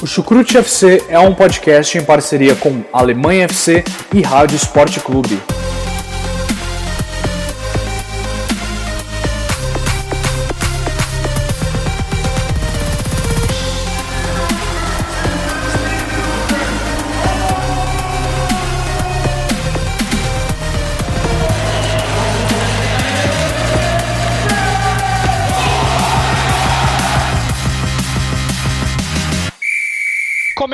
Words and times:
O 0.00 0.06
Chucrute 0.06 0.56
FC 0.56 1.02
é 1.08 1.18
um 1.18 1.34
podcast 1.34 1.98
em 1.98 2.04
parceria 2.04 2.54
com 2.54 2.84
Alemanha 2.92 3.46
FC 3.46 3.82
e 4.14 4.22
Rádio 4.22 4.54
Esporte 4.54 5.00
Clube. 5.00 5.40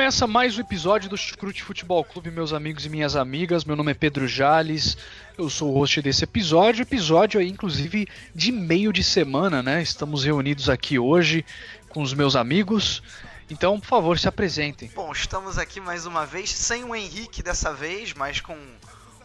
Começa 0.05 0.27
mais 0.27 0.55
um 0.55 0.61
episódio 0.61 1.09
do 1.09 1.17
Chucrute 1.17 1.63
Futebol 1.63 2.03
Clube, 2.03 2.29
meus 2.29 2.53
amigos 2.53 2.85
e 2.85 2.89
minhas 2.89 3.15
amigas. 3.15 3.65
Meu 3.65 3.75
nome 3.75 3.89
é 3.89 3.95
Pedro 3.95 4.27
Jales, 4.27 4.95
eu 5.35 5.49
sou 5.49 5.71
o 5.71 5.73
host 5.73 5.99
desse 5.99 6.23
episódio. 6.25 6.83
Episódio 6.83 7.39
aí, 7.39 7.49
inclusive, 7.49 8.07
de 8.35 8.51
meio 8.51 8.93
de 8.93 9.03
semana, 9.03 9.63
né? 9.63 9.81
Estamos 9.81 10.23
reunidos 10.23 10.69
aqui 10.69 10.99
hoje 10.99 11.43
com 11.89 12.03
os 12.03 12.13
meus 12.13 12.35
amigos. 12.35 13.01
Então, 13.49 13.79
por 13.79 13.87
favor, 13.87 14.19
se 14.19 14.27
apresentem. 14.27 14.91
Bom, 14.93 15.11
estamos 15.11 15.57
aqui 15.57 15.81
mais 15.81 16.05
uma 16.05 16.23
vez, 16.23 16.51
sem 16.51 16.83
o 16.83 16.93
Henrique 16.93 17.41
dessa 17.41 17.73
vez, 17.73 18.13
mas 18.13 18.39
com 18.39 18.55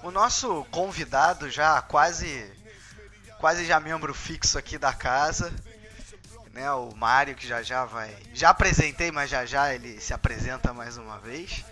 o 0.02 0.10
nosso 0.10 0.64
convidado 0.70 1.50
já 1.50 1.82
quase 1.82 2.50
quase 3.38 3.66
já 3.66 3.78
membro 3.78 4.14
fixo 4.14 4.56
aqui 4.56 4.78
da 4.78 4.94
casa, 4.94 5.52
né? 6.52 6.70
O 6.72 6.94
Mário 6.96 7.34
que 7.34 7.46
já 7.46 7.62
já 7.62 7.84
vai. 7.84 8.14
Já 8.34 8.50
apresentei, 8.50 9.10
mas 9.10 9.30
já 9.30 9.44
já 9.46 9.74
ele 9.74 10.00
se 10.00 10.12
apresenta 10.12 10.72
mais 10.72 10.96
uma 10.96 11.18
vez. 11.18 11.64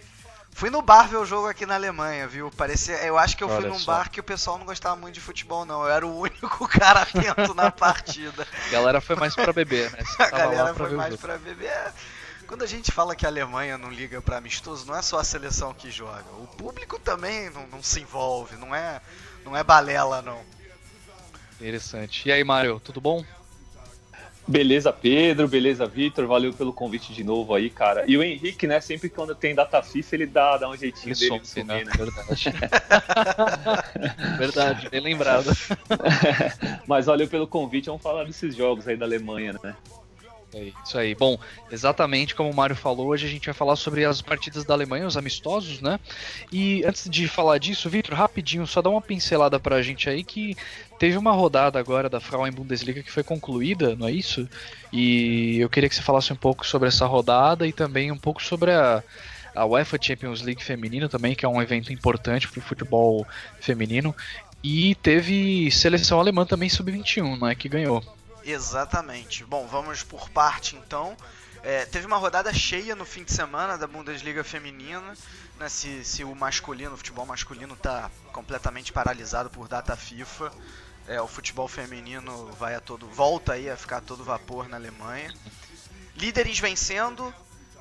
Fui 0.52 0.70
no 0.70 0.82
bar 0.82 1.06
ver 1.06 1.18
o 1.18 1.24
jogo 1.24 1.46
aqui 1.46 1.64
na 1.64 1.76
Alemanha, 1.76 2.26
viu? 2.26 2.50
Parecia, 2.50 2.96
eu 3.04 3.16
acho 3.16 3.36
que 3.36 3.44
eu 3.44 3.48
Olha 3.48 3.60
fui 3.60 3.68
num 3.70 3.78
só. 3.78 3.92
bar 3.92 4.10
que 4.10 4.18
o 4.18 4.24
pessoal 4.24 4.58
não 4.58 4.66
gostava 4.66 4.96
muito 4.96 5.14
de 5.14 5.20
futebol, 5.20 5.64
não. 5.64 5.84
Eu 5.84 5.88
era 5.88 6.04
o 6.04 6.18
único 6.18 6.66
cara 6.66 7.02
atento 7.02 7.54
na 7.54 7.70
partida. 7.70 8.44
A 8.66 8.70
galera 8.70 9.00
foi 9.00 9.14
mais 9.14 9.36
pra 9.36 9.52
beber, 9.52 9.92
né? 9.92 10.00
Você 10.04 10.20
A 10.22 10.30
galera 10.30 10.74
foi 10.74 10.90
mais 10.90 11.14
pra 11.14 11.38
beber. 11.38 11.68
É, 11.68 11.92
Quando 12.48 12.64
a 12.64 12.66
gente 12.66 12.90
fala 12.90 13.14
que 13.14 13.24
a 13.24 13.28
Alemanha 13.28 13.78
não 13.78 13.88
liga 13.88 14.20
pra 14.20 14.38
amistoso, 14.38 14.84
não 14.84 14.96
é 14.96 15.02
só 15.02 15.20
a 15.20 15.24
seleção 15.24 15.72
que 15.72 15.92
joga. 15.92 16.28
O 16.40 16.48
público 16.48 16.98
também 16.98 17.50
não, 17.50 17.64
não 17.68 17.80
se 17.82 18.00
envolve, 18.00 18.56
não 18.56 18.74
é, 18.74 19.00
não 19.44 19.56
é 19.56 19.62
balela, 19.62 20.22
não. 20.22 20.40
Interessante. 21.60 22.28
E 22.28 22.32
aí, 22.32 22.42
Mário, 22.42 22.80
tudo 22.80 23.00
bom? 23.00 23.24
Beleza, 24.48 24.90
Pedro, 24.90 25.46
beleza, 25.46 25.86
Vitor, 25.86 26.26
valeu 26.26 26.54
pelo 26.54 26.72
convite 26.72 27.12
de 27.12 27.22
novo 27.22 27.54
aí, 27.54 27.68
cara. 27.68 28.04
E 28.08 28.16
o 28.16 28.22
Henrique, 28.22 28.66
né, 28.66 28.80
sempre 28.80 29.10
quando 29.10 29.34
tem 29.34 29.54
data 29.54 29.82
FIFA, 29.82 30.16
ele 30.16 30.26
dá, 30.26 30.56
dá 30.56 30.70
um 30.70 30.76
jeitinho 30.76 31.14
Ele 31.14 31.28
dele 31.28 31.44
some, 31.44 31.64
né? 31.66 31.84
Verdade. 31.84 32.44
Verdade, 34.38 34.88
bem 34.88 35.00
lembrado. 35.00 35.50
Mas 36.88 37.04
valeu 37.04 37.28
pelo 37.28 37.46
convite, 37.46 37.86
vamos 37.86 38.02
falar 38.02 38.24
desses 38.24 38.56
jogos 38.56 38.88
aí 38.88 38.96
da 38.96 39.04
Alemanha, 39.04 39.54
né? 39.62 39.76
É 40.54 40.72
Isso 40.84 40.96
aí. 40.96 41.14
Bom, 41.14 41.38
exatamente 41.70 42.34
como 42.34 42.50
o 42.50 42.54
Mário 42.54 42.74
falou, 42.74 43.08
hoje 43.08 43.26
a 43.26 43.28
gente 43.28 43.44
vai 43.44 43.54
falar 43.54 43.76
sobre 43.76 44.04
as 44.04 44.22
partidas 44.22 44.64
da 44.64 44.72
Alemanha, 44.72 45.06
os 45.06 45.16
amistosos, 45.16 45.80
né? 45.80 46.00
E 46.50 46.82
antes 46.84 47.08
de 47.08 47.28
falar 47.28 47.58
disso, 47.58 47.90
Vitor, 47.90 48.14
rapidinho, 48.14 48.66
só 48.66 48.80
dá 48.80 48.88
uma 48.88 49.02
pincelada 49.02 49.60
pra 49.60 49.82
gente 49.82 50.08
aí 50.08 50.24
que 50.24 50.56
teve 50.98 51.18
uma 51.18 51.32
rodada 51.32 51.78
agora 51.78 52.08
da 52.08 52.18
Frauen 52.18 52.50
Bundesliga 52.50 53.02
que 53.02 53.12
foi 53.12 53.22
concluída, 53.22 53.94
não 53.94 54.08
é 54.08 54.12
isso? 54.12 54.48
E 54.90 55.58
eu 55.58 55.68
queria 55.68 55.88
que 55.88 55.94
você 55.94 56.02
falasse 56.02 56.32
um 56.32 56.36
pouco 56.36 56.66
sobre 56.66 56.88
essa 56.88 57.04
rodada 57.04 57.66
e 57.66 57.72
também 57.72 58.10
um 58.10 58.18
pouco 58.18 58.42
sobre 58.42 58.72
a, 58.72 59.02
a 59.54 59.66
UEFA 59.66 59.98
Champions 60.00 60.40
League 60.40 60.64
feminino 60.64 61.10
também, 61.10 61.34
que 61.34 61.44
é 61.44 61.48
um 61.48 61.60
evento 61.60 61.92
importante 61.92 62.48
pro 62.48 62.62
futebol 62.62 63.26
feminino. 63.60 64.14
E 64.64 64.94
teve 64.96 65.70
seleção 65.70 66.18
alemã 66.18 66.46
também 66.46 66.68
sub-21, 66.70 67.40
né, 67.40 67.54
que 67.54 67.68
ganhou. 67.68 68.02
Exatamente. 68.50 69.44
Bom, 69.44 69.66
vamos 69.66 70.02
por 70.02 70.30
parte 70.30 70.74
então. 70.74 71.14
É, 71.62 71.84
teve 71.84 72.06
uma 72.06 72.16
rodada 72.16 72.52
cheia 72.54 72.94
no 72.94 73.04
fim 73.04 73.22
de 73.22 73.32
semana 73.32 73.76
da 73.76 73.86
Bundesliga 73.86 74.42
feminina. 74.42 75.14
Né, 75.58 75.68
se, 75.68 76.02
se 76.02 76.24
o 76.24 76.34
masculino, 76.34 76.94
o 76.94 76.96
futebol 76.96 77.26
masculino 77.26 77.74
está 77.74 78.10
completamente 78.32 78.90
paralisado 78.90 79.50
por 79.50 79.68
data 79.68 79.94
FIFA, 79.96 80.50
é, 81.06 81.20
o 81.20 81.26
futebol 81.26 81.68
feminino 81.68 82.46
vai 82.52 82.74
a 82.74 82.80
todo 82.80 83.06
volta 83.06 83.52
aí 83.52 83.68
a 83.68 83.76
ficar 83.76 83.98
a 83.98 84.00
todo 84.00 84.24
vapor 84.24 84.66
na 84.66 84.76
Alemanha. 84.76 85.34
Líderes 86.16 86.58
vencendo, 86.58 87.34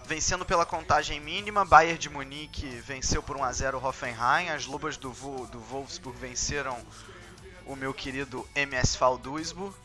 vencendo 0.06 0.46
pela 0.46 0.66
contagem 0.66 1.20
mínima. 1.20 1.64
Bayern 1.64 1.98
de 1.98 2.10
Munique 2.10 2.68
venceu 2.82 3.24
por 3.24 3.38
1 3.38 3.44
a 3.44 3.54
0 3.54 3.78
o 3.78 3.86
Hoffenheim. 3.86 4.50
As 4.50 4.66
Lobas 4.66 4.98
do, 4.98 5.12
do 5.12 5.60
Wolfsburg 5.60 6.18
venceram 6.20 6.78
o 7.66 7.76
meu 7.76 7.94
querido 7.94 8.48
MSV 8.56 9.18
Duisburg. 9.22 9.76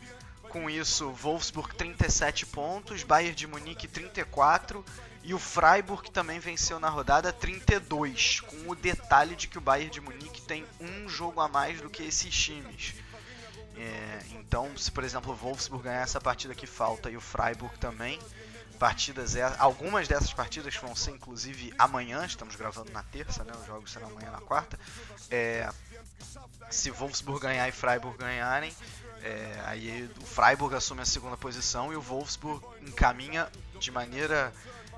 Com 0.53 0.69
isso, 0.69 1.09
Wolfsburg 1.09 1.73
37 1.73 2.45
pontos, 2.45 3.01
Bayern 3.01 3.33
de 3.33 3.47
Munique 3.47 3.87
34 3.87 4.85
e 5.23 5.33
o 5.33 5.39
Freiburg 5.39 6.11
também 6.11 6.39
venceu 6.39 6.79
na 6.79 6.89
rodada 6.89 7.33
32, 7.33 8.41
com 8.41 8.69
o 8.69 8.75
detalhe 8.75 9.35
de 9.35 9.47
que 9.47 9.57
o 9.57 9.61
Bayern 9.61 9.89
de 9.89 9.99
Munique 9.99 10.43
tem 10.43 10.63
um 10.79 11.09
jogo 11.09 11.41
a 11.41 11.47
mais 11.47 11.81
do 11.81 11.89
que 11.89 12.03
esses 12.03 12.31
times. 12.31 12.93
É, 13.75 14.19
então, 14.33 14.77
se 14.77 14.91
por 14.91 15.03
exemplo 15.03 15.33
o 15.33 15.35
Wolfsburg 15.35 15.85
ganhar 15.85 16.03
essa 16.03 16.21
partida 16.21 16.53
que 16.53 16.67
falta 16.67 17.09
e 17.09 17.17
o 17.17 17.21
Freiburg 17.21 17.75
também, 17.79 18.19
partidas 18.77 19.35
é, 19.35 19.43
algumas 19.57 20.07
dessas 20.07 20.33
partidas 20.33 20.75
vão 20.75 20.95
ser 20.95 21.11
inclusive 21.11 21.73
amanhã, 21.79 22.23
estamos 22.27 22.55
gravando 22.55 22.91
na 22.91 23.01
terça, 23.01 23.43
né? 23.43 23.53
Os 23.59 23.65
jogos 23.65 23.91
serão 23.91 24.09
amanhã 24.09 24.29
na 24.29 24.41
quarta. 24.41 24.79
É, 25.31 25.67
se 26.69 26.91
Wolfsburg 26.91 27.41
ganhar 27.41 27.67
e 27.67 27.71
Freiburg 27.71 28.17
ganharem, 28.19 28.71
é, 29.23 29.63
aí 29.65 30.09
o 30.21 30.25
Freiburg 30.25 30.75
assume 30.75 31.01
a 31.01 31.05
segunda 31.05 31.37
posição 31.37 31.93
e 31.93 31.95
o 31.95 32.01
Wolfsburg 32.01 32.65
encaminha 32.81 33.49
de 33.79 33.89
maneira 33.89 34.53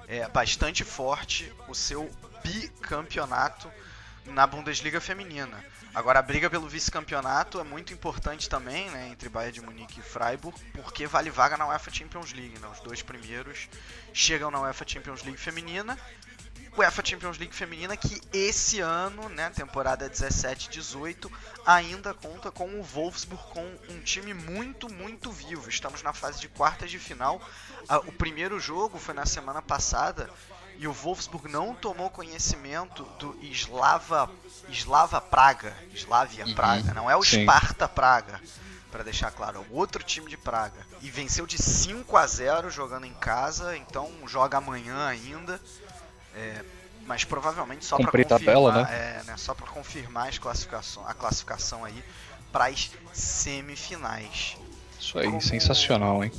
é, 0.08 0.28
bastante 0.28 0.84
forte 0.84 1.54
o 1.68 1.76
seu 1.76 2.10
bicampeonato 2.44 3.72
na 4.26 4.48
Bundesliga 4.48 5.00
feminina. 5.00 5.64
Agora 5.94 6.20
a 6.20 6.22
briga 6.22 6.50
pelo 6.50 6.68
vice-campeonato 6.68 7.60
é 7.60 7.64
muito 7.64 7.94
importante 7.94 8.50
também, 8.50 8.90
né, 8.90 9.10
entre 9.10 9.30
Bayern 9.30 9.54
de 9.54 9.62
Munique 9.62 10.00
e 10.00 10.04
Freiburg, 10.04 10.60
porque 10.74 11.08
vale 11.08 11.30
vaga 11.30 11.56
na 11.56 11.68
UEFA 11.68 11.94
Champions 11.94 12.34
League, 12.34 12.60
né? 12.60 12.68
Os 12.68 12.80
dois 12.82 13.02
primeiros 13.02 13.70
chegam 14.12 14.52
na 14.52 14.60
UEFA 14.60 14.86
Champions 14.86 15.24
League 15.24 15.40
feminina. 15.40 15.98
UEFA 16.78 17.02
Champions 17.06 17.38
League 17.38 17.56
feminina 17.56 17.96
que 17.96 18.22
esse 18.34 18.80
ano, 18.82 19.30
né, 19.30 19.50
temporada 19.50 20.10
17-18, 20.10 21.32
ainda 21.66 22.14
conta 22.14 22.52
com 22.52 22.68
o 22.80 22.84
Wolfsburg 22.84 23.42
com 23.52 23.66
um 23.90 24.02
time 24.02 24.34
muito, 24.34 24.92
muito 24.92 25.32
vivo. 25.32 25.70
Estamos 25.70 26.04
na 26.04 26.12
fase 26.14 26.40
de 26.40 26.50
quartas 26.50 26.92
de 26.92 27.00
final. 27.00 27.42
Ah, 27.88 28.00
O 28.00 28.12
primeiro 28.12 28.60
jogo 28.60 29.00
foi 29.00 29.14
na 29.14 29.26
semana 29.26 29.62
passada 29.62 30.30
e 30.78 30.88
o 30.88 30.92
Wolfsburg 30.92 31.48
não 31.50 31.74
tomou 31.74 32.10
conhecimento 32.10 33.04
do 33.20 33.38
Slava, 33.42 34.30
Slava 34.70 35.22
Praga, 35.22 35.74
Slavia 35.94 36.46
Uhum, 36.46 36.56
Praga, 36.56 36.94
não 36.94 37.10
é 37.10 37.16
o 37.16 37.24
sim. 37.24 37.44
Sparta 37.44 37.88
Praga, 37.88 38.42
para 38.92 39.04
deixar 39.04 39.32
claro, 39.32 39.58
é 39.58 39.74
o 39.74 39.78
outro 39.78 40.04
time 40.04 40.30
de 40.30 40.36
Praga. 40.36 40.86
E 41.02 41.10
venceu 41.10 41.48
de 41.48 41.58
5 41.58 42.18
a 42.18 42.28
0 42.28 42.70
jogando 42.70 43.06
em 43.06 43.14
casa, 43.14 43.78
então 43.78 44.12
joga 44.28 44.58
amanhã 44.58 45.08
ainda. 45.08 45.62
É, 46.36 46.64
mas 47.06 47.24
provavelmente 47.24 47.86
só 47.86 47.98
para 47.98 48.12
confirmar, 48.12 48.40
tabela, 48.40 48.90
é, 48.92 49.24
né, 49.24 49.38
só 49.38 49.54
para 49.54 49.68
confirmar 49.68 50.28
as 50.28 50.38
classificação, 50.38 51.08
a 51.08 51.14
classificação 51.14 51.86
aí 51.86 52.04
para 52.52 52.66
as 52.68 52.92
semifinais. 53.14 54.58
Isso 55.00 55.18
aí, 55.20 55.26
Como- 55.26 55.42
sensacional, 55.42 56.24
hein? 56.24 56.32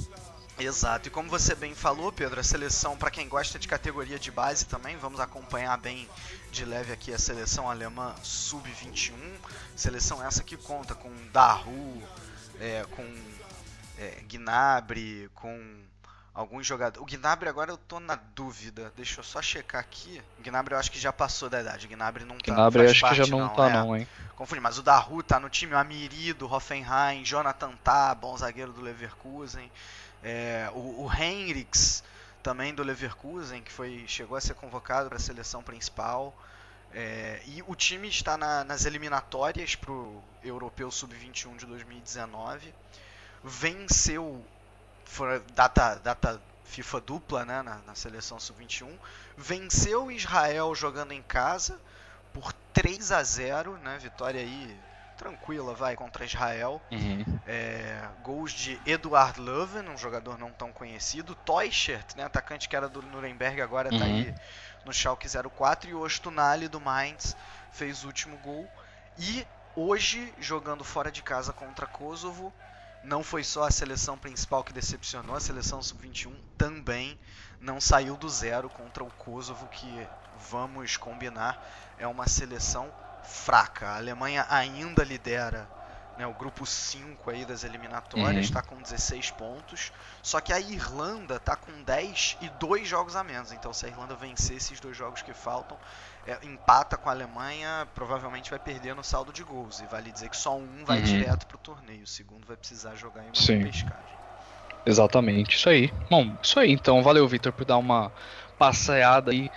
Exato, 0.59 1.09
e 1.09 1.11
como 1.11 1.29
você 1.29 1.55
bem 1.55 1.75
falou, 1.75 2.11
Pedro, 2.11 2.41
a 2.41 2.43
seleção, 2.43 2.97
para 2.97 3.11
quem 3.11 3.29
gosta 3.29 3.59
de 3.59 3.69
categoria 3.69 4.19
de 4.19 4.31
base 4.31 4.65
também, 4.65 4.97
vamos 4.97 5.21
acompanhar 5.21 5.77
bem 5.77 6.09
de 6.51 6.65
leve 6.65 6.93
aqui 6.93 7.13
a 7.13 7.19
seleção 7.19 7.69
alemã 7.71 8.15
sub-21. 8.23 9.13
Seleção 9.77 10.25
essa 10.25 10.43
que 10.43 10.57
conta 10.57 10.95
com 10.95 11.11
Daru, 11.31 12.03
é, 12.59 12.87
com 12.91 13.05
é, 13.99 14.23
Gnabry, 14.27 15.31
com 15.35 15.86
alguns 16.37 16.67
jogadores. 16.67 17.03
O 17.03 17.07
Gnabry 17.11 17.49
agora 17.49 17.71
eu 17.73 17.79
tô 17.79 17.99
na 17.99 18.15
dúvida, 18.15 18.93
deixa 18.95 19.21
eu 19.21 19.25
só 19.25 19.41
checar 19.41 19.81
aqui. 19.81 20.23
O 20.39 20.43
Gnabry 20.43 20.75
eu 20.75 20.79
acho 20.79 20.93
que 20.93 20.99
já 21.01 21.13
passou 21.13 21.49
da 21.49 21.61
idade, 21.61 21.87
o 21.87 21.89
Gnabry 21.89 22.25
não 22.25 22.37
tá 22.37 22.53
Gnabry 22.53 22.85
acho 22.85 22.95
que 22.95 23.01
parte, 23.01 23.17
já 23.17 23.27
não, 23.27 23.49
tá 23.49 23.69
é. 23.71 23.73
não, 23.73 23.97
hein? 23.97 24.07
Confundi, 24.37 24.61
mas 24.61 24.79
o 24.79 24.83
Daru 24.83 25.23
tá 25.23 25.41
no 25.41 25.49
time, 25.49 25.73
o 25.73 25.79
Amiri 25.79 26.35
do 26.35 26.47
Hoffenheim, 26.53 27.25
Jonathan 27.25 27.73
Tah, 27.83 28.15
bom 28.15 28.37
zagueiro 28.37 28.71
do 28.71 28.83
Leverkusen, 28.83 29.73
é, 30.23 30.69
o, 30.75 31.05
o 31.07 31.11
Henriks 31.13 32.05
também 32.43 32.75
do 32.75 32.83
Leverkusen, 32.83 33.63
que 33.63 33.73
foi, 33.73 34.05
chegou 34.07 34.37
a 34.37 34.41
ser 34.41 34.55
convocado 34.55 35.09
para 35.09 35.17
a 35.17 35.21
seleção 35.21 35.63
principal. 35.63 36.37
É, 36.93 37.43
e 37.47 37.63
o 37.67 37.75
time 37.75 38.09
está 38.09 38.37
na- 38.39 38.63
nas 38.63 38.85
eliminatórias 38.85 39.75
para 39.75 39.91
o 39.91 40.23
Europeu 40.45 40.91
Sub-21 40.91 41.57
de 41.57 41.67
2019. 41.67 42.73
Venceu, 43.43 44.45
foi 45.07 45.41
data, 45.55 45.95
data 45.97 46.41
FIFA 46.65 47.01
dupla 47.01 47.45
né, 47.45 47.63
na, 47.63 47.79
na 47.79 47.95
seleção 47.95 48.39
sub-21. 48.39 48.93
Venceu 49.37 50.11
Israel 50.11 50.75
jogando 50.75 51.13
em 51.13 51.23
casa 51.23 51.81
por 52.33 52.53
3 52.75 53.13
a 53.13 53.23
0 53.23 53.79
né? 53.79 53.99
Vitória 53.99 54.41
aí 54.41 54.79
tranquila, 55.17 55.75
vai, 55.75 55.97
contra 55.97 56.25
Israel. 56.25 56.83
Uhum. 56.91 57.25
É, 57.47 58.07
gols 58.23 58.53
de 58.53 58.79
Eduard 58.85 59.41
Löwen, 59.41 59.89
um 59.89 59.97
jogador 59.97 60.39
não 60.39 60.51
tão 60.51 60.71
conhecido. 60.71 61.35
Teuchert, 61.35 62.15
né, 62.17 62.25
atacante 62.25 62.69
que 62.69 62.77
era 62.77 62.89
do 62.89 63.01
Nuremberg, 63.01 63.61
agora 63.63 63.89
está 63.89 64.05
uhum. 64.05 64.17
aí 64.17 64.35
no 64.85 64.93
Schalke 64.93 65.27
04. 65.29 65.89
E 65.89 65.95
o 65.95 66.01
Ostunali 66.01 66.69
do 66.69 66.81
Mainz 66.81 67.35
fez 67.73 68.05
o 68.05 68.09
último 68.09 68.37
gol. 68.39 68.69
E 69.19 69.47
hoje, 69.75 70.33
jogando 70.39 70.85
fora 70.85 71.11
de 71.11 71.23
casa 71.23 71.53
contra 71.53 71.87
Kosovo, 71.87 72.53
não 73.07 73.23
foi 73.23 73.45
só 73.45 73.63
a 73.63 73.71
seleção 73.71 74.19
principal 74.19 74.65
que 74.65 74.73
decepcionou, 74.73 75.37
a 75.37 75.41
seleção 75.41 75.81
sub-21 75.81 76.35
também 76.59 77.19
não 77.61 77.81
saiu 77.81 78.17
do 78.17 78.29
zero 78.29 78.69
contra 78.69 79.05
o 79.05 79.11
Kosovo, 79.13 79.69
que 79.69 80.07
vamos 80.51 80.97
combinar, 80.97 81.65
é 81.99 82.07
uma 82.07 82.27
seleção 82.27 82.93
fraca. 83.23 83.89
A 83.89 83.97
Alemanha 83.97 84.45
ainda 84.51 85.05
lidera 85.05 85.69
né, 86.17 86.27
o 86.27 86.33
grupo 86.33 86.65
5 86.65 87.31
aí 87.31 87.45
das 87.45 87.65
eliminatórias, 87.65 88.45
está 88.45 88.61
uhum. 88.61 88.77
com 88.77 88.83
16 88.83 89.31
pontos. 89.33 89.93
Só 90.23 90.41
que 90.41 90.53
a 90.53 90.61
Irlanda 90.61 91.37
está 91.37 91.57
com 91.57 91.83
10 91.83 92.39
e 92.41 92.49
dois 92.61 92.89
jogos 92.89 93.17
a 93.17 93.23
menos. 93.23 93.53
Então, 93.53 93.73
se 93.73 93.87
a 93.87 93.89
Irlanda 93.89 94.15
vencer 94.15 94.57
esses 94.57 94.81
dois 94.81 94.97
jogos 94.97 95.23
que 95.23 95.35
faltam, 95.35 95.77
é, 96.27 96.39
empata 96.43 96.97
com 96.97 97.09
a 97.09 97.13
Alemanha, 97.13 97.87
provavelmente 97.95 98.51
vai 98.51 98.59
perder 98.59 98.95
no 98.95 99.05
saldo 99.05 99.33
de 99.33 99.43
gols. 99.43 99.81
E 99.81 99.87
vale 99.87 100.11
dizer 100.11 100.29
que 100.29 100.37
só 100.37 100.57
um 100.57 100.85
vai 100.85 100.99
uhum. 100.99 101.05
direto 101.05 101.47
para 101.47 101.57
o 101.57 101.59
torneio, 101.59 102.05
o 102.05 102.07
segundo 102.07 102.47
vai 102.47 102.57
precisar 102.57 102.95
jogar 102.97 103.23
em 103.23 103.27
uma 103.27 103.35
Sim. 103.35 103.63
pescagem. 103.63 104.17
Exatamente, 104.85 105.57
isso 105.57 105.69
aí. 105.69 105.93
Bom, 106.09 106.37
isso 106.41 106.61
aí 106.61 106.71
então. 106.71 107.03
Valeu, 107.03 107.27
Vitor, 107.27 107.53
por 107.53 107.65
dar 107.65 107.77
uma 107.77 108.13
passeada 108.57 109.33
aí 109.33 109.51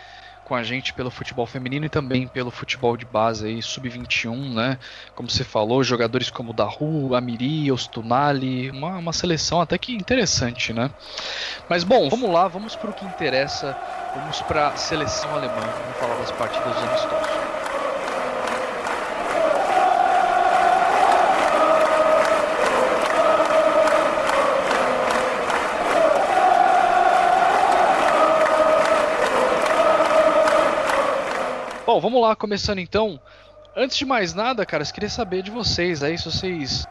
com 0.49 0.55
a 0.55 0.63
gente 0.63 0.93
pelo 0.93 1.11
futebol 1.11 1.45
feminino 1.45 1.85
e 1.85 1.89
também 1.89 2.27
pelo 2.27 2.49
futebol 2.49 2.97
de 2.97 3.05
base 3.05 3.45
aí, 3.45 3.61
sub-21, 3.61 4.51
né? 4.51 4.79
Como 5.13 5.29
você 5.29 5.43
falou, 5.43 5.83
jogadores 5.83 6.31
como 6.31 6.51
Daru, 6.53 7.13
Amiri, 7.13 7.71
Ostunali, 7.71 8.71
uma, 8.71 8.97
uma 8.97 9.13
seleção 9.13 9.61
até 9.61 9.77
que 9.77 9.93
interessante, 9.93 10.73
né? 10.73 10.89
Mas 11.69 11.83
bom, 11.83 12.09
vamos 12.09 12.31
lá, 12.31 12.47
vamos 12.47 12.75
para 12.75 12.89
o 12.89 12.93
que 12.93 13.05
interessa, 13.05 13.77
vamos 14.15 14.41
para 14.41 14.69
a 14.69 14.75
seleção 14.75 15.29
alemã, 15.35 15.53
vamos 15.53 15.97
falar 15.99 16.15
das 16.15 16.31
partidas 16.31 16.75
amistosos. 16.77 17.38
Bom, 31.89 31.99
vamos 31.99 32.21
lá, 32.21 32.35
começando 32.35 32.77
então. 32.77 33.19
Antes 33.75 33.97
de 33.97 34.05
mais 34.05 34.31
nada, 34.31 34.63
cara, 34.63 34.83
eu 34.83 34.93
queria 34.93 35.09
saber 35.09 35.41
de 35.41 35.49
vocês 35.49 36.03
aí, 36.03 36.19
se 36.19 36.25
vocês, 36.25 36.87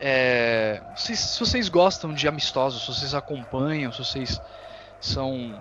é, 0.00 0.80
se, 0.96 1.14
se, 1.14 1.38
vocês 1.38 1.68
gostam 1.68 2.14
de 2.14 2.26
amistosos, 2.26 2.80
se 2.80 2.86
vocês 2.86 3.14
acompanham, 3.14 3.92
se 3.92 3.98
vocês 3.98 4.40
são 4.98 5.60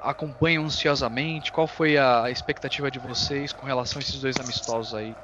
acompanham 0.00 0.64
ansiosamente, 0.64 1.50
qual 1.50 1.66
foi 1.66 1.98
a 1.98 2.30
expectativa 2.30 2.92
de 2.92 3.00
vocês 3.00 3.52
com 3.52 3.66
relação 3.66 3.98
a 3.98 4.02
esses 4.02 4.20
dois 4.20 4.36
amistosos 4.38 4.94
aí 4.94 5.16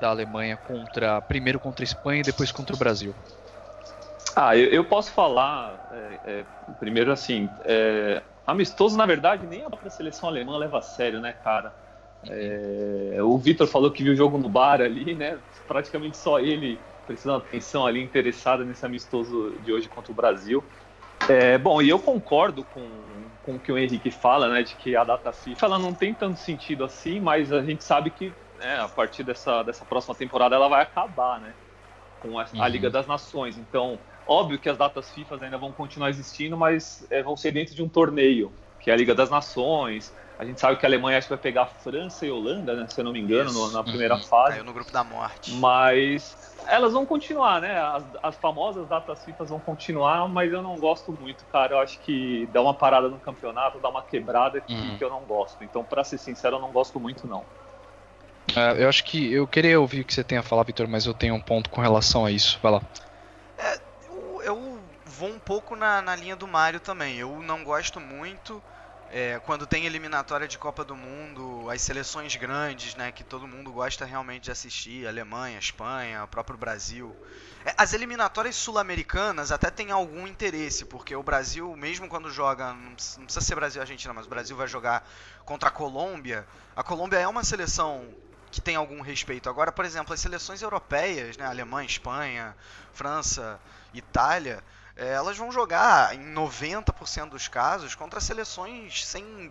da 0.00 0.10
Alemanha 0.10 0.56
contra 0.56 1.20
primeiro 1.22 1.58
contra 1.58 1.82
a 1.82 1.88
Espanha 1.88 2.20
e 2.20 2.22
depois 2.22 2.52
contra 2.52 2.76
o 2.76 2.78
Brasil? 2.78 3.12
Ah, 4.36 4.56
eu, 4.56 4.68
eu 4.68 4.84
posso 4.84 5.10
falar 5.10 5.74
é, 5.90 6.30
é, 6.30 6.44
primeiro 6.78 7.10
assim, 7.10 7.50
é, 7.64 8.22
amistoso 8.46 8.96
na 8.96 9.04
verdade 9.04 9.44
nem 9.48 9.64
a 9.64 9.68
própria 9.68 9.90
seleção 9.90 10.28
alemã 10.28 10.56
leva 10.56 10.78
a 10.78 10.82
sério, 10.82 11.20
né, 11.20 11.34
cara? 11.42 11.72
É, 12.28 13.18
o 13.22 13.36
Vitor 13.38 13.66
falou 13.66 13.90
que 13.90 14.02
viu 14.02 14.12
o 14.12 14.16
jogo 14.16 14.38
no 14.38 14.48
bar 14.48 14.80
ali, 14.80 15.14
né? 15.14 15.38
Praticamente 15.66 16.16
só 16.16 16.38
ele 16.38 16.78
prestando 17.06 17.36
atenção 17.36 17.86
ali, 17.86 18.02
interessado 18.02 18.64
nesse 18.64 18.84
amistoso 18.84 19.52
de 19.64 19.72
hoje 19.72 19.88
contra 19.88 20.10
o 20.10 20.14
Brasil. 20.14 20.62
É, 21.28 21.56
bom, 21.56 21.80
e 21.80 21.88
eu 21.88 21.98
concordo 21.98 22.64
com, 22.64 22.86
com 23.44 23.54
o 23.54 23.58
que 23.58 23.70
o 23.70 23.78
Henrique 23.78 24.10
fala, 24.10 24.48
né? 24.48 24.62
De 24.62 24.74
que 24.74 24.96
a 24.96 25.04
data 25.04 25.32
FIFA 25.32 25.66
ela 25.66 25.78
não 25.78 25.94
tem 25.94 26.12
tanto 26.12 26.38
sentido 26.38 26.84
assim, 26.84 27.20
mas 27.20 27.52
a 27.52 27.62
gente 27.62 27.84
sabe 27.84 28.10
que 28.10 28.32
né, 28.58 28.80
a 28.80 28.88
partir 28.88 29.22
dessa, 29.22 29.62
dessa 29.62 29.84
próxima 29.84 30.14
temporada 30.14 30.56
ela 30.56 30.68
vai 30.68 30.82
acabar, 30.82 31.40
né? 31.40 31.52
Com 32.20 32.38
a, 32.38 32.46
uhum. 32.52 32.62
a 32.62 32.68
Liga 32.68 32.90
das 32.90 33.06
Nações. 33.06 33.56
Então, 33.56 33.98
óbvio 34.26 34.58
que 34.58 34.68
as 34.68 34.76
datas 34.76 35.10
FIFA 35.10 35.38
ainda 35.44 35.58
vão 35.58 35.72
continuar 35.72 36.10
existindo, 36.10 36.56
mas 36.56 37.06
é, 37.10 37.22
vão 37.22 37.36
ser 37.36 37.52
dentro 37.52 37.74
de 37.74 37.82
um 37.82 37.88
torneio, 37.88 38.52
que 38.80 38.90
é 38.90 38.94
a 38.94 38.96
Liga 38.96 39.14
das 39.14 39.30
Nações 39.30 40.12
a 40.38 40.44
gente 40.44 40.60
sabe 40.60 40.76
que 40.76 40.84
a 40.84 40.88
Alemanha 40.88 41.16
acho 41.16 41.28
que 41.28 41.34
vai 41.34 41.42
pegar 41.42 41.66
França 41.66 42.26
e 42.26 42.30
Holanda, 42.30 42.74
né, 42.74 42.86
se 42.88 43.00
eu 43.00 43.04
não 43.04 43.12
me 43.12 43.20
engano, 43.20 43.52
no, 43.52 43.70
na 43.70 43.82
primeira 43.82 44.16
uhum. 44.16 44.22
fase. 44.22 44.52
Caiu 44.52 44.64
no 44.64 44.72
grupo 44.72 44.92
da 44.92 45.02
morte. 45.02 45.52
Mas 45.54 46.36
elas 46.66 46.92
vão 46.92 47.06
continuar, 47.06 47.60
né? 47.60 47.78
As, 47.80 48.04
as, 48.22 48.36
famosas 48.36 48.86
datas 48.86 49.24
FIFA 49.24 49.44
vão 49.44 49.60
continuar, 49.60 50.28
mas 50.28 50.52
eu 50.52 50.60
não 50.62 50.76
gosto 50.76 51.10
muito, 51.12 51.44
cara. 51.46 51.74
Eu 51.74 51.78
acho 51.78 51.98
que 52.00 52.46
dá 52.52 52.60
uma 52.60 52.74
parada 52.74 53.08
no 53.08 53.18
campeonato, 53.18 53.78
dá 53.78 53.88
uma 53.88 54.02
quebrada 54.02 54.60
que, 54.60 54.74
uhum. 54.74 54.98
que 54.98 55.04
eu 55.04 55.08
não 55.08 55.20
gosto. 55.20 55.64
Então, 55.64 55.82
para 55.82 56.04
ser 56.04 56.18
sincero, 56.18 56.56
eu 56.56 56.60
não 56.60 56.70
gosto 56.70 57.00
muito, 57.00 57.26
não. 57.26 57.44
É, 58.54 58.82
eu 58.82 58.88
acho 58.88 59.04
que 59.04 59.32
eu 59.32 59.46
queria 59.46 59.80
ouvir 59.80 60.02
o 60.02 60.04
que 60.04 60.12
você 60.12 60.22
tem 60.22 60.38
a 60.38 60.42
falar, 60.42 60.64
Vitor, 60.64 60.86
mas 60.86 61.06
eu 61.06 61.14
tenho 61.14 61.34
um 61.34 61.40
ponto 61.40 61.70
com 61.70 61.80
relação 61.80 62.26
a 62.26 62.30
isso. 62.30 62.58
Vai 62.62 62.72
lá. 62.72 62.82
É, 63.58 63.80
eu, 64.08 64.42
eu 64.42 64.78
vou 65.04 65.30
um 65.30 65.38
pouco 65.38 65.74
na, 65.74 66.02
na 66.02 66.14
linha 66.14 66.36
do 66.36 66.46
Mario 66.46 66.80
também. 66.80 67.16
Eu 67.16 67.42
não 67.42 67.64
gosto 67.64 68.00
muito 68.00 68.62
é, 69.10 69.40
quando 69.44 69.66
tem 69.66 69.86
eliminatória 69.86 70.48
de 70.48 70.58
Copa 70.58 70.84
do 70.84 70.96
Mundo, 70.96 71.70
as 71.70 71.80
seleções 71.82 72.34
grandes, 72.36 72.94
né, 72.96 73.12
que 73.12 73.22
todo 73.22 73.46
mundo 73.46 73.70
gosta 73.72 74.04
realmente 74.04 74.44
de 74.44 74.50
assistir, 74.50 75.06
Alemanha, 75.06 75.58
Espanha, 75.58 76.24
o 76.24 76.28
próprio 76.28 76.58
Brasil. 76.58 77.14
É, 77.64 77.74
as 77.76 77.92
eliminatórias 77.92 78.56
sul-americanas 78.56 79.52
até 79.52 79.70
tem 79.70 79.90
algum 79.90 80.26
interesse, 80.26 80.84
porque 80.84 81.14
o 81.14 81.22
Brasil, 81.22 81.74
mesmo 81.76 82.08
quando 82.08 82.30
joga, 82.30 82.72
não 82.74 82.94
precisa 82.94 83.40
ser 83.40 83.54
Brasil 83.54 83.80
e 83.80 83.82
Argentina, 83.82 84.12
mas 84.12 84.26
o 84.26 84.28
Brasil 84.28 84.56
vai 84.56 84.68
jogar 84.68 85.08
contra 85.44 85.68
a 85.68 85.72
Colômbia. 85.72 86.46
A 86.74 86.82
Colômbia 86.82 87.18
é 87.18 87.28
uma 87.28 87.44
seleção 87.44 88.06
que 88.50 88.60
tem 88.60 88.76
algum 88.76 89.00
respeito. 89.00 89.48
Agora, 89.48 89.70
por 89.70 89.84
exemplo, 89.84 90.14
as 90.14 90.20
seleções 90.20 90.62
europeias, 90.62 91.36
né, 91.36 91.44
Alemanha, 91.46 91.86
Espanha, 91.86 92.56
França, 92.92 93.60
Itália, 93.92 94.62
é, 94.96 95.12
elas 95.12 95.36
vão 95.36 95.52
jogar 95.52 96.14
em 96.14 96.34
90% 96.34 97.30
dos 97.30 97.48
casos 97.48 97.94
contra 97.94 98.20
seleções 98.20 99.04
sem 99.04 99.50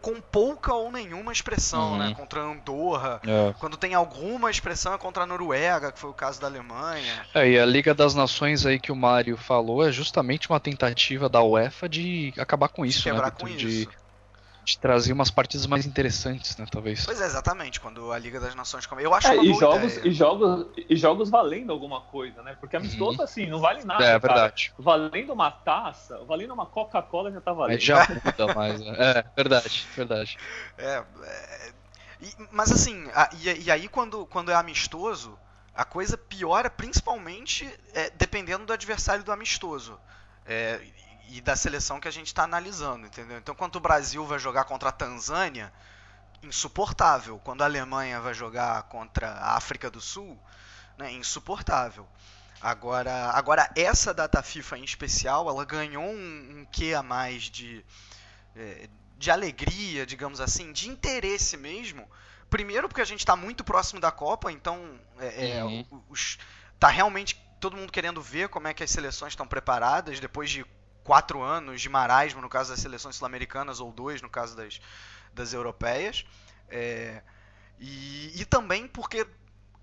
com 0.00 0.20
pouca 0.20 0.72
ou 0.72 0.92
nenhuma 0.92 1.32
expressão, 1.32 1.98
né? 1.98 2.04
uhum. 2.04 2.10
né? 2.10 2.14
Contra 2.14 2.40
Andorra. 2.40 3.20
É. 3.26 3.52
Quando 3.58 3.76
tem 3.76 3.94
alguma 3.94 4.48
expressão 4.48 4.94
é 4.94 4.98
contra 4.98 5.24
a 5.24 5.26
Noruega, 5.26 5.90
que 5.90 5.98
foi 5.98 6.10
o 6.10 6.14
caso 6.14 6.40
da 6.40 6.46
Alemanha. 6.46 7.26
É, 7.34 7.50
e 7.50 7.58
a 7.58 7.66
Liga 7.66 7.92
das 7.92 8.14
Nações 8.14 8.64
aí 8.64 8.78
que 8.78 8.92
o 8.92 8.96
Mário 8.96 9.36
falou 9.36 9.84
é 9.84 9.90
justamente 9.90 10.48
uma 10.48 10.60
tentativa 10.60 11.28
da 11.28 11.42
UEFA 11.42 11.88
de 11.88 12.32
acabar 12.38 12.68
com 12.68 12.86
isso, 12.86 13.02
quebrar 13.02 13.26
né? 13.26 13.36
Com 13.36 13.46
de, 13.46 13.82
isso 13.82 14.01
de 14.64 14.78
trazer 14.78 15.12
umas 15.12 15.30
partidas 15.30 15.66
mais 15.66 15.86
interessantes, 15.86 16.56
né, 16.56 16.66
talvez. 16.70 17.04
Pois 17.04 17.20
é, 17.20 17.24
exatamente, 17.24 17.80
quando 17.80 18.12
a 18.12 18.18
Liga 18.18 18.38
das 18.38 18.54
Nações 18.54 18.86
come. 18.86 19.02
Eu 19.02 19.12
acho 19.12 19.28
é, 19.28 19.34
uma 19.34 19.44
e 19.44 19.54
jogos, 19.54 19.96
ideia. 19.96 20.08
e 20.08 20.12
jogos 20.12 20.66
E 20.88 20.96
jogos 20.96 21.30
valendo 21.30 21.72
alguma 21.72 22.00
coisa, 22.00 22.42
né? 22.42 22.56
Porque 22.60 22.76
amistoso, 22.76 23.18
uhum. 23.18 23.24
assim, 23.24 23.46
não 23.46 23.60
vale 23.60 23.84
nada. 23.84 24.04
É, 24.04 24.18
verdade. 24.18 24.70
Cara. 24.70 24.82
Valendo 24.82 25.32
uma 25.32 25.50
taça, 25.50 26.24
valendo 26.24 26.54
uma 26.54 26.66
Coca-Cola 26.66 27.32
já 27.32 27.40
tá 27.40 27.52
valendo. 27.52 27.76
É, 27.76 27.80
já 27.80 28.06
muda 28.24 28.54
mais, 28.54 28.80
né? 28.80 28.94
É, 28.98 29.24
verdade, 29.34 29.86
verdade. 29.96 30.38
É, 30.78 31.02
é 31.22 31.72
e, 32.22 32.30
mas 32.52 32.70
assim, 32.70 33.08
a, 33.14 33.30
e, 33.32 33.64
e, 33.64 33.70
aí 33.70 33.88
quando, 33.88 34.24
quando 34.26 34.52
é 34.52 34.54
amistoso, 34.54 35.36
a 35.74 35.84
coisa 35.84 36.16
piora 36.16 36.70
principalmente 36.70 37.68
é, 37.94 38.10
dependendo 38.10 38.64
do 38.64 38.72
adversário 38.72 39.24
do 39.24 39.32
amistoso. 39.32 39.98
É, 40.46 40.80
e 41.28 41.40
da 41.40 41.56
seleção 41.56 42.00
que 42.00 42.08
a 42.08 42.12
gente 42.12 42.28
está 42.28 42.44
analisando, 42.44 43.06
entendeu? 43.06 43.38
Então, 43.38 43.54
quando 43.54 43.76
o 43.76 43.80
Brasil 43.80 44.24
vai 44.26 44.38
jogar 44.38 44.64
contra 44.64 44.90
a 44.90 44.92
Tanzânia, 44.92 45.72
insuportável. 46.42 47.38
Quando 47.44 47.62
a 47.62 47.64
Alemanha 47.64 48.20
vai 48.20 48.34
jogar 48.34 48.82
contra 48.84 49.28
a 49.28 49.56
África 49.56 49.90
do 49.90 50.00
Sul, 50.00 50.38
né, 50.98 51.12
insuportável. 51.12 52.06
Agora, 52.60 53.30
agora 53.30 53.68
essa 53.74 54.14
data 54.14 54.42
FIFA 54.42 54.78
em 54.78 54.84
especial, 54.84 55.48
ela 55.48 55.64
ganhou 55.64 56.04
um, 56.04 56.60
um 56.60 56.66
quê 56.70 56.94
a 56.94 57.02
mais 57.02 57.44
de, 57.44 57.84
é, 58.54 58.88
de 59.18 59.30
alegria, 59.30 60.06
digamos 60.06 60.40
assim, 60.40 60.72
de 60.72 60.88
interesse 60.88 61.56
mesmo. 61.56 62.08
Primeiro 62.48 62.88
porque 62.88 63.00
a 63.00 63.06
gente 63.06 63.20
está 63.20 63.34
muito 63.34 63.64
próximo 63.64 64.00
da 64.00 64.12
Copa, 64.12 64.52
então 64.52 65.00
é, 65.18 65.56
é, 65.56 65.64
uhum. 65.64 65.84
os, 66.08 66.38
tá 66.78 66.88
realmente 66.88 67.40
todo 67.58 67.76
mundo 67.76 67.90
querendo 67.90 68.20
ver 68.20 68.48
como 68.48 68.68
é 68.68 68.74
que 68.74 68.84
as 68.84 68.90
seleções 68.90 69.32
estão 69.32 69.46
preparadas 69.46 70.20
depois 70.20 70.50
de 70.50 70.64
quatro 71.04 71.42
anos 71.42 71.80
de 71.80 71.88
marasmo 71.88 72.40
no 72.40 72.48
caso 72.48 72.70
das 72.70 72.80
seleções 72.80 73.16
sul-americanas 73.16 73.80
ou 73.80 73.92
dois 73.92 74.22
no 74.22 74.30
caso 74.30 74.56
das, 74.56 74.80
das 75.32 75.52
europeias. 75.52 76.24
É, 76.68 77.22
e, 77.78 78.40
e 78.40 78.44
também 78.44 78.86
porque 78.86 79.26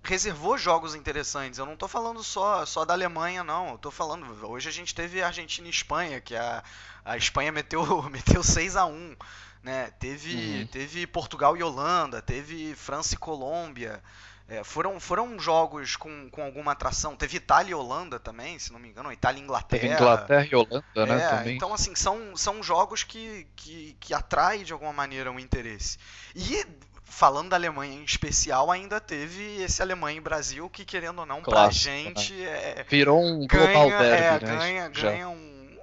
reservou 0.02 0.56
jogos 0.56 0.94
interessantes. 0.94 1.58
Eu 1.58 1.66
não 1.66 1.74
estou 1.74 1.88
falando 1.88 2.22
só, 2.22 2.64
só 2.64 2.84
da 2.84 2.94
Alemanha, 2.94 3.44
não. 3.44 3.70
Eu 3.70 3.78
tô 3.78 3.90
falando. 3.90 4.26
Hoje 4.46 4.68
a 4.68 4.72
gente 4.72 4.94
teve 4.94 5.22
Argentina 5.22 5.66
e 5.66 5.70
Espanha, 5.70 6.20
que 6.20 6.34
a, 6.34 6.62
a 7.04 7.16
Espanha 7.16 7.52
meteu, 7.52 8.02
meteu 8.10 8.42
6 8.42 8.76
a 8.76 8.86
1 8.86 9.16
né? 9.62 9.90
Teve, 9.98 10.60
uhum. 10.60 10.66
teve 10.66 11.06
Portugal 11.06 11.56
e 11.56 11.62
Holanda, 11.62 12.22
teve 12.22 12.74
França 12.74 13.14
e 13.14 13.18
Colômbia. 13.18 14.02
É, 14.50 14.64
foram, 14.64 14.98
foram 14.98 15.38
jogos 15.38 15.94
com, 15.94 16.28
com 16.28 16.42
alguma 16.42 16.72
atração. 16.72 17.14
Teve 17.14 17.36
Itália 17.36 17.70
e 17.70 17.74
Holanda 17.74 18.18
também, 18.18 18.58
se 18.58 18.72
não 18.72 18.80
me 18.80 18.88
engano. 18.88 19.12
Itália 19.12 19.40
e 19.40 19.44
Inglaterra. 19.44 19.80
Teve 19.80 19.94
Inglaterra 19.94 20.48
e 20.50 20.56
Holanda, 20.56 21.06
né? 21.06 21.22
É, 21.22 21.28
também. 21.28 21.56
Então, 21.56 21.72
assim, 21.72 21.94
são, 21.94 22.36
são 22.36 22.60
jogos 22.60 23.04
que, 23.04 23.46
que, 23.54 23.96
que 24.00 24.12
atraem 24.12 24.64
de 24.64 24.72
alguma 24.72 24.92
maneira 24.92 25.30
o 25.30 25.34
um 25.34 25.38
interesse. 25.38 25.98
E 26.34 26.66
falando 27.04 27.50
da 27.50 27.56
Alemanha 27.56 27.94
em 27.94 28.02
especial, 28.02 28.72
ainda 28.72 29.00
teve 29.00 29.62
esse 29.62 29.80
Alemanha 29.80 30.18
e 30.18 30.20
Brasil 30.20 30.68
que, 30.68 30.84
querendo 30.84 31.20
ou 31.20 31.26
não, 31.26 31.42
Clássico, 31.42 31.84
pra 31.84 31.94
gente. 31.94 32.32
Né? 32.32 32.80
É, 32.80 32.86
Virou 32.88 33.22
um 33.22 33.46
global 33.46 33.88
ganha, 33.88 33.98
derby, 33.98 34.44
é, 34.44 34.48
né? 34.48 34.58
Ganha, 34.58 34.88
ganha 34.88 35.28
um. 35.28 35.78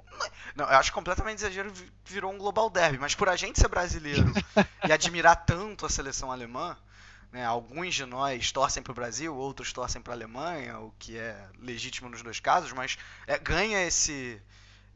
Não, 0.54 0.66
eu 0.66 0.76
acho 0.76 0.92
completamente 0.92 1.38
exagero, 1.38 1.72
virou 2.04 2.32
um 2.32 2.36
global 2.36 2.68
derby, 2.68 2.98
mas 2.98 3.14
por 3.14 3.30
a 3.30 3.36
gente 3.36 3.58
ser 3.58 3.68
brasileiro 3.68 4.30
e 4.86 4.92
admirar 4.92 5.36
tanto 5.46 5.86
a 5.86 5.88
seleção 5.88 6.30
alemã, 6.30 6.76
né, 7.32 7.44
alguns 7.44 7.94
de 7.94 8.06
nós 8.06 8.50
torcem 8.52 8.82
para 8.82 8.92
o 8.92 8.94
Brasil, 8.94 9.34
outros 9.34 9.72
torcem 9.72 10.00
para 10.00 10.12
a 10.12 10.16
Alemanha, 10.16 10.78
o 10.78 10.92
que 10.98 11.16
é 11.16 11.36
legítimo 11.60 12.08
nos 12.08 12.22
dois 12.22 12.40
casos, 12.40 12.72
mas 12.72 12.96
é, 13.26 13.38
ganha 13.38 13.82
esse, 13.86 14.40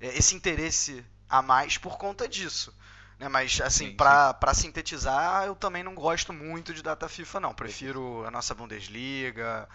é, 0.00 0.08
esse 0.16 0.34
interesse 0.34 1.04
a 1.28 1.42
mais 1.42 1.76
por 1.78 1.98
conta 1.98 2.26
disso. 2.28 2.74
Né? 3.18 3.28
Mas, 3.28 3.60
assim, 3.60 3.94
para 3.94 4.54
sintetizar, 4.54 5.44
eu 5.44 5.54
também 5.54 5.82
não 5.82 5.94
gosto 5.94 6.32
muito 6.32 6.72
de 6.74 6.82
data 6.82 7.08
FIFA, 7.08 7.40
não. 7.40 7.54
Prefiro 7.54 8.24
a 8.26 8.30
nossa 8.30 8.54
Bundesliga, 8.54 9.68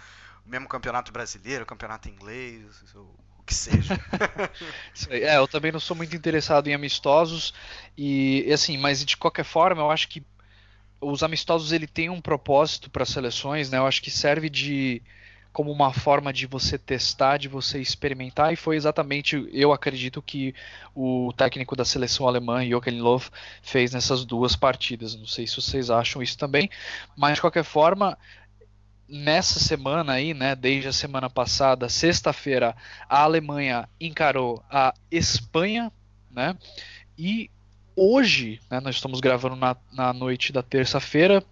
o 0.45 0.49
mesmo 0.49 0.67
campeonato 0.67 1.11
brasileiro, 1.11 1.63
o 1.63 1.67
campeonato 1.67 2.09
inglês, 2.09 2.65
o 2.95 3.43
que 3.45 3.53
seja. 3.53 3.99
é, 5.09 5.37
eu 5.37 5.47
também 5.47 5.71
não 5.71 5.79
sou 5.79 5.95
muito 5.95 6.15
interessado 6.15 6.67
em 6.67 6.73
amistosos 6.73 7.53
e 7.97 8.51
assim, 8.51 8.77
mas 8.77 9.05
de 9.05 9.15
qualquer 9.15 9.45
forma, 9.45 9.81
eu 9.81 9.89
acho 9.89 10.09
que 10.09 10.25
os 10.99 11.23
amistosos 11.23 11.71
ele 11.71 11.87
tem 11.87 12.09
um 12.09 12.21
propósito 12.21 12.89
para 12.89 13.05
seleções, 13.05 13.69
né? 13.69 13.77
Eu 13.77 13.85
acho 13.85 14.01
que 14.01 14.11
serve 14.11 14.49
de 14.49 15.01
como 15.53 15.71
uma 15.71 15.91
forma 15.91 16.31
de 16.31 16.45
você 16.45 16.77
testar, 16.77 17.37
de 17.37 17.47
você 17.47 17.79
experimentar, 17.79 18.53
e 18.53 18.55
foi 18.55 18.75
exatamente, 18.75 19.49
eu 19.51 19.73
acredito, 19.73 20.21
que 20.21 20.53
o 20.93 21.33
técnico 21.35 21.75
da 21.75 21.83
seleção 21.83 22.27
alemã, 22.27 22.63
Joachim 22.63 23.01
Löw, 23.01 23.19
fez 23.63 23.91
nessas 23.91 24.23
duas 24.23 24.55
partidas. 24.55 25.15
Não 25.15 25.25
sei 25.25 25.47
se 25.47 25.55
vocês 25.55 25.89
acham 25.89 26.21
isso 26.21 26.37
também, 26.37 26.69
mas 27.15 27.35
de 27.35 27.41
qualquer 27.41 27.63
forma, 27.63 28.15
nessa 29.09 29.59
semana 29.59 30.13
aí, 30.13 30.31
né, 30.31 30.55
desde 30.55 30.89
a 30.89 30.93
semana 30.93 31.27
passada, 31.27 31.89
sexta-feira, 31.89 32.75
a 33.09 33.23
Alemanha 33.23 33.89
encarou 33.99 34.63
a 34.69 34.93
Espanha, 35.09 35.91
né, 36.29 36.55
e 37.17 37.49
hoje, 37.97 38.61
né, 38.69 38.79
nós 38.79 38.95
estamos 38.95 39.19
gravando 39.19 39.55
na, 39.55 39.75
na 39.91 40.13
noite 40.13 40.53
da 40.53 40.61
terça-feira, 40.61 41.43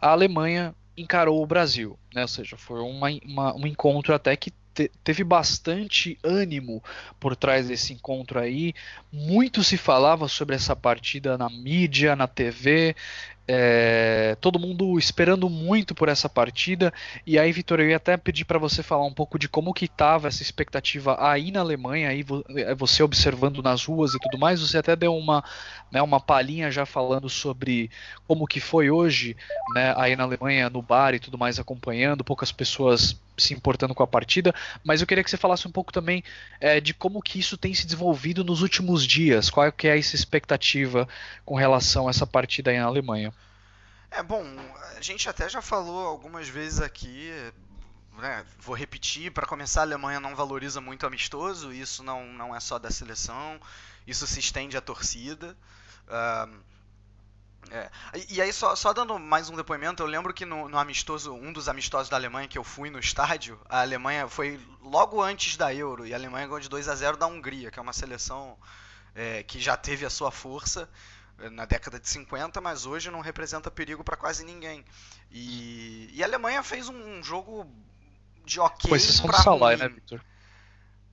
a 0.00 0.10
Alemanha 0.10 0.74
encarou 0.96 1.42
o 1.42 1.46
Brasil, 1.46 1.98
né? 2.14 2.22
Ou 2.22 2.28
seja, 2.28 2.56
foi 2.56 2.80
uma, 2.80 3.08
uma, 3.24 3.54
um 3.56 3.66
encontro 3.66 4.14
até 4.14 4.36
que 4.36 4.52
te, 4.74 4.90
teve 5.02 5.24
bastante 5.24 6.18
ânimo 6.22 6.82
por 7.18 7.36
trás 7.36 7.68
desse 7.68 7.92
encontro 7.92 8.38
aí. 8.38 8.74
Muito 9.12 9.62
se 9.62 9.76
falava 9.76 10.28
sobre 10.28 10.56
essa 10.56 10.74
partida 10.74 11.38
na 11.38 11.48
mídia, 11.48 12.16
na 12.16 12.26
TV. 12.26 12.94
É, 13.52 14.36
todo 14.40 14.60
mundo 14.60 14.96
esperando 14.96 15.50
muito 15.50 15.92
por 15.92 16.08
essa 16.08 16.28
partida. 16.28 16.94
E 17.26 17.36
aí, 17.36 17.50
Vitor, 17.50 17.80
eu 17.80 17.90
ia 17.90 17.96
até 17.96 18.16
pedir 18.16 18.44
para 18.44 18.60
você 18.60 18.80
falar 18.80 19.04
um 19.04 19.12
pouco 19.12 19.36
de 19.40 19.48
como 19.48 19.74
que 19.74 19.86
estava 19.86 20.28
essa 20.28 20.40
expectativa 20.40 21.16
aí 21.18 21.50
na 21.50 21.58
Alemanha, 21.58 22.10
aí 22.10 22.24
é, 22.50 22.72
você 22.76 23.02
observando 23.02 23.60
nas 23.60 23.84
ruas 23.84 24.14
e 24.14 24.20
tudo 24.20 24.38
mais. 24.38 24.60
Você 24.60 24.78
até 24.78 24.94
deu 24.94 25.16
uma, 25.16 25.42
né, 25.90 26.00
uma 26.00 26.20
palhinha 26.20 26.70
já 26.70 26.86
falando 26.86 27.28
sobre 27.28 27.90
como 28.24 28.46
que 28.46 28.60
foi 28.60 28.88
hoje, 28.88 29.36
né, 29.74 29.94
aí 29.96 30.14
na 30.14 30.22
Alemanha, 30.22 30.70
no 30.70 30.80
bar 30.80 31.12
e 31.14 31.18
tudo 31.18 31.36
mais, 31.36 31.58
acompanhando, 31.58 32.22
poucas 32.22 32.52
pessoas 32.52 33.18
se 33.36 33.54
importando 33.54 33.94
com 33.94 34.02
a 34.02 34.06
partida, 34.06 34.54
mas 34.84 35.00
eu 35.00 35.06
queria 35.06 35.24
que 35.24 35.30
você 35.30 35.36
falasse 35.36 35.66
um 35.66 35.72
pouco 35.72 35.92
também 35.92 36.22
é, 36.60 36.80
de 36.80 36.92
como 36.92 37.22
que 37.22 37.38
isso 37.38 37.56
tem 37.56 37.72
se 37.72 37.86
desenvolvido 37.86 38.44
nos 38.44 38.60
últimos 38.62 39.06
dias, 39.06 39.50
qual 39.50 39.72
que 39.72 39.88
é 39.88 39.98
essa 39.98 40.14
expectativa 40.14 41.08
com 41.44 41.54
relação 41.54 42.06
a 42.06 42.10
essa 42.10 42.26
partida 42.26 42.70
aí 42.70 42.78
na 42.78 42.84
Alemanha. 42.84 43.32
É 44.10 44.22
bom, 44.22 44.44
a 44.96 45.00
gente 45.00 45.28
até 45.28 45.48
já 45.48 45.62
falou 45.62 46.06
algumas 46.06 46.48
vezes 46.48 46.80
aqui, 46.80 47.30
né, 48.18 48.44
vou 48.58 48.74
repetir, 48.74 49.30
para 49.30 49.46
começar 49.46 49.80
a 49.80 49.84
Alemanha 49.84 50.18
não 50.18 50.34
valoriza 50.34 50.80
muito 50.80 51.06
amistoso, 51.06 51.72
isso 51.72 52.02
não, 52.02 52.26
não 52.26 52.54
é 52.54 52.58
só 52.58 52.78
da 52.78 52.90
seleção, 52.90 53.60
isso 54.06 54.26
se 54.26 54.40
estende 54.40 54.76
à 54.76 54.80
torcida. 54.80 55.56
Uh, 56.08 56.60
é. 57.70 57.90
E 58.28 58.40
aí, 58.42 58.52
só, 58.52 58.74
só, 58.74 58.92
dando 58.92 59.18
mais 59.18 59.48
um 59.48 59.56
depoimento, 59.56 60.02
eu 60.02 60.06
lembro 60.06 60.34
que 60.34 60.44
no, 60.44 60.68
no, 60.68 60.78
amistoso, 60.78 61.32
um 61.32 61.52
dos 61.52 61.68
amistosos 61.68 62.08
da 62.08 62.16
Alemanha 62.16 62.48
que 62.48 62.58
eu 62.58 62.64
fui 62.64 62.90
no 62.90 62.98
estádio, 62.98 63.60
a 63.68 63.80
Alemanha 63.80 64.26
foi 64.28 64.58
logo 64.82 65.22
antes 65.22 65.56
da 65.56 65.72
Euro, 65.72 66.04
e 66.04 66.12
a 66.12 66.16
Alemanha 66.16 66.46
ganhou 66.46 66.58
de 66.58 66.68
2 66.68 66.88
a 66.88 66.94
0 66.96 67.16
da 67.16 67.26
Hungria, 67.26 67.70
que 67.70 67.78
é 67.78 67.82
uma 67.82 67.92
seleção 67.92 68.58
é, 69.14 69.42
que 69.44 69.60
já 69.60 69.76
teve 69.76 70.04
a 70.04 70.10
sua 70.10 70.32
força 70.32 70.88
na 71.48 71.64
década 71.64 71.98
de 71.98 72.08
50, 72.08 72.60
mas 72.60 72.84
hoje 72.84 73.10
não 73.10 73.20
representa 73.20 73.70
perigo 73.70 74.04
para 74.04 74.16
quase 74.16 74.44
ninguém. 74.44 74.84
E, 75.30 76.10
e, 76.12 76.22
a 76.22 76.26
Alemanha 76.26 76.62
fez 76.62 76.88
um 76.88 77.22
jogo 77.22 77.66
de 78.44 78.60
ok. 78.60 78.90
Com 78.90 78.96
exceção 78.96 79.26
do 79.26 79.36
Salah, 79.36 79.76
né, 79.76 79.88
Victor? 79.88 80.20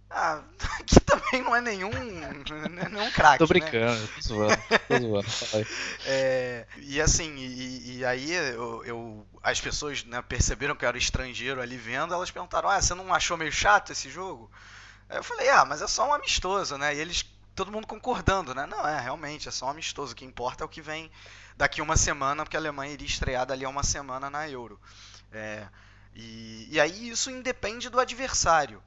Ah, 0.09 0.41
que 0.85 0.99
também 1.01 1.41
não 1.41 1.55
é 1.55 1.61
nenhum, 1.61 1.91
nenhum 1.91 3.11
craque. 3.11 3.39
Tô 3.39 3.43
né? 3.45 3.47
brincando, 3.47 3.99
né? 4.01 4.07
tô 4.15 4.21
zoando, 4.21 4.57
tô 4.87 4.97
zoando. 5.51 5.67
é, 6.05 6.65
e 6.77 7.01
assim, 7.01 7.35
e, 7.35 7.97
e 7.97 8.05
aí 8.05 8.33
eu, 8.33 8.85
eu, 8.85 9.27
as 9.43 9.59
pessoas 9.59 10.03
né, 10.05 10.21
perceberam 10.21 10.75
que 10.75 10.85
eu 10.85 10.89
era 10.89 10.97
estrangeiro 10.97 11.61
ali 11.61 11.77
vendo, 11.77 12.13
elas 12.13 12.31
perguntaram: 12.31 12.69
Ah, 12.69 12.81
você 12.81 12.93
não 12.93 13.13
achou 13.13 13.37
meio 13.37 13.51
chato 13.51 13.91
esse 13.91 14.09
jogo? 14.09 14.49
Aí 15.09 15.17
eu 15.17 15.23
falei: 15.23 15.49
Ah, 15.49 15.65
mas 15.65 15.81
é 15.81 15.87
só 15.87 16.07
um 16.07 16.13
amistoso, 16.13 16.77
né? 16.77 16.95
E 16.95 16.99
eles 16.99 17.23
todo 17.57 17.71
mundo 17.71 17.87
concordando, 17.87 18.53
né? 18.53 18.67
Não, 18.67 18.87
é, 18.87 19.01
realmente, 19.01 19.49
é 19.49 19.51
só 19.51 19.65
um 19.65 19.69
amistoso. 19.69 20.13
O 20.13 20.15
que 20.15 20.23
importa 20.23 20.63
é 20.63 20.65
o 20.65 20.69
que 20.69 20.79
vem 20.79 21.11
daqui 21.57 21.81
uma 21.81 21.97
semana, 21.97 22.43
porque 22.43 22.55
a 22.55 22.59
Alemanha 22.59 22.93
iria 22.93 23.07
estrear 23.07 23.47
dali 23.47 23.65
a 23.65 23.69
uma 23.69 23.83
semana 23.83 24.29
na 24.29 24.47
Euro. 24.47 24.79
É, 25.31 25.67
e, 26.13 26.67
e 26.69 26.79
aí 26.79 27.09
isso 27.09 27.31
independe 27.31 27.89
do 27.89 27.99
adversário. 27.99 28.81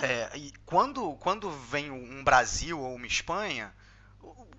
É, 0.00 0.30
e 0.36 0.52
quando, 0.64 1.14
quando 1.16 1.50
vem 1.50 1.90
um 1.90 2.22
Brasil 2.22 2.78
ou 2.78 2.94
uma 2.94 3.06
Espanha, 3.08 3.74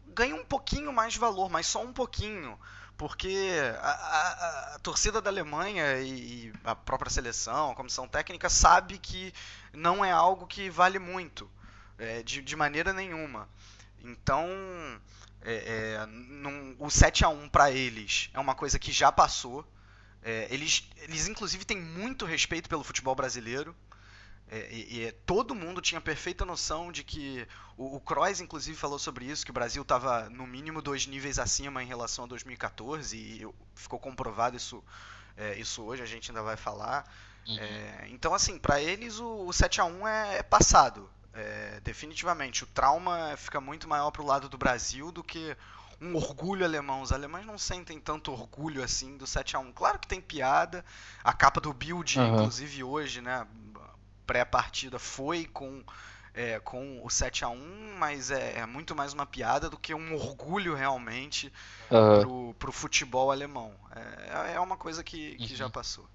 ganha 0.08 0.36
um 0.36 0.44
pouquinho 0.44 0.92
mais 0.92 1.14
de 1.14 1.20
valor, 1.20 1.50
mas 1.50 1.68
só 1.68 1.82
um 1.82 1.94
pouquinho. 1.94 2.60
Porque 2.98 3.54
a, 3.80 3.92
a, 3.92 4.76
a 4.76 4.80
torcida 4.80 5.22
da 5.22 5.30
Alemanha 5.30 6.00
e, 6.02 6.48
e 6.48 6.54
a 6.66 6.76
própria 6.76 7.12
seleção, 7.12 7.72
a 7.72 7.76
comissão 7.76 8.10
técnica, 8.10 8.50
sabe 8.50 8.98
que 8.98 9.34
não 9.72 10.04
é 10.04 10.12
algo 10.12 10.46
que 10.48 10.70
vale 10.70 11.00
muito 11.00 11.50
é, 11.98 12.24
de, 12.24 12.42
de 12.42 12.56
maneira 12.56 12.94
nenhuma. 12.94 13.50
Então, 14.04 14.48
é, 15.42 15.54
é, 16.00 16.06
num, 16.06 16.76
o 16.80 16.90
7 16.90 17.24
a 17.26 17.30
1 17.30 17.50
para 17.50 17.72
eles 17.72 18.30
é 18.34 18.40
uma 18.40 18.56
coisa 18.56 18.78
que 18.78 18.92
já 18.92 19.12
passou. 19.12 19.66
É, 20.22 20.48
eles, 20.50 20.88
eles, 20.98 21.28
inclusive, 21.28 21.66
têm 21.66 21.80
muito 21.80 22.26
respeito 22.26 22.70
pelo 22.70 22.84
futebol 22.84 23.16
brasileiro. 23.16 23.76
É, 24.50 24.70
e, 24.72 25.04
e, 25.04 25.12
todo 25.26 25.54
mundo 25.54 25.82
tinha 25.82 26.00
perfeita 26.00 26.46
noção 26.46 26.90
de 26.90 27.04
que 27.04 27.46
o, 27.76 27.98
o 27.98 28.00
Kroos, 28.00 28.40
inclusive, 28.40 28.78
falou 28.78 28.98
sobre 28.98 29.26
isso, 29.26 29.44
que 29.44 29.52
o 29.52 29.54
Brasil 29.54 29.82
estava 29.82 30.30
no 30.30 30.48
mínimo 30.48 30.82
dois 30.82 31.06
níveis 31.06 31.38
acima 31.38 31.84
em 31.84 31.86
relação 31.86 32.24
a 32.24 32.28
2014 32.28 33.18
e 33.18 33.48
ficou 33.76 34.00
comprovado 34.00 34.56
isso, 34.56 34.82
é, 35.36 35.60
isso 35.60 35.84
hoje, 35.84 36.02
a 36.02 36.06
gente 36.06 36.32
ainda 36.32 36.42
vai 36.42 36.56
falar. 36.56 37.10
Uhum. 37.46 37.58
É, 37.58 38.08
então, 38.10 38.34
assim, 38.34 38.58
para 38.58 38.82
eles 38.82 39.20
o, 39.20 39.46
o 39.46 39.52
7 39.52 39.82
a 39.82 39.86
1 39.86 40.08
é, 40.08 40.38
é 40.38 40.44
passado. 40.44 41.10
É, 41.38 41.80
definitivamente, 41.84 42.64
o 42.64 42.68
trauma 42.68 43.36
fica 43.38 43.62
muito 43.62 43.88
maior 43.88 44.10
para 44.10 44.24
o 44.24 44.26
lado 44.26 44.50
do 44.50 44.58
Brasil 44.58 45.12
do 45.12 45.24
que 45.24 45.56
um 46.02 46.16
orgulho 46.16 46.66
alemão. 46.66 47.02
Os 47.02 47.12
alemães 47.12 47.46
não 47.46 47.60
sentem 47.60 48.00
tanto 48.00 48.32
orgulho 48.32 48.84
assim 48.84 49.18
do 49.18 49.28
7 49.28 49.56
a 49.56 49.60
1 49.60 49.72
Claro 49.72 50.00
que 50.00 50.08
tem 50.08 50.20
piada. 50.20 50.84
A 51.24 51.34
capa 51.34 51.62
do 51.62 51.72
Bild, 51.72 52.20
uhum. 52.20 52.34
inclusive 52.34 52.84
hoje, 52.84 53.22
né, 53.22 53.46
pré-partida, 54.26 54.98
foi 54.98 55.46
com, 55.46 55.84
é, 56.34 56.60
com 56.60 57.06
o 57.06 57.10
7 57.10 57.46
a 57.46 57.50
1 57.50 57.98
mas 58.00 58.32
é, 58.32 58.60
é, 58.60 58.66
muito 58.66 58.96
mais 58.96 59.14
uma 59.14 59.26
piada 59.26 59.70
do 59.70 59.78
que 59.78 59.94
um 59.94 60.16
orgulho 60.16 60.74
realmente 60.74 61.54
uhum. 61.92 62.22
pro, 62.22 62.54
pro 62.56 62.72
futebol 62.72 63.32
alemão. 63.32 63.76
É, 63.96 64.54
é 64.54 64.60
uma 64.60 64.76
coisa 64.76 65.04
que, 65.04 65.36
que 65.36 65.52
uhum. 65.52 65.58
já 65.58 65.70
passou. 65.70 66.08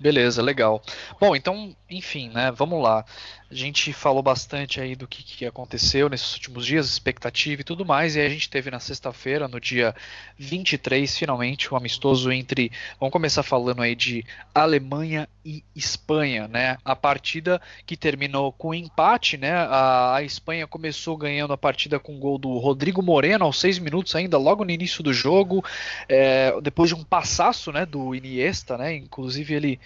Beleza, 0.00 0.40
legal. 0.40 0.82
Bom, 1.20 1.36
então, 1.36 1.76
enfim, 1.90 2.30
né? 2.30 2.50
Vamos 2.52 2.82
lá. 2.82 3.04
A 3.50 3.54
gente 3.54 3.92
falou 3.92 4.22
bastante 4.22 4.80
aí 4.80 4.96
do 4.96 5.06
que, 5.06 5.22
que 5.22 5.44
aconteceu 5.44 6.08
nesses 6.08 6.32
últimos 6.32 6.64
dias, 6.64 6.86
expectativa 6.86 7.60
e 7.60 7.64
tudo 7.64 7.84
mais, 7.84 8.16
e 8.16 8.20
a 8.20 8.28
gente 8.28 8.48
teve 8.48 8.70
na 8.70 8.80
sexta-feira, 8.80 9.46
no 9.46 9.60
dia 9.60 9.94
23, 10.38 11.18
finalmente, 11.18 11.70
o 11.70 11.74
um 11.74 11.76
amistoso 11.76 12.32
entre. 12.32 12.72
Vamos 12.98 13.12
começar 13.12 13.42
falando 13.42 13.82
aí 13.82 13.94
de 13.94 14.24
Alemanha 14.54 15.28
e 15.44 15.64
Espanha, 15.74 16.46
né? 16.48 16.76
A 16.84 16.94
partida 16.94 17.60
que 17.86 17.96
terminou 17.96 18.52
com 18.52 18.74
empate, 18.74 19.36
né? 19.36 19.52
A, 19.52 20.16
a 20.16 20.22
Espanha 20.22 20.66
começou 20.66 21.16
ganhando 21.16 21.52
a 21.52 21.58
partida 21.58 21.98
com 21.98 22.16
o 22.16 22.18
gol 22.18 22.38
do 22.38 22.58
Rodrigo 22.58 23.02
Moreno 23.02 23.44
aos 23.44 23.58
seis 23.58 23.78
minutos 23.78 24.14
ainda, 24.14 24.36
logo 24.38 24.64
no 24.64 24.70
início 24.70 25.02
do 25.02 25.12
jogo, 25.12 25.64
é, 26.08 26.58
depois 26.60 26.90
de 26.90 26.94
um 26.94 27.04
passaço, 27.04 27.72
né? 27.72 27.86
Do 27.86 28.14
Iniesta, 28.14 28.76
né? 28.76 28.94
Inclusive 28.94 29.54
ele 29.54 29.80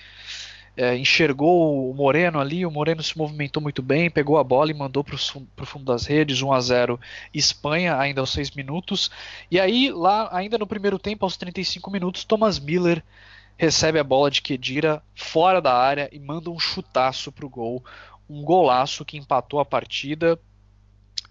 é, 0.76 0.96
enxergou 0.96 1.90
o 1.90 1.94
Moreno 1.94 2.40
ali, 2.40 2.66
o 2.66 2.70
Moreno 2.70 3.02
se 3.02 3.16
movimentou 3.16 3.62
muito 3.62 3.82
bem, 3.82 4.10
pegou 4.10 4.38
a 4.38 4.44
bola 4.44 4.70
e 4.70 4.74
mandou 4.74 5.04
para 5.04 5.14
o 5.14 5.66
fundo 5.66 5.84
das 5.84 6.06
redes, 6.06 6.42
1 6.42 6.52
a 6.52 6.60
0 6.60 7.00
Espanha, 7.32 7.96
ainda 7.96 8.20
aos 8.20 8.32
6 8.32 8.50
minutos. 8.52 9.10
E 9.50 9.60
aí, 9.60 9.90
lá, 9.90 10.28
ainda 10.32 10.58
no 10.58 10.66
primeiro 10.66 10.98
tempo, 10.98 11.24
aos 11.24 11.36
35 11.36 11.90
minutos, 11.90 12.24
Thomas 12.24 12.58
Miller 12.58 13.02
recebe 13.56 13.98
a 13.98 14.04
bola 14.04 14.30
de 14.30 14.42
Kedira 14.42 15.02
fora 15.14 15.60
da 15.60 15.74
área 15.74 16.08
e 16.12 16.18
manda 16.18 16.50
um 16.50 16.58
chutaço 16.58 17.30
para 17.32 17.46
o 17.46 17.50
gol. 17.50 17.84
Um 18.28 18.42
golaço 18.42 19.04
que 19.04 19.16
empatou 19.16 19.60
a 19.60 19.64
partida. 19.64 20.38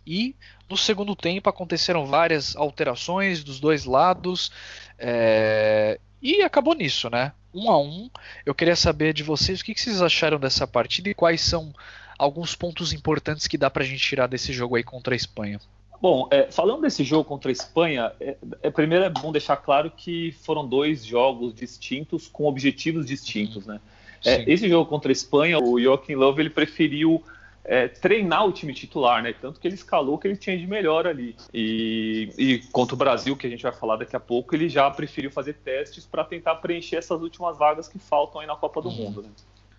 E 0.06 0.36
no 0.70 0.78
segundo 0.78 1.16
tempo 1.16 1.50
aconteceram 1.50 2.06
várias 2.06 2.56
alterações 2.56 3.44
dos 3.44 3.60
dois 3.60 3.86
lados. 3.86 4.52
É, 4.98 6.00
e 6.22 6.42
acabou 6.42 6.74
nisso, 6.74 7.10
né? 7.10 7.34
Um 7.54 7.70
a 7.70 7.80
um. 7.80 8.10
Eu 8.46 8.56
queria 8.56 8.76
saber 8.76 9.14
de 9.14 9.24
vocês 9.24 9.62
o 9.62 9.64
que, 9.64 9.78
vocês 9.78 10.02
acharam 10.02 10.40
dessa 10.40 10.66
partida 10.66 11.10
e 11.10 11.14
quais 11.14 11.42
são 11.42 11.74
alguns 12.18 12.56
pontos 12.56 12.94
importantes 12.94 13.48
que 13.48 13.58
dá 13.58 13.70
pra 13.70 13.84
gente 13.84 14.02
tirar 14.02 14.28
desse 14.28 14.54
jogo 14.54 14.76
aí 14.76 14.84
contra 14.84 15.14
a 15.14 15.18
Espanha. 15.18 15.60
Bom, 16.04 16.28
é, 16.30 16.52
falando 16.52 16.82
desse 16.82 17.02
jogo 17.02 17.24
contra 17.24 17.50
a 17.50 17.54
Espanha, 17.54 18.12
é, 18.20 18.36
é, 18.62 18.70
primeiro 18.70 19.06
é 19.06 19.10
bom 19.10 19.32
deixar 19.32 19.56
claro 19.56 19.90
que 19.90 20.34
foram 20.34 20.68
dois 20.68 21.06
jogos 21.06 21.56
distintos 21.56 22.28
com 22.28 22.44
objetivos 22.44 23.06
distintos, 23.06 23.66
né? 23.66 23.80
É, 24.26 24.44
esse 24.52 24.68
jogo 24.68 24.90
contra 24.90 25.10
a 25.10 25.14
Espanha, 25.14 25.60
o 25.60 25.80
Joaquim 25.80 26.16
Love 26.16 26.42
ele 26.42 26.50
preferiu 26.50 27.24
é, 27.64 27.88
treinar 27.88 28.46
o 28.46 28.52
time 28.52 28.74
titular, 28.74 29.24
né? 29.24 29.32
Tanto 29.32 29.62
que 29.62 29.66
ele 29.66 29.76
escalou 29.76 30.16
o 30.16 30.18
que 30.18 30.28
ele 30.28 30.36
tinha 30.36 30.58
de 30.58 30.68
melhor 30.68 31.08
ali. 31.08 31.38
E, 31.54 32.30
e 32.38 32.60
contra 32.74 32.96
o 32.96 32.98
Brasil, 32.98 33.38
que 33.38 33.48
a 33.48 33.50
gente 33.50 33.64
vai 33.64 33.72
falar 33.72 33.96
daqui 33.96 34.14
a 34.18 34.20
pouco, 34.20 34.54
ele 34.54 34.68
já 34.68 34.92
preferiu 34.92 35.32
fazer 35.32 35.54
testes 35.54 36.06
para 36.06 36.26
tentar 36.26 36.56
preencher 36.56 36.98
essas 36.98 37.22
últimas 37.22 37.58
vagas 37.58 37.88
que 37.88 37.98
faltam 37.98 38.42
aí 38.42 38.48
na 38.48 38.58
Copa 38.58 38.82
do 38.82 38.90
uhum. 38.90 38.96
Mundo, 39.06 39.22
né? 39.22 39.30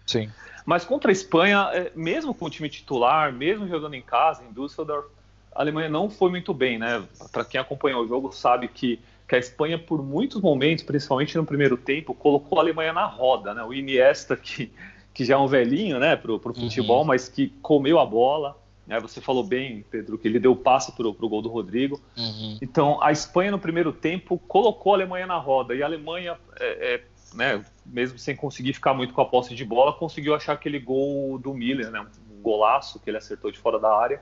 Sim. 0.07 0.31
Mas 0.65 0.87
contra 0.87 1.11
a 1.11 1.13
Espanha, 1.13 1.69
é, 1.75 1.93
mesmo 1.95 2.33
com 2.33 2.47
o 2.47 2.51
time 2.51 2.71
titular, 2.71 3.31
mesmo 3.31 3.69
jogando 3.69 3.93
em 3.93 4.01
casa, 4.01 4.43
em 4.43 4.51
Düsseldorf, 4.55 5.13
a 5.55 5.61
Alemanha 5.61 5.89
não 5.89 6.11
foi 6.11 6.31
muito 6.31 6.53
bem, 6.53 6.79
né? 6.79 7.03
Para 7.31 7.45
quem 7.45 7.61
acompanhou 7.61 8.05
o 8.05 8.09
jogo 8.09 8.33
sabe 8.33 8.69
que, 8.69 9.01
que 9.29 9.35
a 9.35 9.39
Espanha, 9.39 9.79
por 9.79 10.03
muitos 10.03 10.41
momentos, 10.41 10.85
principalmente 10.85 11.37
no 11.37 11.45
primeiro 11.45 11.77
tempo, 11.77 12.15
colocou 12.15 12.59
a 12.59 12.63
Alemanha 12.63 12.93
na 12.93 13.07
roda, 13.07 13.55
né? 13.55 13.63
O 13.63 13.73
Iniesta, 13.73 14.37
que 14.37 14.73
que 15.15 15.25
já 15.25 15.35
é 15.35 15.39
um 15.39 15.47
velhinho, 15.47 16.01
né, 16.01 16.17
pro, 16.17 16.41
pro 16.41 16.53
futebol, 16.53 16.99
uhum. 16.99 17.05
mas 17.05 17.29
que 17.29 17.49
comeu 17.63 18.01
a 18.01 18.05
bola. 18.05 18.61
Né, 18.85 19.01
você 19.01 19.19
falou 19.19 19.43
bem, 19.43 19.83
Pedro, 19.91 20.19
que 20.19 20.29
ele 20.29 20.39
deu 20.39 20.55
passe 20.55 20.93
pro, 20.93 21.15
pro 21.15 21.29
gol 21.29 21.41
do 21.41 21.49
Rodrigo. 21.49 22.03
Uhum. 22.19 22.59
Então, 22.61 23.03
a 23.03 23.13
Espanha 23.13 23.51
no 23.51 23.59
primeiro 23.59 23.93
tempo 23.93 24.37
colocou 24.37 24.93
a 24.93 24.97
Alemanha 24.97 25.27
na 25.27 25.39
roda 25.39 25.75
e 25.75 25.83
a 25.83 25.87
Alemanha, 25.87 26.37
é, 26.61 26.95
é, 26.95 27.03
né, 27.33 27.65
mesmo 27.87 28.19
sem 28.19 28.37
conseguir 28.37 28.75
ficar 28.75 28.93
muito 28.93 29.15
com 29.15 29.21
a 29.23 29.25
posse 29.25 29.55
de 29.55 29.65
bola, 29.65 29.93
conseguiu 29.93 30.35
achar 30.35 30.53
aquele 30.53 30.81
gol 30.81 31.39
do 31.39 31.55
Miller, 31.55 31.91
né, 31.91 32.01
um 32.01 32.43
golaço 32.43 32.99
que 32.99 33.09
ele 33.09 33.17
acertou 33.17 33.51
de 33.51 33.59
fora 33.59 33.79
da 33.79 33.97
área. 33.97 34.21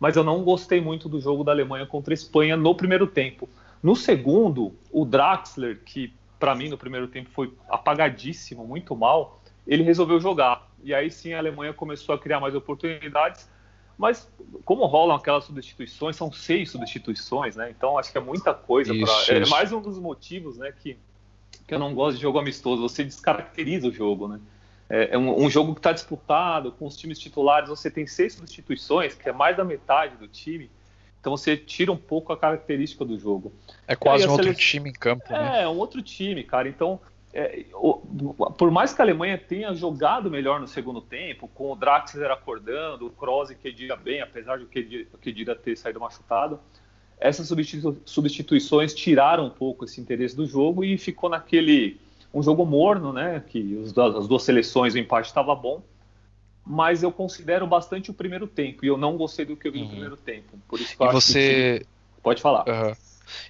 Mas 0.00 0.16
eu 0.16 0.24
não 0.24 0.42
gostei 0.42 0.80
muito 0.80 1.08
do 1.08 1.20
jogo 1.20 1.44
da 1.44 1.52
Alemanha 1.52 1.86
contra 1.86 2.12
a 2.12 2.16
Espanha 2.16 2.56
no 2.56 2.74
primeiro 2.74 3.06
tempo. 3.06 3.46
No 3.82 3.94
segundo, 3.94 4.74
o 4.90 5.04
Draxler, 5.04 5.78
que 5.84 6.12
para 6.38 6.54
mim 6.54 6.70
no 6.70 6.78
primeiro 6.78 7.06
tempo 7.06 7.28
foi 7.30 7.52
apagadíssimo, 7.68 8.66
muito 8.66 8.96
mal, 8.96 9.42
ele 9.66 9.82
resolveu 9.82 10.18
jogar. 10.18 10.66
E 10.82 10.94
aí 10.94 11.10
sim 11.10 11.34
a 11.34 11.38
Alemanha 11.38 11.74
começou 11.74 12.14
a 12.14 12.18
criar 12.18 12.40
mais 12.40 12.54
oportunidades. 12.54 13.46
Mas 13.98 14.26
como 14.64 14.86
rolam 14.86 15.14
aquelas 15.14 15.44
substituições, 15.44 16.16
são 16.16 16.32
seis 16.32 16.70
substituições, 16.70 17.54
né? 17.54 17.70
Então 17.70 17.98
acho 17.98 18.10
que 18.10 18.16
é 18.16 18.20
muita 18.20 18.54
coisa. 18.54 18.94
Pra... 18.94 19.36
É 19.36 19.46
mais 19.46 19.70
um 19.70 19.82
dos 19.82 19.98
motivos, 19.98 20.56
né, 20.56 20.72
que, 20.72 20.96
que 21.68 21.74
eu 21.74 21.78
não 21.78 21.94
gosto 21.94 22.16
de 22.16 22.22
jogo 22.22 22.38
amistoso. 22.38 22.80
Você 22.80 23.04
descaracteriza 23.04 23.88
o 23.88 23.92
jogo, 23.92 24.26
né? 24.26 24.40
É, 24.90 25.14
é 25.14 25.18
um, 25.18 25.44
um 25.44 25.48
jogo 25.48 25.72
que 25.72 25.78
está 25.78 25.92
disputado 25.92 26.72
com 26.72 26.86
os 26.86 26.96
times 26.96 27.18
titulares. 27.18 27.68
Você 27.68 27.90
tem 27.90 28.06
seis 28.06 28.34
substituições, 28.34 29.14
que 29.14 29.28
é 29.28 29.32
mais 29.32 29.56
da 29.56 29.64
metade 29.64 30.16
do 30.16 30.26
time. 30.26 30.68
Então 31.20 31.36
você 31.36 31.56
tira 31.56 31.92
um 31.92 31.96
pouco 31.96 32.32
a 32.32 32.36
característica 32.36 33.04
do 33.04 33.18
jogo. 33.18 33.52
É 33.86 33.94
quase 33.94 34.26
um 34.26 34.32
outro 34.32 34.54
time 34.54 34.90
em 34.90 34.92
campo, 34.92 35.24
é, 35.28 35.38
né? 35.38 35.62
É, 35.62 35.68
um 35.68 35.76
outro 35.76 36.02
time, 36.02 36.42
cara. 36.42 36.68
Então 36.68 37.00
é, 37.32 37.66
o, 37.74 37.94
por 38.58 38.70
mais 38.70 38.92
que 38.92 39.00
a 39.00 39.04
Alemanha 39.04 39.38
tenha 39.38 39.72
jogado 39.72 40.30
melhor 40.30 40.58
no 40.58 40.66
segundo 40.66 41.00
tempo, 41.00 41.46
com 41.46 41.72
o 41.72 41.76
Draxler 41.76 42.30
acordando, 42.30 43.06
o 43.06 43.10
Kroos 43.10 43.50
e 43.50 43.54
Kedira 43.54 43.94
bem, 43.94 44.20
apesar 44.20 44.58
de 44.58 44.64
o 44.64 45.18
Kedira 45.18 45.54
ter 45.54 45.76
saído 45.76 46.00
machucado, 46.00 46.58
essas 47.18 47.46
substitu 47.46 48.00
substituições 48.04 48.94
tiraram 48.94 49.46
um 49.46 49.50
pouco 49.50 49.84
esse 49.84 50.00
interesse 50.00 50.34
do 50.34 50.46
jogo 50.46 50.82
e 50.82 50.98
ficou 50.98 51.30
naquele 51.30 52.00
um 52.32 52.42
jogo 52.42 52.64
morno, 52.64 53.12
né? 53.12 53.42
Que 53.46 53.76
os, 53.76 53.96
as 53.96 54.28
duas 54.28 54.42
seleções 54.42 54.94
o 54.94 54.98
empate 54.98 55.28
estava 55.28 55.54
bom, 55.54 55.82
mas 56.64 57.02
eu 57.02 57.10
considero 57.10 57.66
bastante 57.66 58.10
o 58.10 58.14
primeiro 58.14 58.46
tempo 58.46 58.84
e 58.84 58.88
eu 58.88 58.96
não 58.96 59.16
gostei 59.16 59.44
do 59.44 59.56
que 59.56 59.68
eu 59.68 59.72
vi 59.72 59.78
uhum. 59.78 59.84
no 59.84 59.90
primeiro 59.90 60.16
tempo. 60.16 60.58
Por 60.68 60.80
isso 60.80 60.96
que 60.96 61.02
eu 61.02 61.06
e 61.06 61.08
acho 61.08 61.20
você 61.20 61.78
que... 61.80 61.86
pode 62.22 62.40
falar. 62.40 62.68
Uhum. 62.68 62.94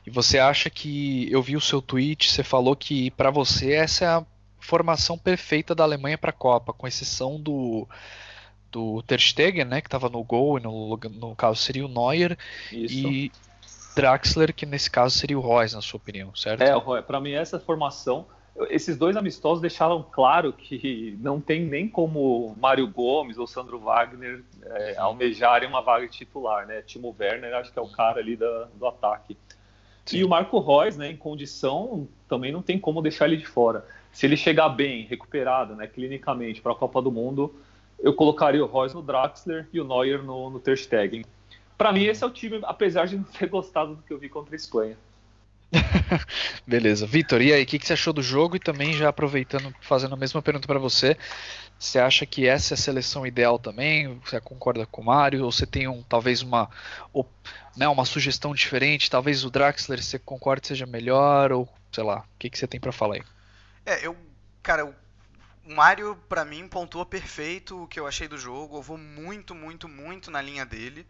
E 0.07 0.11
você 0.11 0.39
acha 0.39 0.69
que 0.69 1.31
eu 1.31 1.43
vi 1.43 1.57
o 1.57 1.61
seu 1.61 1.81
tweet, 1.81 2.31
você 2.31 2.43
falou 2.43 2.77
que 2.77 3.11
para 3.13 3.31
você 3.31 3.73
essa 3.73 4.05
é 4.05 4.09
a 4.09 4.27
formação 4.59 5.17
perfeita 5.17 5.75
da 5.75 5.85
Alemanha 5.85 6.19
para 6.19 6.31
a 6.31 6.35
Copa, 6.35 6.73
com 6.73 6.87
exceção 6.87 7.41
do 7.41 7.89
do 8.71 9.03
Ter 9.03 9.19
Stegen, 9.21 9.65
né, 9.65 9.81
que 9.81 9.89
estava 9.89 10.09
no 10.09 10.23
gol, 10.23 10.57
e 10.57 10.63
no, 10.63 10.97
no 10.97 11.35
caso 11.35 11.61
seria 11.61 11.85
o 11.85 11.89
Neuer, 11.89 12.39
Isso. 12.71 12.95
e 12.95 13.33
Draxler, 13.97 14.55
que 14.55 14.65
nesse 14.65 14.89
caso 14.89 15.19
seria 15.19 15.37
o 15.37 15.41
Royce, 15.41 15.75
na 15.75 15.83
sua 15.83 15.99
opinião, 15.99 16.35
certo? 16.37 16.63
É, 16.63 17.03
para 17.03 17.21
mim 17.21 17.33
essa 17.33 17.59
formação, 17.59 18.27
esses 18.69 18.97
dois 18.97 19.17
amistosos 19.17 19.61
deixaram 19.61 20.03
claro 20.03 20.53
que 20.53 21.17
não 21.21 21.41
tem 21.41 21.65
nem 21.65 21.89
como 21.89 22.55
Mário 22.61 22.87
Gomes 22.87 23.39
ou 23.39 23.47
Sandro 23.47 23.79
Wagner 23.79 24.43
é, 24.65 24.97
almejarem 24.99 25.69
uma 25.69 25.81
vaga 25.81 26.07
titular, 26.09 26.67
né? 26.67 26.83
Timo 26.83 27.15
Werner 27.19 27.55
acho 27.55 27.73
que 27.73 27.79
é 27.79 27.83
o 27.83 27.89
cara 27.89 28.21
ali 28.21 28.37
da, 28.37 28.69
do 28.75 28.87
ataque. 28.87 29.37
Sim. 30.05 30.19
E 30.19 30.25
o 30.25 30.29
Marco 30.29 30.59
Reus, 30.59 30.97
né, 30.97 31.11
em 31.11 31.17
condição, 31.17 32.09
também 32.29 32.51
não 32.51 32.63
tem 32.63 32.79
como 32.79 33.01
deixar 33.01 33.27
ele 33.27 33.37
de 33.37 33.47
fora. 33.47 33.87
Se 34.13 34.27
ele 34.27 34.37
chegar 34.37 34.69
bem, 34.71 35.05
recuperado, 35.05 35.75
né, 35.77 35.87
clinicamente, 35.87 36.61
para 36.61 36.73
a 36.73 36.75
Copa 36.75 37.01
do 37.01 37.13
Mundo, 37.13 37.55
eu 37.99 38.13
colocaria 38.15 38.65
o 38.65 38.71
Reus 38.71 38.93
no 38.93 39.03
Draxler 39.03 39.69
e 39.73 39.81
o 39.81 39.85
Neuer 39.85 40.23
no, 40.23 40.51
no 40.51 40.59
Ter 40.59 40.77
Stegen. 40.77 41.25
Para 41.79 41.93
mim, 41.93 42.05
esse 42.05 42.25
é 42.25 42.27
o 42.27 42.31
time, 42.31 42.61
apesar 42.65 43.07
de 43.07 43.17
não 43.17 43.25
ter 43.25 43.47
gostado 43.49 43.95
do 43.95 44.03
que 44.03 44.13
eu 44.13 44.19
vi 44.19 44.29
contra 44.29 44.55
a 44.55 44.57
Espanha. 44.57 44.97
Beleza. 46.67 47.07
Vitor, 47.07 47.41
e 47.41 47.53
aí, 47.53 47.63
o 47.63 47.67
que, 47.67 47.79
que, 47.79 47.87
você 47.87 47.93
achou 47.93 48.13
do 48.13 48.23
jogo? 48.23 48.57
E 48.57 48.61
também, 48.61 48.93
já 48.93 49.09
aproveitando, 49.09 49.75
fazendo 49.81 50.15
a 50.15 50.19
mesma 50.19 50.43
pergunta 50.43 50.67
para 50.67 50.79
você, 50.79 51.17
você 51.79 51.99
acha 51.99 52.27
que 52.27 52.47
essa 52.47 52.75
é 52.75 52.77
a 52.77 52.79
seleção 52.79 53.27
ideal 53.27 53.59
também? 53.59 54.19
Você 54.25 54.41
concorda 54.41 54.85
com 54.87 55.03
o 55.03 55.05
Mário? 55.05 55.45
Ou 55.45 55.53
você 55.53 55.67
tem 55.67 55.89
um, 55.89 56.03
talvez 56.03 56.43
uma, 56.43 56.69
né, 57.77 57.89
uma 57.89 58.05
sugestão 58.05 58.55
diferente? 58.55 59.11
Talvez 59.11 59.45
o 59.45 59.51
Draxler, 59.51 60.03
você 60.03 60.19
concorda 60.19 60.67
seja 60.67 60.87
melhor? 60.87 61.53
Ou 61.53 61.69
sei 61.93 62.05
lá, 62.05 62.19
o 62.19 62.39
que, 62.39 62.51
que 62.51 62.59
você 62.59 62.67
tem 62.67 62.81
para 62.81 62.93
falar 62.93 63.17
aí? 63.17 63.23
É, 63.87 64.07
eu, 64.07 64.17
cara, 64.63 64.85
o 64.85 64.95
Mário, 65.75 66.17
para 66.29 66.45
mim, 66.45 66.67
pontua 66.69 67.07
perfeito 67.07 67.85
o 67.85 67.87
que 67.87 67.99
eu 67.99 68.07
achei 68.07 68.27
do 68.27 68.37
jogo. 68.37 68.77
Eu 68.77 68.83
vou 68.83 68.99
muito, 68.99 69.55
muito, 69.55 69.89
muito 69.89 70.31
na 70.31 70.43
linha 70.43 70.67
dele. 70.67 71.07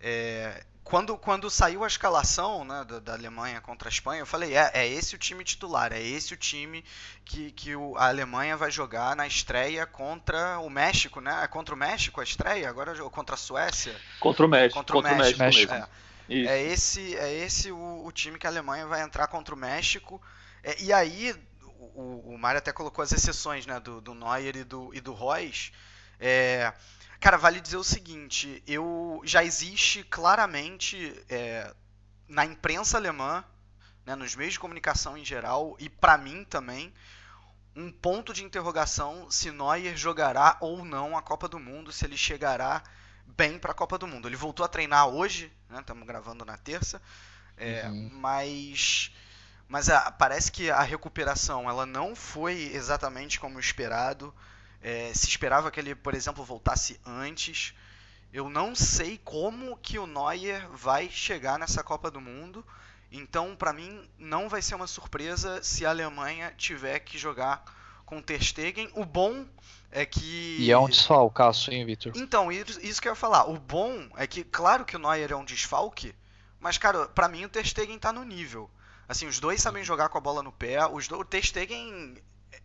É, 0.00 0.62
quando, 0.84 1.16
quando 1.16 1.50
saiu 1.50 1.82
a 1.82 1.86
escalação 1.86 2.62
né, 2.62 2.84
da, 2.86 3.00
da, 3.00 3.12
Alemanha 3.14 3.58
contra 3.62 3.88
a 3.88 3.90
Espanha, 3.90 4.20
eu 4.20 4.26
falei, 4.26 4.54
é, 4.54 4.70
é 4.74 4.86
esse 4.86 5.14
o 5.14 5.18
time 5.18 5.42
titular, 5.42 5.94
é 5.94 6.00
esse 6.00 6.34
o 6.34 6.36
time 6.36 6.84
que, 7.24 7.50
que 7.52 7.74
o, 7.74 7.96
a 7.96 8.08
Alemanha 8.08 8.54
vai 8.54 8.70
jogar 8.70 9.16
na 9.16 9.26
estreia 9.26 9.86
contra 9.86 10.58
o 10.58 10.68
México, 10.68 11.22
né? 11.22 11.42
É 11.42 11.48
contra 11.48 11.74
o 11.74 11.78
México 11.78 12.20
a 12.20 12.24
estreia? 12.24 12.68
Agora 12.68 12.94
contra 13.10 13.34
a 13.34 13.38
Suécia? 13.38 13.98
Contra 14.20 14.44
o 14.44 14.48
México. 14.48 14.74
Contra 14.74 14.96
o 14.96 15.02
contra 15.02 15.16
México, 15.16 15.36
o 15.36 15.42
México, 15.42 15.72
México. 15.72 15.90
É. 16.28 16.34
é. 16.34 16.62
esse, 16.64 17.16
é 17.16 17.32
esse 17.32 17.72
o, 17.72 18.04
o, 18.04 18.12
time 18.12 18.38
que 18.38 18.46
a 18.46 18.50
Alemanha 18.50 18.86
vai 18.86 19.00
entrar 19.00 19.26
contra 19.26 19.54
o 19.54 19.58
México. 19.58 20.20
É, 20.62 20.82
e 20.82 20.92
aí, 20.92 21.34
o, 21.94 22.34
o 22.34 22.38
Mário 22.38 22.58
até 22.58 22.72
colocou 22.72 23.02
as 23.02 23.10
exceções 23.10 23.64
né, 23.64 23.80
do, 23.80 24.02
do 24.02 24.14
Neuer 24.14 24.54
e 24.54 24.64
do, 24.64 24.94
e 24.94 25.00
do 25.00 25.14
Reus. 25.14 25.72
É, 26.20 26.72
Cara, 27.24 27.38
vale 27.38 27.58
dizer 27.58 27.78
o 27.78 27.82
seguinte: 27.82 28.62
eu 28.66 29.22
já 29.24 29.42
existe 29.42 30.04
claramente 30.04 31.24
é, 31.26 31.74
na 32.28 32.44
imprensa 32.44 32.98
alemã, 32.98 33.42
né, 34.04 34.14
nos 34.14 34.36
meios 34.36 34.52
de 34.52 34.60
comunicação 34.60 35.16
em 35.16 35.24
geral, 35.24 35.74
e 35.78 35.88
para 35.88 36.18
mim 36.18 36.44
também, 36.44 36.92
um 37.74 37.90
ponto 37.90 38.34
de 38.34 38.44
interrogação 38.44 39.30
se 39.30 39.50
Neuer 39.50 39.96
jogará 39.96 40.58
ou 40.60 40.84
não 40.84 41.16
a 41.16 41.22
Copa 41.22 41.48
do 41.48 41.58
Mundo, 41.58 41.90
se 41.90 42.04
ele 42.04 42.14
chegará 42.14 42.82
bem 43.26 43.58
para 43.58 43.72
a 43.72 43.74
Copa 43.74 43.96
do 43.96 44.06
Mundo. 44.06 44.28
Ele 44.28 44.36
voltou 44.36 44.62
a 44.62 44.68
treinar 44.68 45.08
hoje, 45.08 45.50
estamos 45.78 46.02
né, 46.02 46.06
gravando 46.06 46.44
na 46.44 46.58
terça, 46.58 47.00
é, 47.56 47.88
uhum. 47.88 48.10
mas 48.12 49.10
mas 49.66 49.88
a, 49.88 50.10
parece 50.10 50.52
que 50.52 50.70
a 50.70 50.82
recuperação 50.82 51.70
ela 51.70 51.86
não 51.86 52.14
foi 52.14 52.70
exatamente 52.74 53.40
como 53.40 53.58
esperado. 53.58 54.34
É, 54.84 55.14
se 55.14 55.26
esperava 55.26 55.70
que 55.70 55.80
ele, 55.80 55.94
por 55.94 56.14
exemplo, 56.14 56.44
voltasse 56.44 57.00
antes. 57.06 57.72
Eu 58.30 58.50
não 58.50 58.74
sei 58.74 59.18
como 59.24 59.78
que 59.78 59.98
o 59.98 60.06
Neuer 60.06 60.68
vai 60.68 61.08
chegar 61.08 61.58
nessa 61.58 61.82
Copa 61.82 62.10
do 62.10 62.20
Mundo. 62.20 62.62
Então, 63.10 63.56
para 63.56 63.72
mim, 63.72 64.06
não 64.18 64.46
vai 64.46 64.60
ser 64.60 64.74
uma 64.74 64.86
surpresa 64.86 65.62
se 65.62 65.86
a 65.86 65.88
Alemanha 65.88 66.52
tiver 66.58 66.98
que 66.98 67.16
jogar 67.16 67.64
com 68.04 68.20
Ter 68.20 68.44
Stegen. 68.44 68.90
O 68.94 69.06
bom 69.06 69.46
é 69.90 70.04
que. 70.04 70.58
E 70.60 70.70
é 70.70 70.76
um 70.76 70.88
desfalcaço, 70.88 71.72
hein, 71.72 71.86
Vitor? 71.86 72.12
Então, 72.14 72.52
isso 72.52 73.00
que 73.00 73.08
eu 73.08 73.12
ia 73.12 73.16
falar. 73.16 73.48
O 73.48 73.58
bom 73.58 74.10
é 74.16 74.26
que, 74.26 74.44
claro 74.44 74.84
que 74.84 74.96
o 74.96 74.98
Neuer 74.98 75.32
é 75.32 75.36
um 75.36 75.46
desfalque, 75.46 76.14
mas, 76.60 76.76
cara, 76.76 77.08
para 77.08 77.26
mim 77.26 77.46
o 77.46 77.48
Ter 77.48 77.64
Stegen 77.64 77.98
tá 77.98 78.12
no 78.12 78.22
nível. 78.22 78.70
Assim, 79.08 79.26
os 79.26 79.40
dois 79.40 79.62
sabem 79.62 79.82
jogar 79.82 80.10
com 80.10 80.18
a 80.18 80.20
bola 80.20 80.42
no 80.42 80.52
pé. 80.52 80.86
Os 80.86 81.08
do... 81.08 81.18
O 81.18 81.24
Ter 81.24 81.42
Stegen 81.42 82.16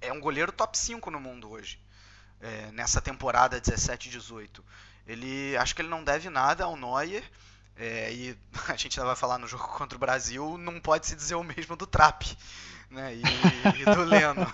é 0.02 0.12
um 0.12 0.20
goleiro 0.20 0.52
top 0.52 0.78
5 0.78 1.10
no 1.10 1.20
mundo 1.22 1.50
hoje. 1.50 1.80
É, 2.42 2.72
nessa 2.72 3.02
temporada 3.02 3.60
17-18. 3.60 4.62
Ele 5.06 5.58
acho 5.58 5.76
que 5.76 5.82
ele 5.82 5.90
não 5.90 6.04
deve 6.04 6.30
nada 6.30 6.64
ao 6.64 6.76
Neuer. 6.76 7.24
É, 7.76 8.12
e 8.12 8.38
a 8.68 8.76
gente 8.76 9.00
ainda 9.00 9.08
vai 9.08 9.16
falar 9.16 9.38
no 9.38 9.48
jogo 9.48 9.68
contra 9.68 9.96
o 9.96 10.00
Brasil, 10.00 10.58
não 10.58 10.80
pode 10.80 11.08
se 11.08 11.16
dizer 11.16 11.36
o 11.36 11.44
mesmo 11.44 11.76
do 11.76 11.88
Trap 11.88 12.26
né, 12.90 13.16
e, 13.16 13.82
e 13.82 13.86
do 13.86 14.04
Leno. 14.04 14.46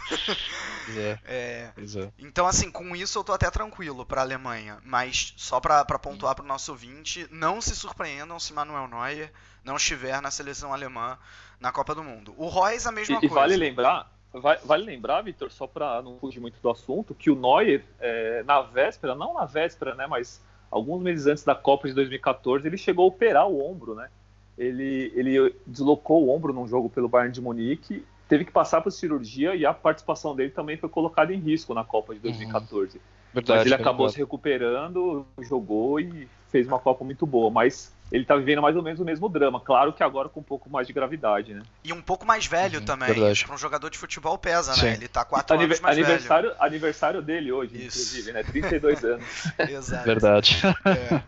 É, 0.88 1.20
é, 1.26 1.72
é. 1.76 2.12
Então, 2.20 2.46
assim, 2.46 2.70
com 2.70 2.96
isso 2.96 3.18
eu 3.18 3.24
tô 3.24 3.34
até 3.34 3.50
tranquilo 3.50 4.06
para 4.06 4.22
a 4.22 4.24
Alemanha, 4.24 4.78
mas 4.84 5.34
só 5.36 5.60
para 5.60 5.84
pontuar 5.98 6.36
para 6.36 6.46
o 6.46 6.48
nosso 6.48 6.72
ouvinte, 6.72 7.28
não 7.32 7.60
se 7.60 7.76
surpreendam 7.76 8.40
se 8.40 8.54
Manuel 8.54 8.88
Neuer 8.88 9.34
não 9.64 9.78
estiver 9.78 10.22
na 10.22 10.30
seleção 10.30 10.72
alemã 10.72 11.18
na 11.60 11.72
Copa 11.72 11.96
do 11.96 12.04
Mundo. 12.04 12.36
O 12.38 12.48
Royce 12.48 12.88
a 12.88 12.92
mesma 12.92 13.16
e, 13.16 13.20
coisa. 13.22 13.34
E 13.34 13.36
vale 13.36 13.58
lembrar, 13.58 14.15
vale 14.42 14.84
lembrar, 14.84 15.22
Vitor, 15.22 15.52
só 15.52 15.68
para 15.68 16.02
não 16.02 16.18
fugir 16.18 16.40
muito 16.40 16.60
do 16.62 16.70
assunto, 16.70 17.14
que 17.14 17.30
o 17.30 17.36
Neuer, 17.36 17.84
é, 18.00 18.44
na 18.44 18.62
véspera, 18.62 19.16
não 19.16 19.34
na 19.34 19.46
véspera, 19.46 19.96
né, 19.96 20.08
mas 20.08 20.42
alguns 20.70 21.02
meses 21.02 21.26
antes 21.28 21.44
da 21.44 21.56
Copa 21.56 21.88
de 21.88 21.94
2014, 21.94 22.68
ele 22.68 22.78
chegou 22.78 23.06
a 23.06 23.08
operar 23.08 23.48
o 23.48 23.66
ombro, 23.66 23.96
né? 23.96 24.10
Ele, 24.58 25.12
ele 25.16 25.56
deslocou 25.66 26.26
o 26.26 26.36
ombro 26.36 26.54
num 26.54 26.68
jogo 26.68 26.90
pelo 26.90 27.10
Bayern 27.10 27.34
de 27.34 27.42
Munique, 27.42 28.06
teve 28.28 28.46
que 28.46 28.52
passar 28.52 28.82
por 28.82 28.92
cirurgia 28.92 29.56
e 29.56 29.66
a 29.66 29.74
participação 29.74 30.36
dele 30.36 30.52
também 30.52 30.78
foi 30.78 30.90
colocada 30.90 31.34
em 31.34 31.40
risco 31.40 31.74
na 31.74 31.84
Copa 31.84 32.14
de 32.14 32.20
2014. 32.22 32.98
Uhum. 32.98 33.04
Verdade, 33.34 33.60
Mas 33.60 33.66
ele 33.66 33.76
acabou 33.76 34.06
verdade. 34.06 34.14
se 34.14 34.20
recuperando, 34.20 35.26
jogou 35.42 36.00
e 36.00 36.28
fez 36.50 36.68
uma 36.68 36.80
Copa 36.80 37.04
muito 37.04 37.26
boa. 37.26 37.52
Mas 37.52 37.94
ele 38.12 38.22
está 38.22 38.36
vivendo 38.36 38.62
mais 38.62 38.76
ou 38.76 38.84
menos 38.84 39.00
o 39.00 39.06
mesmo 39.06 39.28
drama. 39.28 39.60
Claro 39.60 39.92
que 39.92 40.04
agora 40.04 40.30
com 40.30 40.40
um 40.40 40.44
pouco 40.44 40.70
mais 40.70 40.86
de 40.86 40.94
gravidade, 40.94 41.54
né? 41.54 41.64
E 41.84 41.92
um 41.92 42.02
pouco 42.02 42.26
mais 42.26 42.46
velho 42.46 42.80
uhum, 42.80 42.86
também. 42.86 43.14
Para 43.14 43.56
um 43.56 43.58
jogador 43.58 43.90
de 43.90 43.98
futebol 43.98 44.38
pesa, 44.38 44.72
né? 44.72 44.78
Sim. 44.78 44.86
né? 44.86 44.94
Ele 44.94 45.06
está 45.06 45.26
quatro 45.26 45.56
Anive 45.56 45.72
anos 45.72 45.82
mais 45.82 45.98
aniversário, 45.98 46.50
velho. 46.50 46.64
Aniversário 46.64 47.22
dele 47.22 47.52
hoje, 47.52 47.76
Isso. 47.76 48.00
inclusive, 48.00 48.32
né? 48.32 48.44
32 48.44 49.04
anos. 49.06 49.26
Exato. 49.58 50.06
Verdade. 50.06 50.62
É. 50.86 51.22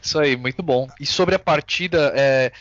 Isso 0.00 0.18
aí, 0.18 0.36
muito 0.36 0.62
bom. 0.62 0.88
E 1.00 1.06
sobre 1.06 1.34
a 1.34 1.38
partida, 1.38 2.12
é, 2.14 2.52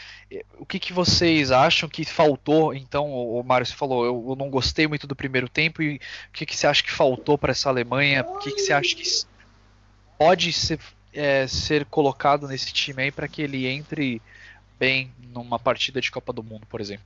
o 0.57 0.65
que, 0.65 0.79
que 0.79 0.91
vocês 0.91 1.51
acham 1.51 1.87
que 1.87 2.03
faltou? 2.05 2.73
Então, 2.73 3.07
o 3.07 3.43
Mário 3.43 3.67
falou, 3.67 4.03
eu, 4.03 4.25
eu, 4.29 4.35
não 4.35 4.49
gostei 4.49 4.87
muito 4.87 5.05
do 5.05 5.15
primeiro 5.15 5.47
tempo. 5.47 5.83
E 5.83 5.97
o 5.97 6.33
que, 6.33 6.45
que 6.45 6.55
você 6.55 6.65
acha 6.65 6.83
que 6.83 6.91
faltou 6.91 7.37
para 7.37 7.51
essa 7.51 7.69
Alemanha? 7.69 8.25
O 8.27 8.39
que, 8.39 8.51
que 8.51 8.61
você 8.61 8.73
acha 8.73 8.95
que 8.95 9.03
pode 10.17 10.51
ser 10.51 10.79
é, 11.13 11.47
ser 11.47 11.85
colocado 11.85 12.47
nesse 12.47 12.71
time 12.73 13.03
aí 13.03 13.11
para 13.11 13.27
que 13.27 13.41
ele 13.41 13.67
entre 13.67 14.21
bem 14.79 15.11
numa 15.33 15.59
partida 15.59 15.99
de 15.99 16.09
Copa 16.09 16.31
do 16.31 16.43
Mundo, 16.43 16.65
por 16.69 16.79
exemplo? 16.79 17.05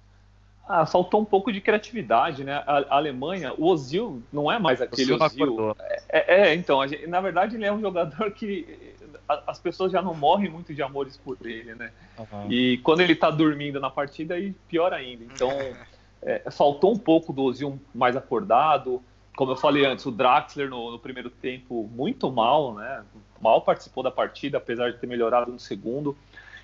Ah, 0.68 0.86
faltou 0.86 1.22
um 1.22 1.26
pouco 1.26 1.52
de 1.52 1.60
criatividade, 1.60 2.44
né? 2.44 2.64
A, 2.66 2.78
a 2.90 2.96
Alemanha, 2.96 3.54
o 3.58 3.66
Ozil 3.66 4.24
não 4.32 4.50
é 4.50 4.58
mais 4.58 4.82
aquele 4.82 5.14
Ozil. 5.14 5.46
Ozil. 5.46 5.76
É, 5.80 6.04
é, 6.10 6.42
é, 6.42 6.56
então, 6.56 6.86
gente, 6.88 7.06
na 7.08 7.20
verdade 7.20 7.56
ele 7.56 7.66
é 7.66 7.74
um 7.74 7.82
jogador 7.82 8.32
que 8.32 8.96
a, 9.28 9.44
as 9.48 9.60
pessoas 9.60 9.92
já 9.92 10.02
não 10.02 10.14
morrem 10.14 10.50
muito 10.50 10.74
de 10.74 10.82
amores 10.82 11.18
por 11.18 11.38
ele, 11.44 11.76
né? 11.76 11.92
Uhum. 12.18 12.50
E 12.50 12.78
quando 12.78 13.02
ele 13.02 13.16
tá 13.16 13.30
dormindo 13.30 13.80
na 13.80 13.90
partida, 13.90 14.36
aí 14.36 14.54
pior 14.70 14.94
ainda. 14.94 15.26
Então, 15.26 15.52
é, 16.24 16.50
faltou 16.50 16.94
um 16.94 16.98
pouco 16.98 17.34
do 17.34 17.44
Ozil 17.44 17.78
mais 17.94 18.16
acordado. 18.16 19.02
Como 19.36 19.52
eu 19.52 19.56
falei 19.56 19.86
antes, 19.86 20.06
o 20.06 20.12
Draxler 20.12 20.70
no, 20.70 20.92
no 20.92 21.00
primeiro 21.00 21.30
tempo 21.30 21.90
muito 21.94 22.32
mal, 22.32 22.76
né? 22.76 23.04
mal 23.42 23.62
participou 23.62 24.04
da 24.04 24.12
partida, 24.12 24.58
apesar 24.58 24.92
de 24.92 25.00
ter 25.00 25.08
melhorado 25.08 25.52
no 25.52 25.60
segundo. 25.60 26.16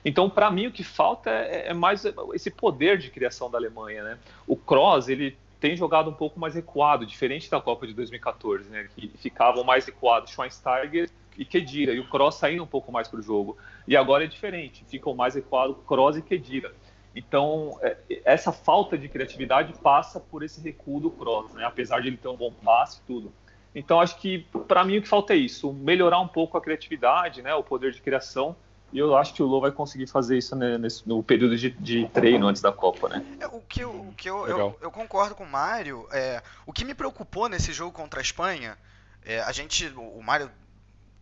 Então, 0.04 0.30
para 0.30 0.50
mim, 0.50 0.68
o 0.68 0.72
que 0.72 0.84
falta 0.84 1.30
é, 1.30 1.68
é, 1.68 1.74
mais 1.74 2.06
esse 2.34 2.50
poder 2.50 2.98
de 2.98 3.10
criação 3.10 3.50
da 3.50 3.58
Alemanha. 3.58 4.04
Né? 4.04 4.18
O 4.48 4.56
Kroos, 4.56 5.10
ele 5.10 5.38
tem 5.60 5.76
jogado 5.76 6.10
um 6.10 6.14
pouco 6.14 6.40
mais 6.40 6.56
recuado, 6.56 7.06
diferente 7.06 7.50
da 7.50 7.60
Copa 7.60 7.86
de 7.86 7.94
2014, 7.94 8.70
né? 8.70 8.88
que 8.96 9.10
ficavam 9.18 9.64
mais 9.64 9.86
recuados 9.86 10.32
Schweinsteiger 10.32 11.10
e 11.38 11.44
Kedira, 11.44 11.94
e 11.94 12.00
o 12.00 12.08
Kroos 12.08 12.36
saindo 12.36 12.64
um 12.64 12.68
pouco 12.68 12.92
mais 12.92 13.08
para 13.08 13.20
o 13.20 13.22
jogo. 13.22 13.58
E 13.88 13.98
agora 13.98 14.24
é 14.24 14.28
diferente, 14.28 14.86
ficam 14.88 15.14
mais 15.14 15.36
recuados 15.36 15.76
Kroos 15.86 16.16
e 16.16 16.22
Kedira. 16.22 16.74
Então, 17.16 17.78
é, 17.82 17.98
essa 18.24 18.52
falta 18.52 18.98
de 18.98 19.10
criatividade 19.10 19.74
passa 19.82 20.20
por 20.20 20.44
esse 20.44 20.62
recuo 20.62 21.00
do 21.00 21.10
Kroos, 21.10 21.54
né? 21.54 21.66
apesar 21.66 22.02
de 22.02 22.08
ele 22.08 22.18
ter 22.18 22.28
um 22.28 22.38
bom 22.38 22.52
passe 22.52 23.00
e 23.00 23.02
tudo. 23.08 23.34
Então 23.74 24.00
acho 24.00 24.18
que 24.18 24.48
para 24.68 24.84
mim 24.84 24.98
o 24.98 25.02
que 25.02 25.08
falta 25.08 25.34
é 25.34 25.38
isso, 25.38 25.72
melhorar 25.72 26.20
um 26.20 26.28
pouco 26.28 26.58
a 26.58 26.62
criatividade, 26.62 27.42
né, 27.42 27.54
o 27.54 27.64
poder 27.64 27.92
de 27.92 28.02
criação. 28.02 28.56
E 28.92 28.98
eu 28.98 29.16
acho 29.16 29.36
que 29.36 29.44
o 29.44 29.46
Lô 29.46 29.62
vai 29.62 29.72
conseguir 29.72 30.08
fazer 30.08 30.36
isso 30.40 30.56
né, 30.56 30.76
nesse, 30.76 31.08
no 31.08 31.22
período 31.22 31.56
de, 31.56 31.70
de, 31.70 32.08
treino 32.08 32.48
antes 32.48 32.60
da 32.60 32.72
Copa, 32.72 33.08
né? 33.08 33.24
É, 33.40 33.46
o 33.46 33.62
que, 33.62 33.82
eu, 33.82 33.92
o 33.92 34.14
que 34.18 34.28
eu, 34.28 34.48
eu, 34.48 34.78
eu, 34.82 34.90
concordo 34.90 35.36
com 35.36 35.44
o 35.44 35.48
Mário. 35.50 36.08
É, 36.12 36.42
o 36.66 36.74
que 36.74 36.84
me 36.84 36.96
preocupou 36.96 37.48
nesse 37.48 37.72
jogo 37.72 37.92
contra 37.92 38.20
a 38.20 38.24
Espanha, 38.24 38.76
é, 39.24 39.42
a 39.42 39.52
gente, 39.52 39.88
o 39.96 40.20
Mário 40.24 40.50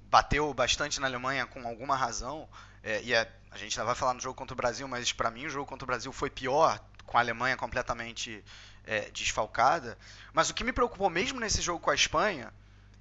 bateu 0.09 0.53
bastante 0.53 1.01
na 1.01 1.07
Alemanha 1.07 1.45
com 1.45 1.67
alguma 1.67 1.93
razão. 1.93 2.47
É, 2.81 3.01
e 3.03 3.13
é, 3.13 3.29
a 3.51 3.57
gente 3.57 3.77
vai 3.77 3.95
falar 3.95 4.13
no 4.13 4.19
jogo 4.19 4.35
contra 4.35 4.53
o 4.53 4.57
Brasil, 4.57 4.87
mas 4.87 5.11
para 5.11 5.31
mim 5.31 5.45
o 5.45 5.49
jogo 5.49 5.65
contra 5.65 5.85
o 5.85 5.87
Brasil 5.87 6.11
foi 6.11 6.29
pior, 6.29 6.79
com 7.05 7.17
a 7.17 7.21
Alemanha 7.21 7.55
completamente 7.55 8.43
é, 8.85 9.09
desfalcada. 9.11 9.97
Mas 10.33 10.49
o 10.49 10.53
que 10.53 10.63
me 10.63 10.73
preocupou 10.73 11.09
mesmo 11.09 11.39
nesse 11.39 11.61
jogo 11.61 11.79
com 11.79 11.89
a 11.89 11.95
Espanha 11.95 12.53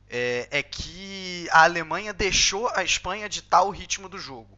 é, 0.09 0.49
é 0.51 0.63
que 0.63 1.49
a 1.51 1.65
Alemanha 1.65 2.13
deixou 2.13 2.69
a 2.75 2.85
Espanha 2.85 3.29
ditar 3.29 3.63
o 3.63 3.71
ritmo 3.71 4.09
do 4.09 4.19
jogo. 4.19 4.57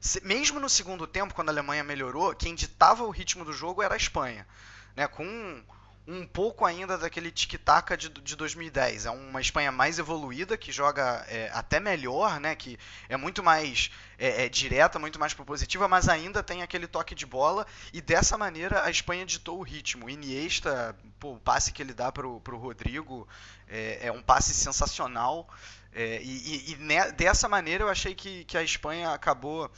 Se, 0.00 0.24
mesmo 0.24 0.60
no 0.60 0.68
segundo 0.68 1.06
tempo, 1.06 1.34
quando 1.34 1.48
a 1.48 1.52
Alemanha 1.52 1.82
melhorou, 1.82 2.34
quem 2.34 2.54
ditava 2.54 3.04
o 3.04 3.10
ritmo 3.10 3.44
do 3.44 3.52
jogo 3.52 3.82
era 3.82 3.94
a 3.94 3.96
Espanha. 3.96 4.46
Né, 4.94 5.08
com 5.08 5.64
um 6.06 6.26
pouco 6.26 6.66
ainda 6.66 6.98
daquele 6.98 7.30
tic-tac 7.30 7.96
de, 7.96 8.08
de 8.08 8.36
2010. 8.36 9.06
É 9.06 9.10
uma 9.10 9.40
Espanha 9.40 9.72
mais 9.72 9.98
evoluída, 9.98 10.56
que 10.56 10.70
joga 10.70 11.24
é, 11.28 11.50
até 11.52 11.80
melhor, 11.80 12.38
né? 12.38 12.54
que 12.54 12.78
é 13.08 13.16
muito 13.16 13.42
mais 13.42 13.90
é, 14.18 14.44
é, 14.44 14.48
direta, 14.48 14.98
muito 14.98 15.18
mais 15.18 15.32
propositiva, 15.32 15.88
mas 15.88 16.08
ainda 16.08 16.42
tem 16.42 16.62
aquele 16.62 16.86
toque 16.86 17.14
de 17.14 17.24
bola. 17.24 17.66
E 17.92 18.00
dessa 18.02 18.36
maneira 18.36 18.84
a 18.84 18.90
Espanha 18.90 19.24
ditou 19.24 19.58
o 19.58 19.62
ritmo. 19.62 20.10
Iniesta, 20.10 20.94
pô, 21.18 21.32
o 21.32 21.40
passe 21.40 21.72
que 21.72 21.82
ele 21.82 21.94
dá 21.94 22.12
para 22.12 22.26
o 22.26 22.38
Rodrigo 22.38 23.26
é, 23.66 24.08
é, 24.08 24.12
um 24.12 24.22
passe 24.22 24.52
sensacional. 24.52 25.48
É, 25.92 26.20
e, 26.22 26.26
e, 26.26 26.72
e 26.72 26.76
ne, 26.76 27.12
dessa 27.12 27.48
maneira 27.48 27.84
eu 27.84 27.88
achei 27.88 28.14
que, 28.14 28.44
que 28.44 28.58
a 28.58 28.62
Espanha 28.62 29.10
acabou 29.10 29.70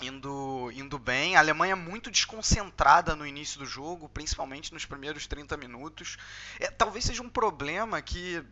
indo, 0.00 0.70
indo 0.72 0.98
bem. 0.98 1.36
A 1.36 1.40
Alemanha 1.40 1.76
muito 1.76 2.10
desconcentrada 2.10 3.14
no 3.14 3.26
início 3.26 3.58
do 3.58 3.66
jogo, 3.66 4.08
principalmente 4.08 4.72
nos 4.72 4.84
primeiros 4.84 5.26
30 5.26 5.56
minutos. 5.56 6.16
É, 6.58 6.70
talvez 6.70 7.04
seja 7.04 7.22
um 7.22 7.28
problema 7.28 8.00
que 8.00 8.44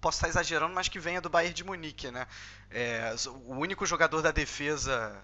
posso 0.00 0.18
estar 0.18 0.28
exagerando, 0.28 0.74
mas 0.74 0.88
que 0.88 0.98
venha 0.98 1.20
do 1.20 1.30
Bayern 1.30 1.54
de 1.54 1.64
Munique, 1.64 2.10
né? 2.10 2.26
É, 2.70 3.14
o 3.46 3.54
único 3.54 3.86
jogador 3.86 4.20
da 4.20 4.32
defesa 4.32 5.22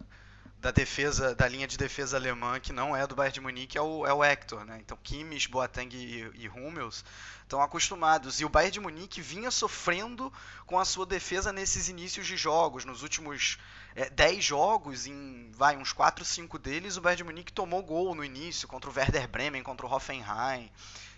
da 0.60 0.72
defesa 0.72 1.34
da 1.36 1.46
linha 1.46 1.68
de 1.68 1.78
defesa 1.78 2.16
alemã 2.16 2.58
que 2.58 2.72
não 2.72 2.96
é 2.96 3.06
do 3.06 3.14
Bayern 3.14 3.34
de 3.34 3.40
Munique 3.40 3.78
é 3.78 3.80
o, 3.80 4.04
é 4.04 4.12
o 4.12 4.24
Hector, 4.24 4.64
né? 4.64 4.78
Então 4.80 4.98
Kimmich, 5.02 5.48
Boateng 5.48 5.88
e, 5.94 6.30
e 6.34 6.48
Hummels 6.48 7.04
estão 7.42 7.62
acostumados 7.62 8.40
e 8.40 8.44
o 8.44 8.48
Bayern 8.48 8.72
de 8.72 8.80
Munique 8.80 9.20
vinha 9.20 9.50
sofrendo 9.50 10.32
com 10.66 10.78
a 10.78 10.84
sua 10.84 11.06
defesa 11.06 11.52
nesses 11.52 11.88
inícios 11.88 12.26
de 12.26 12.36
jogos, 12.36 12.84
nos 12.84 13.02
últimos 13.02 13.58
é, 13.94 14.10
10 14.10 14.44
jogos, 14.44 15.06
em 15.06 15.50
vai 15.52 15.76
uns 15.76 15.92
4, 15.92 16.24
5 16.24 16.58
deles 16.58 16.96
o 16.96 17.00
Bayern 17.00 17.18
de 17.18 17.24
Munique 17.24 17.52
tomou 17.52 17.82
gol 17.82 18.14
no 18.14 18.24
início 18.24 18.66
contra 18.66 18.90
o 18.90 18.92
Werder 18.94 19.28
Bremen, 19.28 19.62
contra 19.62 19.86
o 19.86 19.92
Hoffenheim. 19.92 20.70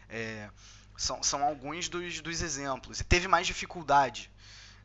É, 0.08 0.50
são, 0.96 1.22
são 1.22 1.42
alguns 1.42 1.88
dos, 1.88 2.20
dos 2.20 2.42
exemplos. 2.42 3.00
E 3.00 3.04
teve 3.04 3.26
mais 3.26 3.46
dificuldade 3.46 4.30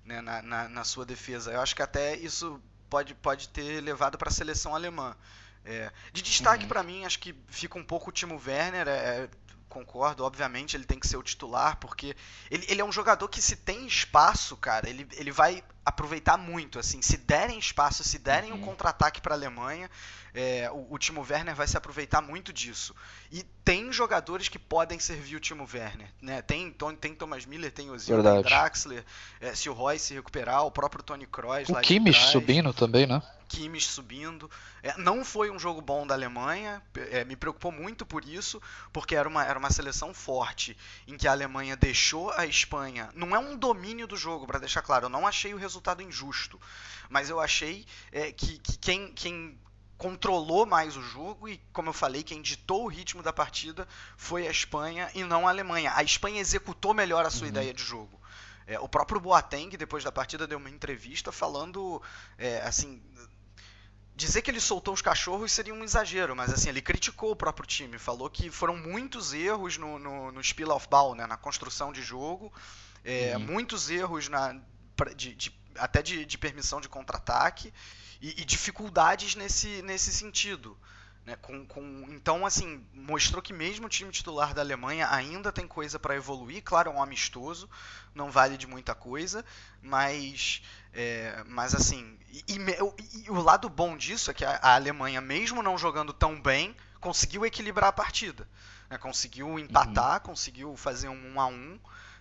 né, 0.05 0.21
na, 0.21 0.41
na, 0.41 0.69
na 0.69 0.83
sua 0.85 1.05
defesa. 1.05 1.51
Eu 1.51 1.59
acho 1.59 1.75
que 1.75 1.81
até 1.81 2.15
isso 2.15 2.61
pode, 2.95 3.13
pode 3.15 3.49
ter 3.49 3.81
levado 3.81 4.17
para 4.17 4.29
a 4.29 4.31
seleção 4.31 4.73
alemã. 4.73 5.13
É, 5.65 5.91
de 6.13 6.21
destaque 6.21 6.63
uhum. 6.63 6.69
para 6.69 6.83
mim, 6.83 7.03
acho 7.03 7.19
que 7.19 7.35
fica 7.47 7.77
um 7.77 7.83
pouco 7.83 8.09
o 8.09 8.13
Timo 8.13 8.41
Werner. 8.45 8.87
É, 8.87 9.27
concordo. 9.75 10.23
Obviamente 10.23 10.77
ele 10.77 10.85
tem 10.85 10.97
que 10.97 11.07
ser 11.07 11.17
o 11.17 11.23
titular, 11.23 11.77
porque 11.77 12.15
ele, 12.49 12.65
ele 12.69 12.81
é 12.81 12.85
um 12.85 12.91
jogador 12.91 13.27
que 13.27 13.41
se 13.41 13.57
tem 13.57 13.85
espaço, 13.85 14.55
cara, 14.55 14.89
ele, 14.89 15.05
ele 15.13 15.31
vai 15.31 15.61
aproveitar 15.85 16.37
muito. 16.37 16.79
Assim, 16.79 17.01
se 17.01 17.17
derem 17.17 17.59
espaço, 17.59 18.03
se 18.03 18.17
derem 18.17 18.51
uhum. 18.51 18.57
um 18.57 18.61
contra-ataque 18.61 19.19
para 19.19 19.35
a 19.35 19.37
Alemanha, 19.37 19.89
é, 20.33 20.69
o, 20.71 20.87
o, 20.93 20.97
Timo 20.97 21.25
Werner 21.29 21.53
vai 21.53 21.67
se 21.67 21.77
aproveitar 21.77 22.21
muito 22.21 22.53
disso. 22.53 22.95
E 23.31 23.43
tem 23.63 23.91
jogadores 23.91 24.47
que 24.47 24.57
podem 24.57 24.97
servir 24.97 25.35
o 25.35 25.39
Timo 25.39 25.67
Werner. 25.71 26.07
Né? 26.21 26.41
Tem, 26.41 26.73
tem 26.99 27.13
Thomas 27.13 27.45
Miller, 27.45 27.71
tem 27.71 27.91
Ozil, 27.91 28.23
tem 28.23 28.41
Draxler, 28.41 29.05
é, 29.41 29.53
se 29.53 29.69
o 29.69 29.73
Roy 29.73 29.99
se 29.99 30.13
recuperar, 30.13 30.63
o 30.65 30.71
próprio 30.71 31.03
Tony 31.03 31.27
Kroos. 31.27 31.69
O 31.69 31.75
Kimmich 31.81 32.19
subindo 32.31 32.73
também, 32.73 33.05
né? 33.05 33.21
Kimmich 33.55 33.87
subindo. 33.87 34.51
É, 34.83 34.97
não 34.97 35.23
foi 35.23 35.49
um 35.49 35.57
jogo 35.57 35.81
bom 35.81 36.05
da 36.05 36.13
Alemanha, 36.13 36.81
é, 37.09 37.23
me 37.23 37.35
preocupou 37.37 37.71
muito 37.71 38.05
por 38.05 38.25
isso, 38.25 38.61
porque 38.91 39.15
era 39.15 39.27
uma, 39.29 39.45
era 39.45 39.57
uma 39.57 39.69
seleção 39.69 40.13
forte, 40.13 40.77
em 41.07 41.17
que 41.17 41.27
a 41.27 41.31
Alemanha 41.31 41.75
deixou 41.77 42.31
a 42.31 42.45
Espanha. 42.45 43.09
Não 43.15 43.33
é 43.33 43.39
um 43.39 43.55
domínio 43.55 44.07
do 44.07 44.17
jogo, 44.17 44.45
para 44.45 44.59
deixar 44.59 44.81
claro, 44.81 45.05
eu 45.05 45.09
não 45.09 45.25
achei 45.25 45.53
o 45.53 45.57
resultado 45.57 46.01
injusto, 46.01 46.59
mas 47.09 47.29
eu 47.29 47.39
achei 47.39 47.85
é, 48.11 48.31
que, 48.31 48.59
que 48.59 48.77
quem, 48.77 49.13
quem 49.13 49.57
controlou 49.97 50.65
mais 50.65 50.97
o 50.97 51.01
jogo 51.01 51.47
e, 51.47 51.57
como 51.71 51.89
eu 51.89 51.93
falei, 51.93 52.23
quem 52.23 52.41
ditou 52.41 52.83
o 52.83 52.87
ritmo 52.89 53.23
da 53.23 53.31
partida 53.31 53.87
foi 54.17 54.47
a 54.47 54.51
Espanha 54.51 55.09
e 55.15 55.23
não 55.23 55.47
a 55.47 55.51
Alemanha. 55.51 55.93
A 55.95 56.03
Espanha 56.03 56.41
executou 56.41 56.93
melhor 56.93 57.25
a 57.25 57.29
sua 57.29 57.43
uhum. 57.43 57.51
ideia 57.51 57.73
de 57.73 57.81
jogo. 57.81 58.19
É, 58.67 58.79
o 58.79 58.89
próprio 58.89 59.21
Boateng, 59.21 59.69
depois 59.77 60.03
da 60.03 60.11
partida, 60.11 60.47
deu 60.47 60.57
uma 60.57 60.69
entrevista 60.69 61.31
falando, 61.31 62.01
é, 62.37 62.61
assim, 62.61 63.01
dizer 64.15 64.41
que 64.41 64.49
ele 64.49 64.61
soltou 64.61 64.93
os 64.93 65.01
cachorros 65.01 65.51
seria 65.51 65.73
um 65.73 65.83
exagero, 65.83 66.35
mas 66.35 66.51
assim, 66.51 66.69
ele 66.69 66.81
criticou 66.81 67.31
o 67.31 67.35
próprio 67.35 67.67
time, 67.67 67.97
falou 67.97 68.29
que 68.29 68.49
foram 68.49 68.77
muitos 68.77 69.33
erros 69.33 69.77
no, 69.77 69.99
no, 69.99 70.31
no 70.31 70.43
spiel 70.43 70.71
of 70.71 70.87
ball, 70.89 71.13
né, 71.13 71.27
na 71.27 71.35
construção 71.35 71.91
de 71.91 72.01
jogo, 72.01 72.51
é, 73.03 73.35
uhum. 73.35 73.43
muitos 73.43 73.89
erros 73.89 74.29
na, 74.29 74.59
de, 75.15 75.35
de, 75.35 75.59
até 75.77 76.01
de, 76.01 76.25
de 76.25 76.37
permissão 76.37 76.79
de 76.79 76.87
contra-ataque, 76.87 77.73
e, 78.21 78.41
e 78.41 78.45
dificuldades 78.45 79.35
nesse, 79.35 79.81
nesse 79.81 80.11
sentido. 80.11 80.77
Né, 81.25 81.35
com, 81.41 81.65
com, 81.65 82.05
então, 82.09 82.45
assim, 82.45 82.85
mostrou 82.93 83.41
que 83.41 83.51
mesmo 83.51 83.87
o 83.87 83.89
time 83.89 84.11
titular 84.11 84.53
da 84.53 84.61
Alemanha 84.61 85.07
ainda 85.09 85.51
tem 85.51 85.67
coisa 85.67 85.97
para 85.97 86.15
evoluir. 86.15 86.61
Claro, 86.63 86.91
é 86.91 86.93
um 86.93 87.01
amistoso, 87.01 87.67
não 88.13 88.29
vale 88.29 88.57
de 88.57 88.67
muita 88.67 88.93
coisa, 88.93 89.43
mas, 89.81 90.61
é, 90.93 91.43
mas 91.47 91.73
assim, 91.73 92.15
e, 92.29 92.43
e, 92.47 93.23
e, 93.25 93.31
o 93.31 93.41
lado 93.41 93.67
bom 93.69 93.97
disso 93.97 94.29
é 94.29 94.35
que 94.35 94.45
a, 94.45 94.51
a, 94.57 94.75
Alemanha, 94.75 95.19
mesmo 95.19 95.63
não 95.63 95.79
jogando 95.79 96.13
tão 96.13 96.39
bem, 96.39 96.75
conseguiu 96.99 97.43
equilibrar 97.43 97.89
a 97.89 97.93
partida. 97.93 98.47
Né, 98.87 98.99
conseguiu 98.99 99.57
empatar, 99.57 100.17
uhum. 100.17 100.27
conseguiu 100.27 100.77
fazer 100.77 101.09
um 101.09 101.33
1 101.33 101.41
a 101.41 101.47
1 101.47 101.79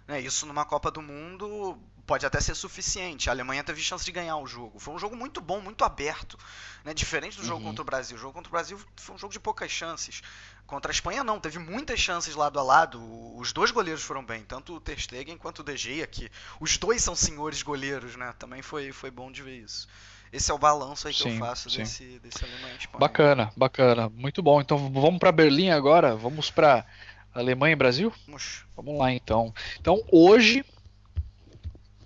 né, 0.08 0.20
Isso 0.20 0.46
numa 0.46 0.64
Copa 0.64 0.90
do 0.90 1.02
Mundo 1.02 1.78
pode 2.06 2.24
até 2.26 2.40
ser 2.40 2.54
suficiente. 2.54 3.28
A 3.28 3.32
Alemanha 3.32 3.64
teve 3.64 3.80
chance 3.80 4.04
de 4.04 4.12
ganhar 4.12 4.36
o 4.36 4.46
jogo. 4.46 4.78
Foi 4.78 4.94
um 4.94 4.98
jogo 4.98 5.16
muito 5.16 5.40
bom, 5.40 5.60
muito 5.60 5.84
aberto. 5.84 6.38
Né? 6.84 6.92
Diferente 6.94 7.36
do 7.36 7.44
jogo 7.44 7.60
uhum. 7.60 7.68
contra 7.68 7.82
o 7.82 7.84
Brasil. 7.84 8.16
O 8.16 8.20
jogo 8.20 8.32
contra 8.32 8.48
o 8.48 8.52
Brasil 8.52 8.80
foi 8.96 9.14
um 9.14 9.18
jogo 9.18 9.32
de 9.32 9.40
poucas 9.40 9.70
chances. 9.70 10.22
Contra 10.66 10.90
a 10.90 10.94
Espanha 10.94 11.22
não, 11.22 11.38
teve 11.38 11.58
muitas 11.58 12.00
chances 12.00 12.34
lado 12.34 12.58
a 12.58 12.62
lado. 12.62 13.00
Os 13.36 13.52
dois 13.52 13.70
goleiros 13.70 14.02
foram 14.02 14.24
bem, 14.24 14.42
tanto 14.42 14.74
o 14.74 14.80
Ter 14.80 14.98
Stegen 14.98 15.36
quanto 15.36 15.60
o 15.60 15.64
De 15.64 15.76
Gea, 15.76 16.06
que 16.06 16.30
os 16.58 16.78
dois 16.78 17.02
são 17.02 17.14
senhores 17.14 17.62
goleiros, 17.62 18.16
né? 18.16 18.34
Também 18.38 18.62
foi, 18.62 18.90
foi 18.90 19.10
bom 19.10 19.30
de 19.30 19.42
ver 19.42 19.58
isso. 19.58 19.86
Esse 20.32 20.50
é 20.50 20.54
o 20.54 20.58
balanço 20.58 21.06
aí 21.06 21.14
que 21.14 21.22
sim, 21.22 21.34
eu 21.34 21.38
faço 21.38 21.68
desse, 21.68 22.18
desse 22.18 22.44
Alemanha 22.44 22.74
Espanha. 22.74 22.98
Bacana, 22.98 23.52
bacana. 23.56 24.08
Muito 24.08 24.42
bom. 24.42 24.60
Então 24.60 24.90
vamos 24.90 25.20
para 25.20 25.30
Berlim 25.30 25.70
agora. 25.70 26.16
Vamos 26.16 26.50
para 26.50 26.84
Alemanha 27.32 27.74
e 27.74 27.76
Brasil? 27.76 28.12
Vamos. 28.26 28.64
Vamos 28.74 28.98
lá 28.98 29.12
então. 29.12 29.54
Então 29.78 30.02
hoje 30.10 30.64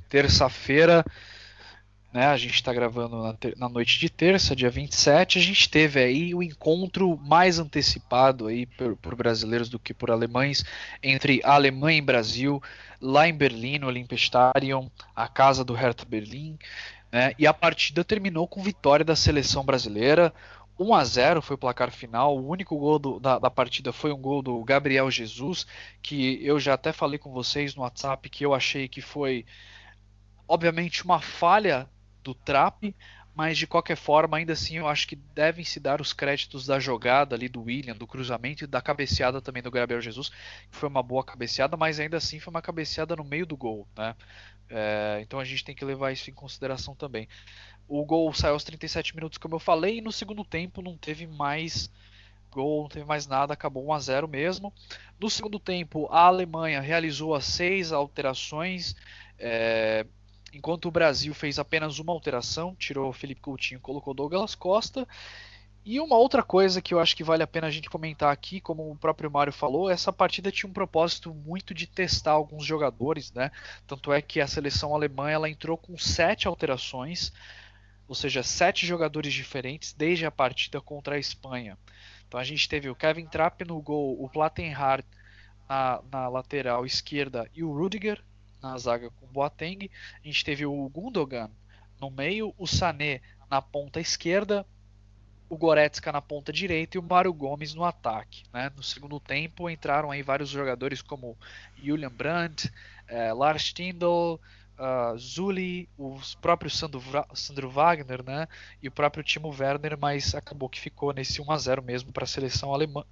terça-feira, 0.08 1.04
né, 2.12 2.26
a 2.26 2.36
gente 2.36 2.54
está 2.54 2.72
gravando 2.72 3.22
na, 3.22 3.36
na, 3.56 3.68
noite 3.68 3.98
de 3.98 4.08
terça, 4.08 4.56
dia 4.56 4.70
27, 4.70 5.38
a 5.38 5.42
gente 5.42 5.68
teve 5.68 6.00
aí 6.00 6.34
o 6.34 6.42
encontro 6.42 7.16
mais 7.18 7.58
antecipado 7.58 8.46
aí 8.46 8.64
por, 8.64 8.96
por, 8.96 9.14
brasileiros 9.14 9.68
do 9.68 9.78
que 9.78 9.92
por 9.92 10.10
alemães 10.10 10.64
entre 11.02 11.40
Alemanha 11.44 11.98
e 11.98 12.02
Brasil, 12.02 12.62
lá 13.00 13.28
em 13.28 13.34
Berlim, 13.34 13.78
no 13.78 13.86
Olympiastadion, 13.86 14.88
a 15.14 15.28
casa 15.28 15.62
do 15.64 15.74
Hertha 15.74 16.06
Berlim, 16.06 16.58
né, 17.12 17.34
e 17.38 17.46
a 17.46 17.52
partida 17.52 18.02
terminou 18.02 18.48
com 18.48 18.62
vitória 18.62 19.04
da 19.04 19.14
seleção 19.14 19.64
brasileira, 19.64 20.32
1 20.78 20.94
a 20.94 21.04
0 21.04 21.42
foi 21.42 21.56
o 21.56 21.58
placar 21.58 21.90
final. 21.90 22.38
O 22.38 22.48
único 22.48 22.76
gol 22.78 22.98
do, 22.98 23.18
da, 23.18 23.38
da, 23.38 23.50
partida 23.50 23.92
foi 23.92 24.12
um 24.12 24.20
gol 24.20 24.40
do 24.40 24.62
Gabriel 24.62 25.10
Jesus, 25.10 25.66
que 26.00 26.38
eu 26.44 26.60
já 26.60 26.74
até 26.74 26.92
falei 26.92 27.18
com 27.18 27.32
vocês 27.32 27.74
no 27.74 27.82
WhatsApp 27.82 28.28
que 28.30 28.46
eu 28.46 28.54
achei 28.54 28.86
que 28.86 29.00
foi 29.00 29.44
obviamente 30.48 31.04
uma 31.04 31.20
falha 31.20 31.88
do 32.24 32.34
Trap, 32.34 32.94
mas 33.38 33.56
de 33.56 33.68
qualquer 33.68 33.96
forma, 33.96 34.36
ainda 34.36 34.54
assim, 34.54 34.78
eu 34.78 34.88
acho 34.88 35.06
que 35.06 35.14
devem 35.14 35.64
se 35.64 35.78
dar 35.78 36.00
os 36.00 36.12
créditos 36.12 36.66
da 36.66 36.80
jogada 36.80 37.36
ali 37.36 37.48
do 37.48 37.62
William, 37.62 37.94
do 37.94 38.06
cruzamento 38.06 38.64
e 38.64 38.66
da 38.66 38.82
cabeceada 38.82 39.40
também 39.40 39.62
do 39.62 39.70
Gabriel 39.70 40.00
Jesus, 40.00 40.30
que 40.30 40.76
foi 40.76 40.88
uma 40.88 41.04
boa 41.04 41.22
cabeceada, 41.22 41.76
mas 41.76 42.00
ainda 42.00 42.16
assim 42.16 42.40
foi 42.40 42.50
uma 42.50 42.60
cabeceada 42.60 43.14
no 43.14 43.22
meio 43.22 43.46
do 43.46 43.56
gol, 43.56 43.86
né? 43.96 44.16
É, 44.68 45.20
então 45.22 45.38
a 45.38 45.44
gente 45.44 45.64
tem 45.64 45.74
que 45.74 45.84
levar 45.84 46.10
isso 46.10 46.28
em 46.28 46.34
consideração 46.34 46.96
também. 46.96 47.28
O 47.86 48.04
gol 48.04 48.32
saiu 48.34 48.54
aos 48.54 48.64
37 48.64 49.14
minutos, 49.14 49.38
como 49.38 49.54
eu 49.54 49.60
falei, 49.60 49.98
e 49.98 50.02
no 50.02 50.10
segundo 50.10 50.44
tempo 50.44 50.82
não 50.82 50.96
teve 50.96 51.26
mais 51.26 51.90
gol, 52.50 52.82
não 52.82 52.88
teve 52.88 53.06
mais 53.06 53.26
nada, 53.26 53.52
acabou 53.52 53.86
1 53.86 53.92
a 53.92 53.98
0 54.00 54.28
mesmo. 54.28 54.74
No 55.18 55.30
segundo 55.30 55.60
tempo, 55.60 56.08
a 56.10 56.22
Alemanha 56.22 56.80
realizou 56.80 57.34
as 57.34 57.44
seis 57.44 57.92
alterações. 57.92 58.96
É, 59.38 60.04
enquanto 60.52 60.86
o 60.86 60.90
Brasil 60.90 61.34
fez 61.34 61.58
apenas 61.58 61.98
uma 61.98 62.12
alteração, 62.12 62.74
tirou 62.74 63.12
Felipe 63.12 63.40
Coutinho, 63.40 63.80
colocou 63.80 64.14
Douglas 64.14 64.54
Costa. 64.54 65.06
E 65.84 66.00
uma 66.00 66.16
outra 66.16 66.42
coisa 66.42 66.82
que 66.82 66.92
eu 66.92 67.00
acho 67.00 67.16
que 67.16 67.24
vale 67.24 67.42
a 67.42 67.46
pena 67.46 67.66
a 67.66 67.70
gente 67.70 67.88
comentar 67.88 68.30
aqui, 68.30 68.60
como 68.60 68.90
o 68.90 68.96
próprio 68.96 69.30
Mário 69.30 69.52
falou, 69.52 69.88
essa 69.88 70.12
partida 70.12 70.52
tinha 70.52 70.68
um 70.68 70.72
propósito 70.72 71.32
muito 71.32 71.72
de 71.72 71.86
testar 71.86 72.32
alguns 72.32 72.64
jogadores, 72.66 73.32
né? 73.32 73.50
Tanto 73.86 74.12
é 74.12 74.20
que 74.20 74.40
a 74.40 74.46
seleção 74.46 74.94
alemã 74.94 75.30
ela 75.30 75.48
entrou 75.48 75.78
com 75.78 75.96
sete 75.96 76.46
alterações, 76.46 77.32
ou 78.06 78.14
seja, 78.14 78.42
sete 78.42 78.86
jogadores 78.86 79.32
diferentes 79.32 79.94
desde 79.94 80.26
a 80.26 80.30
partida 80.30 80.80
contra 80.80 81.14
a 81.14 81.18
Espanha. 81.18 81.78
Então 82.26 82.38
a 82.38 82.44
gente 82.44 82.68
teve 82.68 82.90
o 82.90 82.94
Kevin 82.94 83.26
Trapp 83.26 83.64
no 83.64 83.80
gol, 83.80 84.22
o 84.22 84.28
Plattenhardt 84.28 85.08
na, 85.66 86.02
na 86.10 86.28
lateral 86.28 86.84
esquerda 86.84 87.48
e 87.54 87.64
o 87.64 87.72
Rudiger 87.72 88.22
na 88.62 88.76
zaga 88.78 89.10
com 89.10 89.26
o 89.26 89.28
Boateng. 89.28 89.90
A 90.22 90.26
gente 90.26 90.44
teve 90.44 90.66
o 90.66 90.88
Gundogan 90.88 91.50
no 92.00 92.10
meio, 92.10 92.54
o 92.56 92.66
Sané 92.66 93.20
na 93.50 93.60
ponta 93.62 94.00
esquerda, 94.00 94.66
o 95.48 95.56
Goretzka 95.56 96.12
na 96.12 96.20
ponta 96.20 96.52
direita 96.52 96.96
e 96.96 97.00
o 97.00 97.02
Mário 97.02 97.32
Gomes 97.32 97.74
no 97.74 97.84
ataque. 97.84 98.44
Né? 98.52 98.70
No 98.76 98.82
segundo 98.82 99.18
tempo 99.18 99.70
entraram 99.70 100.10
aí 100.10 100.22
vários 100.22 100.50
jogadores 100.50 101.00
como 101.00 101.36
Julian 101.82 102.10
Brandt, 102.10 102.70
eh, 103.08 103.32
Lars 103.32 103.72
Tindall, 103.72 104.40
uh, 104.78 105.18
Zuli, 105.18 105.88
o 105.98 106.18
próprio 106.40 106.70
Sandro, 106.70 107.02
Sandro, 107.34 107.68
Wagner 107.68 108.24
né? 108.24 108.46
e 108.82 108.88
o 108.88 108.92
próprio 108.92 109.22
Timo 109.24 109.54
Werner, 109.56 109.98
mas 109.98 110.34
acabou 110.34 110.68
que 110.68 110.80
ficou 110.80 111.12
nesse 111.12 111.42
1 111.42 111.50
a 111.50 111.58
0 111.58 111.82
mesmo 111.82 112.12
para 112.12 112.24
a 112.24 112.26
seleção 112.26 112.72
alemã, 112.72 113.04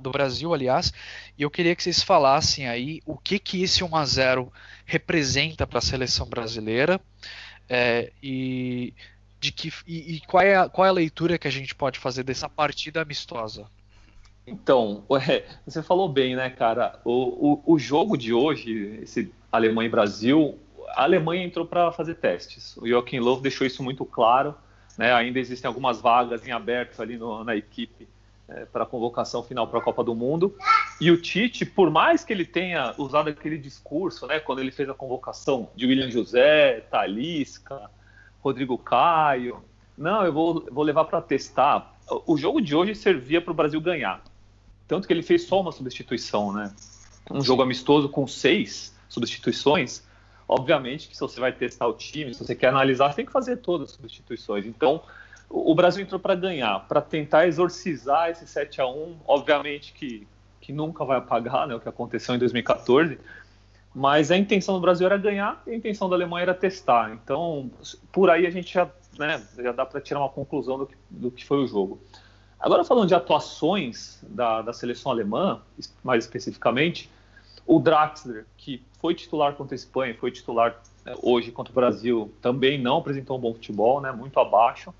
do 0.00 0.10
Brasil, 0.10 0.54
aliás, 0.54 0.94
e 1.36 1.42
eu 1.42 1.50
queria 1.50 1.76
que 1.76 1.82
vocês 1.82 2.02
falassem 2.02 2.66
aí 2.66 3.02
o 3.04 3.18
que 3.18 3.38
que 3.38 3.62
esse 3.62 3.84
1 3.84 3.96
a 3.96 4.04
0 4.04 4.52
representa 4.86 5.66
para 5.66 5.78
a 5.78 5.82
seleção 5.82 6.26
brasileira 6.26 6.98
é, 7.68 8.10
e 8.22 8.94
de 9.38 9.52
que 9.52 9.70
e, 9.86 10.16
e, 10.16 10.20
qual, 10.20 10.42
é 10.42 10.56
a, 10.56 10.68
qual 10.68 10.86
é 10.86 10.88
a 10.88 10.92
leitura 10.92 11.38
que 11.38 11.46
a 11.46 11.50
gente 11.50 11.74
pode 11.74 11.98
fazer 11.98 12.22
dessa 12.22 12.48
partida 12.48 13.02
amistosa? 13.02 13.66
Então, 14.46 15.04
você 15.66 15.82
falou 15.82 16.08
bem, 16.08 16.34
né, 16.34 16.48
cara? 16.48 16.98
O, 17.04 17.52
o, 17.66 17.74
o 17.74 17.78
jogo 17.78 18.16
de 18.16 18.32
hoje, 18.32 19.00
esse 19.02 19.30
Alemanha 19.52 19.86
e 19.86 19.90
Brasil, 19.90 20.58
a 20.94 21.02
Alemanha 21.02 21.44
entrou 21.44 21.66
para 21.66 21.92
fazer 21.92 22.14
testes. 22.14 22.76
O 22.76 22.86
Joachim 22.86 23.20
Löw 23.20 23.40
deixou 23.40 23.66
isso 23.66 23.82
muito 23.82 24.04
claro. 24.04 24.54
Né? 24.96 25.12
Ainda 25.12 25.38
existem 25.38 25.68
algumas 25.68 26.00
vagas 26.00 26.46
em 26.46 26.50
aberto 26.50 27.00
ali 27.00 27.16
no, 27.16 27.44
na 27.44 27.54
equipe 27.54 28.08
é, 28.48 28.64
para 28.64 28.82
a 28.82 28.86
convocação 28.86 29.42
final 29.42 29.68
para 29.68 29.78
a 29.78 29.82
Copa 29.82 30.02
do 30.02 30.14
Mundo. 30.14 30.54
E 31.00 31.10
o 31.10 31.20
Tite, 31.20 31.64
por 31.64 31.90
mais 31.90 32.24
que 32.24 32.32
ele 32.32 32.44
tenha 32.44 32.94
usado 32.98 33.28
aquele 33.28 33.58
discurso, 33.58 34.26
né, 34.26 34.40
quando 34.40 34.58
ele 34.60 34.72
fez 34.72 34.88
a 34.88 34.94
convocação 34.94 35.70
de 35.76 35.86
William 35.86 36.10
José, 36.10 36.80
Talisca, 36.90 37.88
Rodrigo 38.40 38.76
Caio, 38.76 39.62
não, 39.96 40.24
eu 40.24 40.32
vou, 40.32 40.66
vou 40.70 40.84
levar 40.84 41.04
para 41.04 41.20
testar. 41.20 41.96
O 42.26 42.36
jogo 42.36 42.60
de 42.60 42.74
hoje 42.74 42.94
servia 42.94 43.40
para 43.40 43.50
o 43.50 43.54
Brasil 43.54 43.80
ganhar. 43.80 44.22
Tanto 44.86 45.06
que 45.06 45.12
ele 45.12 45.22
fez 45.22 45.46
só 45.46 45.60
uma 45.60 45.72
substituição, 45.72 46.52
né? 46.52 46.72
Um 47.30 47.42
jogo 47.42 47.62
amistoso 47.62 48.08
com 48.08 48.26
seis 48.26 48.96
substituições. 49.08 50.02
Obviamente 50.48 51.08
que 51.08 51.14
se 51.14 51.20
você 51.20 51.38
vai 51.38 51.52
testar 51.52 51.86
o 51.86 51.92
time, 51.92 52.32
se 52.32 52.42
você 52.42 52.54
quer 52.54 52.68
analisar, 52.68 53.10
você 53.10 53.16
tem 53.16 53.26
que 53.26 53.32
fazer 53.32 53.58
todas 53.58 53.90
as 53.90 53.96
substituições. 53.96 54.64
Então, 54.64 55.02
o 55.50 55.74
Brasil 55.74 56.02
entrou 56.02 56.18
para 56.18 56.34
ganhar, 56.34 56.80
para 56.88 57.02
tentar 57.02 57.46
exorcizar 57.46 58.30
esse 58.30 58.46
7 58.46 58.80
a 58.80 58.86
1 58.86 59.16
Obviamente 59.26 59.92
que, 59.92 60.26
que 60.60 60.72
nunca 60.72 61.04
vai 61.04 61.18
apagar 61.18 61.66
né, 61.66 61.74
o 61.74 61.80
que 61.80 61.88
aconteceu 61.88 62.34
em 62.34 62.38
2014, 62.38 63.18
mas 63.94 64.30
a 64.30 64.38
intenção 64.38 64.74
do 64.74 64.80
Brasil 64.80 65.06
era 65.06 65.18
ganhar 65.18 65.62
e 65.66 65.70
a 65.70 65.74
intenção 65.74 66.08
da 66.08 66.16
Alemanha 66.16 66.44
era 66.44 66.54
testar. 66.54 67.12
Então, 67.12 67.70
por 68.10 68.30
aí 68.30 68.46
a 68.46 68.50
gente 68.50 68.72
já, 68.72 68.90
né, 69.18 69.42
já 69.58 69.72
dá 69.72 69.84
para 69.84 70.00
tirar 70.00 70.20
uma 70.20 70.30
conclusão 70.30 70.78
do 70.78 70.86
que, 70.86 70.96
do 71.10 71.30
que 71.30 71.44
foi 71.44 71.58
o 71.58 71.66
jogo. 71.66 72.00
Agora, 72.58 72.84
falando 72.84 73.06
de 73.06 73.14
atuações 73.14 74.18
da, 74.22 74.62
da 74.62 74.72
seleção 74.72 75.12
alemã, 75.12 75.60
mais 76.02 76.24
especificamente, 76.24 77.10
o 77.68 77.78
Draxler, 77.78 78.46
que 78.56 78.82
foi 78.98 79.14
titular 79.14 79.52
contra 79.52 79.74
a 79.74 79.76
Espanha, 79.76 80.16
foi 80.18 80.30
titular 80.30 80.82
né, 81.04 81.14
hoje 81.22 81.52
contra 81.52 81.70
o 81.70 81.74
Brasil, 81.74 82.32
também 82.40 82.80
não 82.80 82.96
apresentou 82.96 83.36
um 83.36 83.40
bom 83.40 83.52
futebol, 83.52 84.00
né, 84.00 84.10
muito 84.10 84.40
abaixo. 84.40 84.92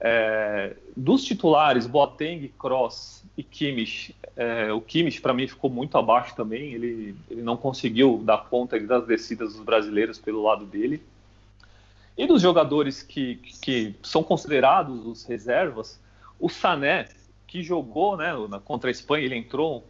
É, 0.00 0.74
dos 0.96 1.22
titulares, 1.22 1.86
Boateng, 1.86 2.50
Kroos 2.58 3.22
e 3.36 3.42
Kimmich, 3.42 4.16
é, 4.34 4.72
o 4.72 4.80
Kimmich 4.80 5.20
para 5.20 5.34
mim 5.34 5.46
ficou 5.46 5.68
muito 5.68 5.98
abaixo 5.98 6.34
também, 6.34 6.72
ele, 6.72 7.14
ele 7.30 7.42
não 7.42 7.58
conseguiu 7.58 8.22
dar 8.24 8.48
conta 8.48 8.80
das 8.80 9.06
descidas 9.06 9.52
dos 9.52 9.62
brasileiros 9.62 10.18
pelo 10.18 10.42
lado 10.42 10.64
dele. 10.64 11.02
E 12.16 12.26
dos 12.26 12.40
jogadores 12.40 13.02
que, 13.02 13.36
que 13.60 13.94
são 14.02 14.22
considerados 14.22 15.04
os 15.04 15.24
reservas, 15.24 16.00
o 16.40 16.48
Sané, 16.48 17.08
que 17.48 17.62
jogou 17.62 18.16
né, 18.16 18.32
contra 18.64 18.90
a 18.90 18.92
Espanha, 18.92 19.24
ele 19.24 19.34
entrou 19.34 19.84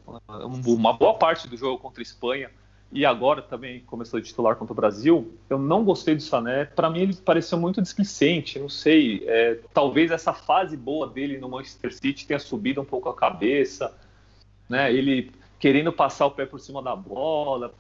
uma 0.64 0.92
boa 0.92 1.14
parte 1.14 1.49
do 1.49 1.57
jogo 1.57 1.77
contra 1.79 2.01
a 2.01 2.05
Espanha, 2.05 2.51
e 2.90 3.05
agora 3.05 3.42
também 3.42 3.81
começou 3.81 4.18
a 4.18 4.23
titular 4.23 4.57
contra 4.57 4.73
o 4.73 4.77
Brasil, 4.77 5.35
eu 5.51 5.59
não 5.59 5.85
gostei 5.85 6.14
do 6.14 6.23
Sané. 6.23 6.64
Para 6.64 6.88
mim, 6.88 7.01
ele 7.01 7.14
pareceu 7.14 7.59
muito 7.59 7.83
displicente. 7.83 8.59
Não 8.59 8.71
sei, 8.71 9.25
é, 9.27 9.59
talvez 9.75 10.11
essa 10.11 10.33
fase 10.33 10.75
boa 10.75 11.07
dele 11.07 11.37
no 11.37 11.51
Manchester 11.51 11.92
City 11.92 12.27
tenha 12.27 12.38
subido 12.38 12.81
um 12.81 12.87
pouco 12.87 13.11
a 13.11 13.14
cabeça, 13.14 13.94
né? 14.71 14.90
Ele 14.90 15.31
querendo 15.59 15.92
passar 15.92 16.25
o 16.27 16.31
pé 16.31 16.47
por 16.47 16.61
cima 16.61 16.83
da 16.83 16.97
bola, 16.97 17.75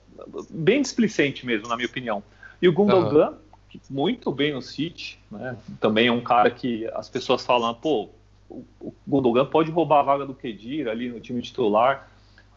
bem 0.50 0.82
displicente 0.82 1.46
mesmo, 1.46 1.68
na 1.68 1.76
minha 1.76 1.88
opinião. 1.88 2.22
E 2.60 2.68
o 2.68 2.72
Gundogan, 2.72 3.30
uhum. 3.30 3.80
muito 3.88 4.30
bem 4.30 4.52
no 4.52 4.60
City, 4.60 5.18
né? 5.30 5.56
Também 5.80 6.08
é 6.08 6.12
um 6.12 6.20
cara 6.20 6.50
que 6.50 6.86
as 6.88 7.08
pessoas 7.08 7.46
falam, 7.46 7.72
pô, 7.72 8.10
o 8.50 8.94
Gundogan 9.06 9.46
pode 9.46 9.70
roubar 9.70 10.00
a 10.00 10.02
vaga 10.02 10.26
do 10.26 10.34
Kedira 10.34 10.90
ali 10.90 11.08
no 11.08 11.20
time 11.20 11.42
titular 11.42 12.08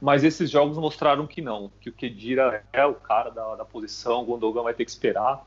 mas 0.01 0.23
esses 0.23 0.49
jogos 0.49 0.77
mostraram 0.80 1.27
que 1.27 1.41
não, 1.41 1.71
que 1.80 1.89
o 1.89 1.93
Kedira 1.93 2.65
é 2.73 2.84
o 2.84 2.95
cara 2.95 3.30
da, 3.30 3.56
da 3.58 3.63
posição, 3.63 4.23
o 4.23 4.25
Gondogan 4.25 4.63
vai 4.63 4.73
ter 4.73 4.84
que 4.84 4.89
esperar. 4.89 5.45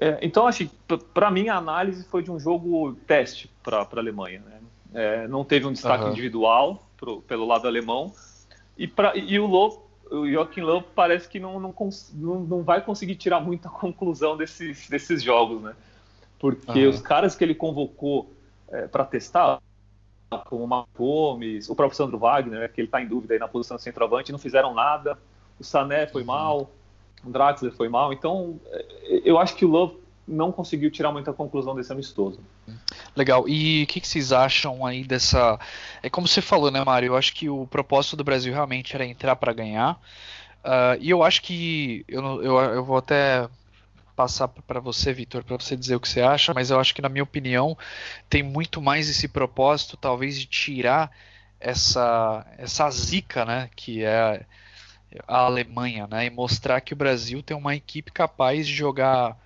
É, 0.00 0.18
então, 0.22 0.48
acho 0.48 0.68
para 1.14 1.30
mim, 1.30 1.48
a 1.48 1.56
análise 1.56 2.04
foi 2.04 2.20
de 2.20 2.32
um 2.32 2.40
jogo 2.40 2.94
teste 3.06 3.48
para 3.62 3.82
a 3.82 3.98
Alemanha. 3.98 4.42
Né? 4.44 4.60
É, 4.92 5.28
não 5.28 5.44
teve 5.44 5.66
um 5.66 5.72
destaque 5.72 6.02
uhum. 6.02 6.10
individual 6.10 6.84
pro, 6.96 7.22
pelo 7.22 7.46
lado 7.46 7.68
alemão, 7.68 8.12
e, 8.76 8.88
pra, 8.88 9.16
e 9.16 9.38
o 9.38 9.46
Low, 9.46 9.88
o 10.10 10.28
Joachim 10.28 10.62
Löw 10.62 10.82
parece 10.82 11.28
que 11.28 11.38
não, 11.38 11.60
não, 11.60 11.72
não, 12.14 12.40
não, 12.40 12.62
vai 12.64 12.82
conseguir 12.82 13.14
tirar 13.14 13.38
muita 13.38 13.68
conclusão 13.70 14.36
desses, 14.36 14.88
desses 14.88 15.22
jogos, 15.22 15.62
né? 15.62 15.76
Porque 16.40 16.86
uhum. 16.86 16.90
os 16.90 17.00
caras 17.00 17.36
que 17.36 17.44
ele 17.44 17.54
convocou 17.54 18.32
é, 18.70 18.86
para 18.86 19.04
testar, 19.04 19.60
como 20.46 20.64
o 20.64 20.68
Marco 20.68 20.90
Gomes, 20.96 21.68
o 21.68 21.74
próprio 21.74 21.96
Sandro 21.96 22.18
Wagner, 22.18 22.60
né, 22.60 22.68
que 22.68 22.80
ele 22.80 22.88
está 22.88 23.02
em 23.02 23.08
dúvida 23.08 23.34
aí 23.34 23.40
na 23.40 23.48
posição 23.48 23.76
de 23.76 23.82
centroavante, 23.82 24.32
não 24.32 24.38
fizeram 24.38 24.72
nada. 24.74 25.18
O 25.58 25.64
Sané 25.64 26.06
foi 26.06 26.24
mal, 26.24 26.70
o 27.24 27.30
Draxler 27.30 27.72
foi 27.72 27.88
mal. 27.88 28.12
Então, 28.12 28.60
é, 28.66 29.22
eu 29.24 29.38
acho 29.38 29.54
que 29.56 29.64
o 29.64 29.68
Love 29.68 29.98
não 30.26 30.52
conseguiu 30.52 30.90
tirar 30.90 31.10
muita 31.10 31.32
conclusão 31.32 31.74
desse 31.74 31.92
amistoso. 31.92 32.38
Legal. 33.16 33.48
E 33.48 33.82
o 33.82 33.86
que, 33.86 34.00
que, 34.00 34.06
vocês 34.06 34.32
acham 34.32 34.86
aí 34.86 35.02
dessa. 35.02 35.58
É 36.02 36.08
como 36.08 36.28
você 36.28 36.40
falou, 36.40 36.70
né, 36.70 36.82
Mário? 36.84 37.08
Eu 37.08 37.16
acho 37.16 37.34
que 37.34 37.48
o 37.48 37.66
propósito 37.66 38.16
do 38.16 38.24
Brasil 38.24 38.52
realmente 38.52 38.94
era 38.94 39.04
entrar 39.04 39.34
para 39.36 39.52
ganhar. 39.52 40.00
Uh, 40.64 40.96
e 41.00 41.10
eu 41.10 41.22
acho 41.22 41.42
que. 41.42 42.04
Eu, 42.06 42.42
eu, 42.42 42.58
eu 42.58 42.84
vou 42.84 42.96
até 42.96 43.48
passar 44.20 44.48
para 44.48 44.80
você, 44.80 45.14
Vitor, 45.14 45.42
para 45.42 45.56
você 45.56 45.74
dizer 45.74 45.96
o 45.96 46.00
que 46.00 46.06
você 46.06 46.20
acha, 46.20 46.52
mas 46.52 46.70
eu 46.70 46.78
acho 46.78 46.94
que, 46.94 47.00
na 47.00 47.08
minha 47.08 47.22
opinião, 47.22 47.76
tem 48.28 48.42
muito 48.42 48.82
mais 48.82 49.08
esse 49.08 49.26
propósito, 49.26 49.96
talvez, 49.96 50.38
de 50.38 50.44
tirar 50.44 51.10
essa, 51.58 52.46
essa 52.58 52.90
zica, 52.90 53.46
né, 53.46 53.70
que 53.74 54.04
é 54.04 54.44
a 55.26 55.38
Alemanha, 55.38 56.06
né, 56.06 56.26
e 56.26 56.30
mostrar 56.30 56.82
que 56.82 56.92
o 56.92 56.96
Brasil 56.96 57.42
tem 57.42 57.56
uma 57.56 57.74
equipe 57.74 58.12
capaz 58.12 58.66
de 58.68 58.74
jogar 58.74 59.38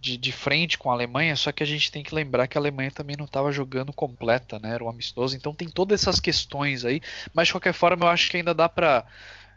de, 0.00 0.16
de 0.16 0.30
frente 0.30 0.78
com 0.78 0.88
a 0.88 0.94
Alemanha, 0.94 1.34
só 1.34 1.50
que 1.50 1.64
a 1.64 1.66
gente 1.66 1.90
tem 1.90 2.04
que 2.04 2.14
lembrar 2.14 2.46
que 2.46 2.56
a 2.56 2.60
Alemanha 2.60 2.92
também 2.92 3.16
não 3.16 3.24
estava 3.24 3.50
jogando 3.50 3.92
completa, 3.92 4.60
né, 4.60 4.72
era 4.72 4.84
um 4.84 4.88
amistoso, 4.88 5.36
então 5.36 5.52
tem 5.52 5.68
todas 5.68 6.00
essas 6.00 6.20
questões 6.20 6.84
aí, 6.84 7.00
mas 7.34 7.48
de 7.48 7.54
qualquer 7.54 7.72
forma 7.72 8.04
eu 8.04 8.10
acho 8.10 8.30
que 8.30 8.36
ainda 8.36 8.54
dá 8.54 8.68
para 8.68 9.04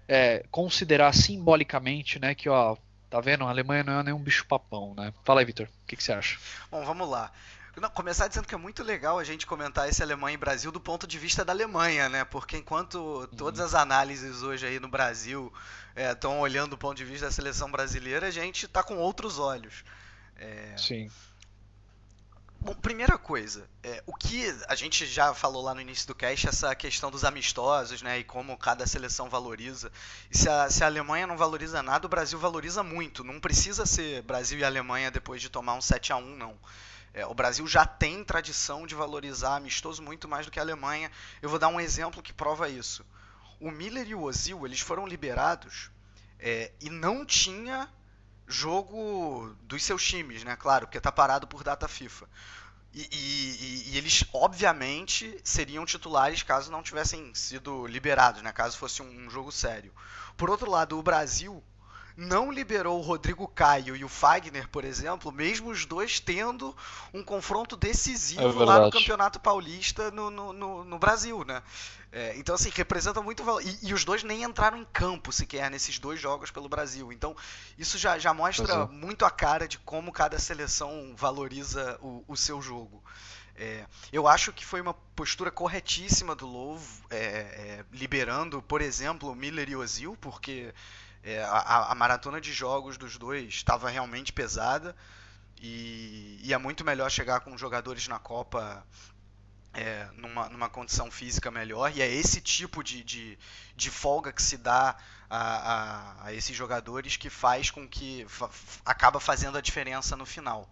é, 0.07 0.43
considerar 0.49 1.13
simbolicamente, 1.13 2.17
né, 2.19 2.33
que 2.33 2.49
ó, 2.49 2.75
Tá 3.13 3.21
vendo? 3.21 3.43
A 3.43 3.49
Alemanha 3.49 3.83
não 3.83 3.99
é 3.99 4.03
nenhum 4.05 4.17
bicho 4.17 4.43
papão, 4.47 4.95
né? 4.97 5.13
Fala 5.23 5.39
aí, 5.39 5.45
Vitor, 5.45 5.67
o 5.67 5.85
que, 5.85 5.95
que, 5.95 6.03
você 6.03 6.11
acha? 6.11 6.39
Bom, 6.71 6.83
vamos 6.83 7.07
lá. 7.07 7.31
Não, 7.79 7.87
começar 7.87 8.27
dizendo 8.27 8.47
que 8.47 8.55
é 8.55 8.57
muito 8.57 8.81
legal 8.81 9.19
a 9.19 9.23
gente 9.23 9.45
comentar 9.45 9.87
esse 9.87 10.01
Alemanha 10.01 10.33
e 10.33 10.37
Brasil 10.37 10.71
do 10.71 10.79
ponto 10.79 11.05
de 11.05 11.19
vista 11.19 11.45
da 11.45 11.53
Alemanha, 11.53 12.09
né? 12.09 12.25
Porque 12.25 12.57
enquanto 12.57 13.29
todas 13.37 13.59
uhum. 13.59 13.65
as 13.67 13.75
análises 13.75 14.41
hoje 14.41 14.65
aí 14.65 14.79
no 14.79 14.87
Brasil 14.87 15.53
estão 15.95 16.33
é, 16.33 16.39
olhando 16.39 16.71
do 16.71 16.77
ponto 16.77 16.97
de 16.97 17.05
vista 17.05 17.27
da 17.27 17.31
seleção 17.31 17.69
brasileira, 17.69 18.25
a 18.25 18.31
gente 18.31 18.65
está 18.65 18.81
com 18.81 18.97
outros 18.97 19.37
olhos. 19.37 19.83
É... 20.35 20.73
Sim. 20.75 21.11
Bom, 22.63 22.73
primeira 22.75 23.17
coisa, 23.17 23.69
é, 23.83 24.01
o 24.05 24.15
que 24.15 24.45
a 24.69 24.73
gente 24.73 25.05
já 25.05 25.33
falou 25.33 25.61
lá 25.61 25.75
no 25.75 25.81
início 25.81 26.07
do 26.07 26.15
cast, 26.15 26.47
essa 26.47 26.73
questão 26.73 27.11
dos 27.11 27.25
amistosos, 27.25 28.01
né, 28.01 28.19
e 28.19 28.23
como 28.23 28.57
cada 28.57 28.87
seleção 28.87 29.29
valoriza. 29.29 29.91
E 30.31 30.37
se 30.37 30.47
a, 30.47 30.69
se 30.69 30.81
a 30.81 30.87
Alemanha 30.87 31.27
não 31.27 31.35
valoriza 31.35 31.83
nada, 31.83 32.05
o 32.05 32.09
Brasil 32.09 32.39
valoriza 32.39 32.81
muito. 32.81 33.21
Não 33.21 33.37
precisa 33.37 33.85
ser 33.85 34.21
Brasil 34.21 34.59
e 34.59 34.63
Alemanha 34.63 35.11
depois 35.11 35.41
de 35.41 35.49
tomar 35.49 35.73
um 35.73 35.81
7 35.81 36.13
a 36.13 36.15
1 36.15 36.37
não. 36.37 36.57
É, 37.13 37.25
o 37.25 37.33
Brasil 37.33 37.67
já 37.67 37.85
tem 37.85 38.23
tradição 38.23 38.87
de 38.87 38.95
valorizar 38.95 39.57
amistoso 39.57 40.01
muito 40.01 40.29
mais 40.29 40.45
do 40.45 40.51
que 40.51 40.57
a 40.57 40.63
Alemanha. 40.63 41.11
Eu 41.41 41.49
vou 41.49 41.59
dar 41.59 41.67
um 41.67 41.81
exemplo 41.81 42.23
que 42.23 42.31
prova 42.31 42.69
isso. 42.69 43.05
O 43.59 43.71
Miller 43.71 44.07
e 44.07 44.15
o 44.15 44.21
Ozil, 44.21 44.65
eles 44.65 44.79
foram 44.79 45.05
liberados 45.05 45.91
é, 46.39 46.71
e 46.79 46.89
não 46.89 47.25
tinha 47.25 47.89
jogo 48.53 49.55
dos 49.63 49.83
seus 49.83 50.05
times, 50.05 50.43
né? 50.43 50.55
Claro, 50.55 50.85
porque 50.85 51.01
tá 51.01 51.11
parado 51.11 51.47
por 51.47 51.63
data 51.63 51.87
FIFA. 51.87 52.29
E, 52.93 53.09
e, 53.11 53.91
e, 53.91 53.97
eles, 53.97 54.23
obviamente, 54.31 55.39
seriam 55.43 55.83
titulares 55.83 56.43
caso 56.43 56.71
não 56.71 56.83
tivessem 56.83 57.33
sido 57.33 57.87
liberados, 57.87 58.43
né? 58.43 58.51
Caso 58.51 58.77
fosse 58.77 59.01
um, 59.01 59.25
um 59.25 59.29
jogo 59.29 59.51
sério. 59.51 59.91
Por 60.37 60.49
outro 60.49 60.69
lado, 60.69 60.97
o 60.97 61.03
Brasil 61.03 61.63
não 62.15 62.51
liberou 62.51 62.99
o 62.99 63.01
Rodrigo 63.01 63.47
Caio 63.47 63.95
e 63.95 64.03
o 64.03 64.09
Fagner, 64.09 64.67
por 64.69 64.83
exemplo, 64.83 65.31
mesmo 65.31 65.71
os 65.71 65.85
dois 65.85 66.19
tendo 66.19 66.75
um 67.13 67.23
confronto 67.23 67.75
decisivo 67.75 68.63
é 68.63 68.65
lá 68.65 68.79
no 68.79 68.91
Campeonato 68.91 69.39
Paulista 69.39 70.11
no, 70.11 70.29
no, 70.29 70.53
no, 70.53 70.83
no 70.83 70.99
Brasil, 70.99 71.43
né? 71.43 71.61
É, 72.11 72.37
então, 72.37 72.53
assim, 72.53 72.69
representa 72.69 73.23
muito 73.23 73.43
valor. 73.43 73.63
E, 73.63 73.79
e, 73.81 73.93
os 73.93 74.05
dois 74.05 74.21
nem 74.21 74.43
entraram 74.43 74.77
em 74.77 74.85
campo 74.85 75.31
sequer 75.31 75.71
nesses 75.71 75.97
dois 75.97 76.19
jogos 76.19 76.51
pelo 76.51 76.69
Brasil. 76.69 77.11
Então, 77.11 77.35
isso 77.75 77.97
já, 77.97 78.19
já 78.19 78.31
mostra 78.31 78.85
muito 78.85 79.25
a 79.25 79.31
cara 79.31 79.67
de 79.67 79.79
como 79.79 80.11
cada 80.11 80.37
seleção 80.37 81.15
valoriza 81.17 81.97
o, 82.01 82.23
o 82.27 82.37
seu 82.37 82.61
jogo. 82.61 83.03
É, 83.55 83.85
eu 84.11 84.27
acho 84.27 84.53
que 84.53 84.63
foi 84.63 84.79
uma 84.79 84.93
postura 85.15 85.49
corretíssima 85.49 86.35
do 86.35 86.47
Louvre, 86.47 86.87
é, 87.09 87.17
é, 87.17 87.85
liberando, 87.91 88.61
por 88.61 88.81
exemplo, 88.81 89.31
o 89.31 89.35
Miller 89.35 89.69
e 89.69 89.75
o 89.75 89.79
Ozil, 89.79 90.17
porque 90.21 90.73
é, 91.23 91.41
a, 91.43 91.91
a, 91.91 91.95
maratona 91.95 92.41
de 92.41 92.51
jogos 92.51 92.97
dos 92.97 93.17
dois 93.17 93.47
estava 93.47 93.89
realmente 93.89 94.33
pesada 94.33 94.93
e, 95.61 96.39
e, 96.43 96.53
é 96.53 96.57
muito 96.57 96.83
melhor 96.83 97.09
chegar 97.09 97.39
com 97.39 97.57
jogadores 97.57 98.07
na 98.09 98.19
Copa 98.19 98.85
é, 99.73 100.07
numa, 100.17 100.49
numa 100.49 100.69
condição 100.69 101.09
física 101.09 101.49
melhor 101.49 101.95
e 101.95 102.01
é 102.01 102.13
esse 102.13 102.41
tipo 102.41 102.83
de, 102.83 103.03
de, 103.03 103.39
de 103.73 103.89
folga 103.89 104.33
que 104.33 104.43
se 104.43 104.57
dá 104.57 104.97
a, 105.29 105.37
a, 105.37 106.25
a, 106.25 106.33
esses 106.33 106.55
jogadores 106.55 107.15
que 107.15 107.29
faz 107.29 107.71
com 107.71 107.87
que 107.87 108.25
fa, 108.27 108.49
acaba 108.85 109.19
fazendo 109.19 109.57
a 109.57 109.61
diferença 109.61 110.17
no 110.17 110.25
final. 110.25 110.69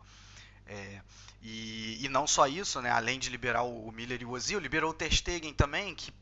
É, 0.68 1.02
e, 1.42 2.06
e, 2.06 2.10
não 2.10 2.28
só 2.28 2.46
isso, 2.46 2.82
né? 2.82 2.92
além 2.92 3.18
de 3.18 3.30
liberar 3.30 3.64
o, 3.64 3.88
o 3.88 3.92
Miller 3.92 4.22
e 4.22 4.26
o 4.26 4.32
Ozil, 4.32 4.60
liberou 4.60 4.92
o 4.92 4.94
Ter 4.94 5.12
Stegen 5.12 5.54
também, 5.54 5.96
que 5.96 6.14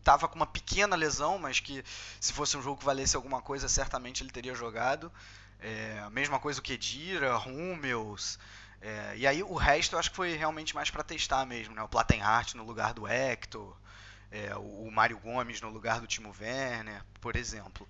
estava 0.00 0.26
com 0.26 0.36
uma 0.36 0.46
pequena 0.46 0.96
lesão, 0.96 1.38
mas 1.38 1.60
que 1.60 1.84
se 2.18 2.32
fosse 2.32 2.56
um 2.56 2.62
jogo 2.62 2.78
que 2.78 2.84
valesse 2.84 3.14
alguma 3.14 3.40
coisa, 3.40 3.68
certamente 3.68 4.22
ele 4.22 4.30
teria 4.30 4.54
jogado. 4.54 5.12
É, 5.60 6.00
a 6.04 6.10
mesma 6.10 6.38
coisa 6.38 6.58
o 6.58 6.62
Kedira, 6.62 7.38
Hummels. 7.38 8.38
É, 8.80 9.12
e 9.16 9.26
aí 9.26 9.42
o 9.42 9.54
resto 9.54 9.94
eu 9.94 9.98
acho 9.98 10.10
que 10.10 10.16
foi 10.16 10.34
realmente 10.34 10.74
mais 10.74 10.90
para 10.90 11.04
testar 11.04 11.44
mesmo, 11.44 11.74
né? 11.74 11.82
O 11.82 11.88
Plattenhardt 11.88 12.56
no 12.56 12.64
lugar 12.64 12.94
do 12.94 13.06
Hector, 13.06 13.76
é, 14.30 14.54
o 14.56 14.90
Mário 14.90 15.18
Gomes 15.18 15.60
no 15.60 15.68
lugar 15.68 16.00
do 16.00 16.06
Timo 16.06 16.34
Werner, 16.40 17.04
por 17.20 17.36
exemplo. 17.36 17.86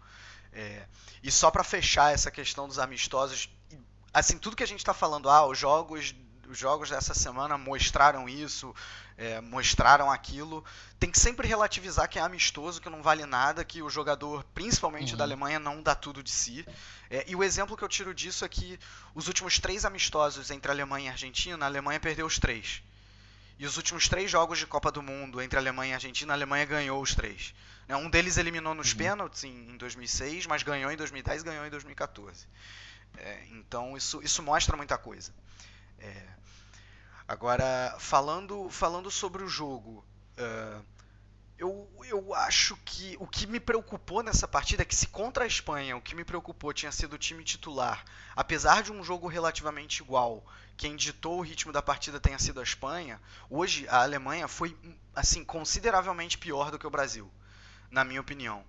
É, 0.53 0.85
e 1.23 1.31
só 1.31 1.51
para 1.51 1.63
fechar 1.63 2.13
essa 2.13 2.31
questão 2.31 2.67
dos 2.67 2.79
amistosos, 2.79 3.49
assim, 4.13 4.37
tudo 4.37 4.57
que 4.57 4.65
a 4.65 4.67
gente 4.67 4.81
está 4.81 4.93
falando, 4.93 5.31
ah, 5.31 5.47
os 5.47 5.57
jogos 5.57 6.15
os 6.51 6.59
jogos 6.59 6.91
dessa 6.91 7.15
semana 7.15 7.57
mostraram 7.57 8.29
isso, 8.29 8.75
é, 9.17 9.41
mostraram 9.41 10.11
aquilo. 10.11 10.65
Tem 10.99 11.11
que 11.11 11.19
sempre 11.19 11.47
relativizar 11.47 12.09
que 12.09 12.19
é 12.19 12.23
amistoso, 12.23 12.81
que 12.81 12.91
não 12.91 13.03
vale 13.03 13.25
nada, 13.25 13.65
que 13.65 13.83
o 13.83 13.89
jogador, 13.89 14.45
principalmente 14.53 15.13
uhum. 15.13 15.19
da 15.19 15.25
Alemanha, 15.25 15.59
não 15.61 15.81
dá 15.81 15.95
tudo 15.95 16.23
de 16.23 16.31
si. 16.31 16.67
É, 17.09 17.25
e 17.29 17.37
o 17.37 17.45
exemplo 17.45 17.77
que 17.77 17.85
eu 17.85 17.89
tiro 17.89 18.13
disso 18.13 18.45
é 18.45 18.49
que 18.49 18.79
os 19.15 19.29
últimos 19.29 19.59
três 19.59 19.85
amistosos 19.85 20.51
entre 20.51 20.71
Alemanha 20.71 21.07
e 21.07 21.13
Argentina, 21.13 21.65
a 21.65 21.69
Alemanha 21.69 22.01
perdeu 22.01 22.27
os 22.27 22.39
três. 22.39 22.83
E 23.59 23.67
os 23.67 23.77
últimos 23.77 24.09
três 24.09 24.31
jogos 24.31 24.59
de 24.59 24.67
Copa 24.67 24.91
do 24.91 25.03
Mundo 25.03 25.41
entre 25.41 25.59
Alemanha 25.59 25.93
e 25.93 25.95
Argentina, 25.95 26.33
a 26.33 26.37
Alemanha 26.37 26.65
ganhou 26.65 27.01
os 27.01 27.15
três. 27.15 27.55
Né, 27.87 27.95
um 27.95 28.11
deles 28.11 28.39
eliminou 28.39 28.75
nos 28.75 28.93
uhum. 28.93 28.99
pênaltis 28.99 29.45
em 29.45 29.77
2006, 29.77 30.47
mas 30.47 30.63
ganhou 30.63 30.91
em 30.91 30.97
2010 30.97 31.43
e 31.43 31.45
ganhou 31.45 31.67
em 31.67 31.71
2014. 31.71 32.47
É, 33.19 33.45
então 33.53 33.97
isso, 33.97 34.23
isso 34.23 34.43
mostra 34.43 34.77
muita 34.77 34.97
coisa. 34.97 35.33
É, 36.01 36.29
agora, 37.29 37.95
falando, 37.99 38.69
falando 38.71 39.11
sobre 39.11 39.43
o 39.43 39.49
jogo, 39.49 40.05
uh, 40.39 40.85
eu, 41.61 41.87
eu 42.09 42.35
acho 42.35 42.75
que 42.87 43.17
o 43.21 43.27
que 43.27 43.47
me 43.47 43.61
preocupou 43.61 44.23
nessa 44.23 44.49
partida 44.49 44.81
é 44.81 44.85
que 44.85 44.97
se 44.97 45.07
contra 45.07 45.45
a 45.45 45.47
Espanha 45.47 45.95
o 45.95 46.01
que 46.01 46.15
me 46.15 46.25
preocupou 46.25 46.73
tinha 46.73 46.91
sido 46.91 47.13
o 47.13 47.19
time 47.19 47.45
titular, 47.45 48.03
apesar 48.35 48.83
de 48.83 48.91
um 48.91 49.05
jogo 49.05 49.29
relativamente 49.29 49.99
igual, 49.99 50.43
quem 50.75 50.97
ditou 50.97 51.39
o 51.39 51.43
ritmo 51.43 51.71
da 51.71 51.83
partida 51.83 52.19
tenha 52.19 52.39
sido 52.39 52.61
a 52.61 52.63
Espanha, 52.63 53.21
hoje 53.51 53.87
a 53.89 54.03
Alemanha 54.03 54.49
foi 54.49 54.75
assim 55.15 55.45
consideravelmente 55.45 56.39
pior 56.39 56.71
do 56.71 56.79
que 56.79 56.87
o 56.87 56.91
Brasil, 56.91 57.31
na 57.91 58.05
minha 58.05 58.23
opinião. 58.23 58.65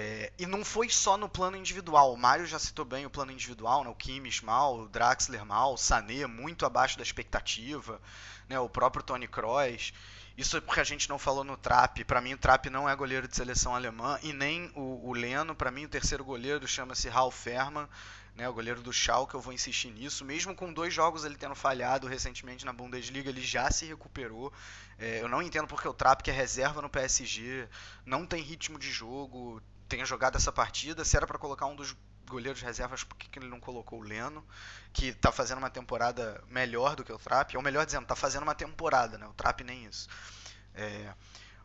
É, 0.00 0.32
e 0.38 0.46
não 0.46 0.64
foi 0.64 0.88
só 0.88 1.16
no 1.16 1.28
plano 1.28 1.56
individual. 1.56 2.12
O 2.12 2.16
Mário 2.16 2.46
já 2.46 2.56
citou 2.56 2.84
bem 2.84 3.04
o 3.04 3.10
plano 3.10 3.32
individual, 3.32 3.82
né? 3.82 3.90
o 3.90 3.96
Kimmich 3.96 4.44
mal, 4.44 4.78
o 4.78 4.88
Draxler 4.88 5.44
mal, 5.44 5.74
o 5.74 5.76
Sané 5.76 6.24
muito 6.24 6.64
abaixo 6.64 6.96
da 6.96 7.02
expectativa, 7.02 8.00
né? 8.48 8.60
o 8.60 8.68
próprio 8.68 9.02
Tony 9.02 9.26
Kroos. 9.26 9.92
Isso 10.36 10.56
é 10.56 10.60
porque 10.60 10.78
a 10.78 10.84
gente 10.84 11.08
não 11.08 11.18
falou 11.18 11.42
no 11.42 11.56
Trap. 11.56 12.04
Para 12.04 12.20
mim, 12.20 12.34
o 12.34 12.38
Trap 12.38 12.70
não 12.70 12.88
é 12.88 12.94
goleiro 12.94 13.26
de 13.26 13.34
seleção 13.34 13.74
alemã 13.74 14.20
e 14.22 14.32
nem 14.32 14.70
o, 14.76 15.08
o 15.08 15.12
Leno. 15.12 15.52
Para 15.52 15.72
mim, 15.72 15.86
o 15.86 15.88
terceiro 15.88 16.24
goleiro 16.24 16.64
chama-se 16.68 17.08
Ralf 17.08 17.36
Ferman, 17.36 17.88
né, 18.36 18.48
o 18.48 18.52
goleiro 18.52 18.80
do 18.80 18.92
Schalke. 18.92 19.34
Eu 19.34 19.40
vou 19.40 19.52
insistir 19.52 19.90
nisso. 19.90 20.24
Mesmo 20.24 20.54
com 20.54 20.72
dois 20.72 20.94
jogos 20.94 21.24
ele 21.24 21.34
tendo 21.34 21.56
falhado 21.56 22.06
recentemente 22.06 22.64
na 22.64 22.72
Bundesliga, 22.72 23.30
ele 23.30 23.42
já 23.42 23.68
se 23.72 23.84
recuperou. 23.84 24.52
É, 24.96 25.20
eu 25.20 25.28
não 25.28 25.42
entendo 25.42 25.66
porque 25.66 25.88
o 25.88 25.92
Trap, 25.92 26.22
que 26.22 26.30
é 26.30 26.32
reserva 26.32 26.80
no 26.80 26.88
PSG, 26.88 27.68
não 28.06 28.24
tem 28.24 28.40
ritmo 28.40 28.78
de 28.78 28.92
jogo, 28.92 29.60
tenha 29.88 30.04
jogado 30.04 30.36
essa 30.36 30.52
partida. 30.52 31.04
Se 31.04 31.16
era 31.16 31.26
para 31.26 31.38
colocar 31.38 31.66
um 31.66 31.74
dos 31.74 31.96
goleiros 32.28 32.60
reservas, 32.60 33.02
por 33.02 33.16
que, 33.16 33.38
ele 33.38 33.48
não 33.48 33.58
colocou 33.58 34.00
o 34.00 34.02
Leno, 34.02 34.44
que 34.92 35.06
está 35.06 35.32
fazendo 35.32 35.58
uma 35.58 35.70
temporada 35.70 36.42
melhor 36.48 36.94
do 36.94 37.02
que 37.02 37.12
o 37.12 37.18
Trap? 37.18 37.56
Ou 37.56 37.62
melhor 37.62 37.86
dizendo, 37.86 38.02
está 38.02 38.14
fazendo 38.14 38.42
uma 38.42 38.54
temporada, 38.54 39.16
né? 39.16 39.26
O 39.26 39.32
Trap 39.32 39.64
nem 39.64 39.86
isso. 39.86 40.08
É, 40.74 41.12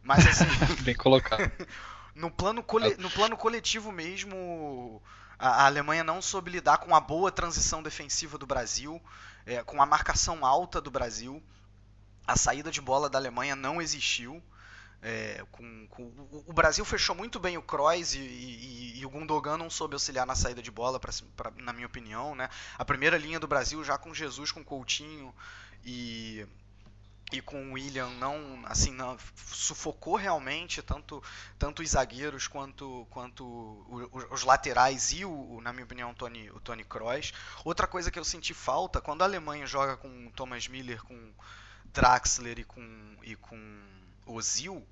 mas 0.01 0.25
assim. 0.25 0.45
Bem 0.83 0.95
colocado. 0.95 1.51
no, 2.15 2.31
plano 2.31 2.63
cole, 2.63 2.95
no 2.97 3.09
plano 3.11 3.37
coletivo 3.37 3.91
mesmo, 3.91 5.01
a, 5.37 5.63
a, 5.63 5.65
Alemanha 5.65 6.03
não 6.03 6.21
soube 6.21 6.49
lidar 6.49 6.77
com 6.77 6.95
a 6.95 6.99
boa 6.99 7.31
transição 7.31 7.83
defensiva 7.83 8.37
do 8.37 8.47
Brasil, 8.47 9.01
é, 9.45 9.61
com 9.63 9.81
a 9.81 9.85
marcação 9.85 10.45
alta 10.45 10.79
do 10.79 10.89
Brasil. 10.89 11.43
A 12.25 12.37
saída 12.37 12.71
de 12.71 12.79
bola 12.79 13.09
da 13.09 13.19
Alemanha 13.19 13.55
não 13.55 13.81
existiu. 13.81 14.41
É, 15.05 15.43
com, 15.51 15.85
com, 15.89 16.03
o 16.47 16.53
Brasil 16.53 16.85
fechou 16.85 17.13
muito 17.13 17.37
bem 17.37 17.57
o 17.57 17.61
Kroos 17.61 18.15
e, 18.15 18.19
e, 18.19 18.99
e, 19.01 19.05
o 19.05 19.09
Gundogan 19.09 19.57
não 19.57 19.69
soube 19.69 19.95
auxiliar 19.95 20.25
na 20.25 20.33
saída 20.33 20.61
de 20.61 20.71
bola, 20.71 20.97
pra, 20.97 21.11
pra, 21.35 21.51
na 21.57 21.73
minha 21.73 21.87
opinião. 21.87 22.33
Né? 22.33 22.49
A 22.77 22.85
primeira 22.85 23.17
linha 23.17 23.37
do 23.37 23.45
Brasil 23.45 23.83
já 23.83 23.97
com 23.97 24.13
Jesus, 24.13 24.49
com 24.49 24.63
Coutinho 24.63 25.35
e, 25.83 26.47
e 27.33 27.41
com 27.41 27.71
o 27.71 27.73
William 27.73 28.09
não 28.11 28.61
assim 28.65 28.93
não, 28.93 29.17
sufocou 29.35 30.15
realmente 30.15 30.81
tanto 30.81 31.21
tanto 31.59 31.81
os 31.81 31.89
zagueiros 31.89 32.47
quanto 32.47 33.05
quanto 33.09 33.85
os, 34.31 34.43
laterais 34.43 35.11
e 35.11 35.25
o, 35.25 35.59
na 35.61 35.73
minha 35.73 35.83
opinião 35.83 36.11
o 36.11 36.15
Tony 36.15 36.49
o 36.51 36.61
Tony 36.61 36.85
Kroos. 36.85 37.33
Outra 37.65 37.87
coisa 37.87 38.09
que 38.09 38.17
eu 38.17 38.23
senti 38.23 38.53
falta 38.53 39.01
quando 39.01 39.21
a 39.21 39.25
Alemanha 39.25 39.67
joga 39.67 39.97
com 39.97 40.31
Thomas 40.31 40.67
Miller, 40.69 41.03
com 41.03 41.33
Draxler 41.85 42.59
e 42.59 42.63
com 42.63 43.17
e 43.21 43.35
com 43.35 43.57
Ozil 44.25 44.85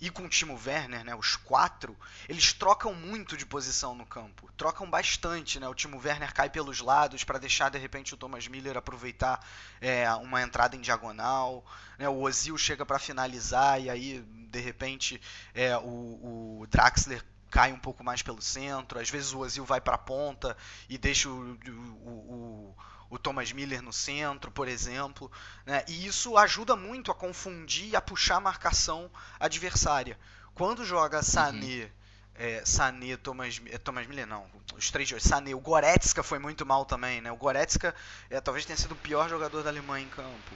e 0.00 0.08
com 0.08 0.24
o 0.24 0.28
Timo 0.28 0.58
Werner, 0.66 1.04
né, 1.04 1.14
os 1.14 1.36
quatro, 1.36 1.94
eles 2.26 2.54
trocam 2.54 2.94
muito 2.94 3.36
de 3.36 3.44
posição 3.44 3.94
no 3.94 4.06
campo. 4.06 4.50
Trocam 4.56 4.88
bastante, 4.88 5.60
né? 5.60 5.68
O 5.68 5.74
Timo 5.74 6.00
Werner 6.02 6.32
cai 6.32 6.48
pelos 6.48 6.80
lados 6.80 7.22
para 7.22 7.38
deixar 7.38 7.70
de 7.70 7.78
repente 7.78 8.14
o 8.14 8.16
Thomas 8.16 8.48
Miller 8.48 8.78
aproveitar 8.78 9.46
é, 9.78 10.10
uma 10.14 10.40
entrada 10.40 10.74
em 10.74 10.80
diagonal. 10.80 11.64
Né? 11.98 12.08
O 12.08 12.22
Ozil 12.22 12.56
chega 12.56 12.86
para 12.86 12.98
finalizar 12.98 13.78
e 13.80 13.90
aí 13.90 14.24
de 14.50 14.60
repente 14.60 15.20
é, 15.54 15.76
o, 15.76 16.62
o 16.62 16.66
Draxler 16.70 17.22
cai 17.50 17.70
um 17.70 17.78
pouco 17.78 18.02
mais 18.02 18.22
pelo 18.22 18.40
centro. 18.40 18.98
Às 18.98 19.10
vezes 19.10 19.34
o 19.34 19.40
Ozil 19.40 19.66
vai 19.66 19.82
para 19.82 19.96
a 19.96 19.98
ponta 19.98 20.56
e 20.88 20.96
deixa 20.96 21.28
o, 21.28 21.58
o, 21.66 22.10
o 22.10 22.76
o 23.10 23.18
Thomas 23.18 23.52
Miller 23.52 23.82
no 23.82 23.92
centro, 23.92 24.50
por 24.50 24.68
exemplo. 24.68 25.30
Né? 25.66 25.84
E 25.88 26.06
isso 26.06 26.38
ajuda 26.38 26.76
muito 26.76 27.10
a 27.10 27.14
confundir 27.14 27.88
e 27.88 27.96
a 27.96 28.00
puxar 28.00 28.36
a 28.36 28.40
marcação 28.40 29.10
adversária. 29.38 30.16
Quando 30.54 30.84
joga 30.84 31.22
Sané, 31.22 31.84
uhum. 31.84 31.90
é, 32.36 32.62
Sané, 32.64 33.16
Thomas, 33.16 33.60
é, 33.66 33.78
Thomas 33.78 34.06
Miller, 34.06 34.26
não, 34.26 34.46
os 34.76 34.90
três, 34.90 35.12
Sané, 35.18 35.54
o 35.54 35.60
Goretzka 35.60 36.22
foi 36.22 36.38
muito 36.38 36.64
mal 36.64 36.84
também, 36.84 37.20
né? 37.20 37.32
O 37.32 37.36
Goretzka 37.36 37.94
é, 38.30 38.40
talvez 38.40 38.64
tenha 38.64 38.76
sido 38.76 38.92
o 38.92 38.96
pior 38.96 39.28
jogador 39.28 39.62
da 39.62 39.70
Alemanha 39.70 40.06
em 40.06 40.08
campo. 40.08 40.54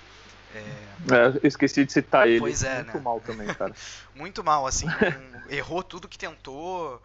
É... 0.55 0.61
É, 0.61 1.47
esqueci 1.47 1.85
de 1.85 1.93
citar 1.93 2.29
ele. 2.29 2.39
Pois 2.39 2.63
é, 2.63 2.77
muito 2.77 2.97
né? 2.97 3.03
mal 3.03 3.21
também, 3.21 3.47
cara. 3.55 3.75
muito 4.15 4.45
mal, 4.45 4.67
assim, 4.67 4.87
errou 5.49 5.83
tudo 5.83 6.07
que 6.07 6.17
tentou, 6.17 7.03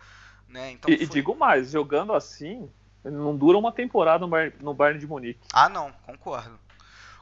né? 0.48 0.72
Então 0.72 0.94
e, 0.94 0.98
foi... 0.98 1.06
e 1.06 1.10
digo 1.10 1.36
mais, 1.36 1.72
jogando 1.72 2.14
assim, 2.14 2.70
não 3.10 3.36
dura 3.36 3.58
uma 3.58 3.72
temporada 3.72 4.20
no, 4.20 4.28
Bayern, 4.28 4.56
no 4.60 4.74
Bayern 4.74 5.00
de 5.00 5.08
Munique. 5.08 5.40
Ah, 5.54 5.70
não, 5.70 5.92
concordo. 6.06 6.60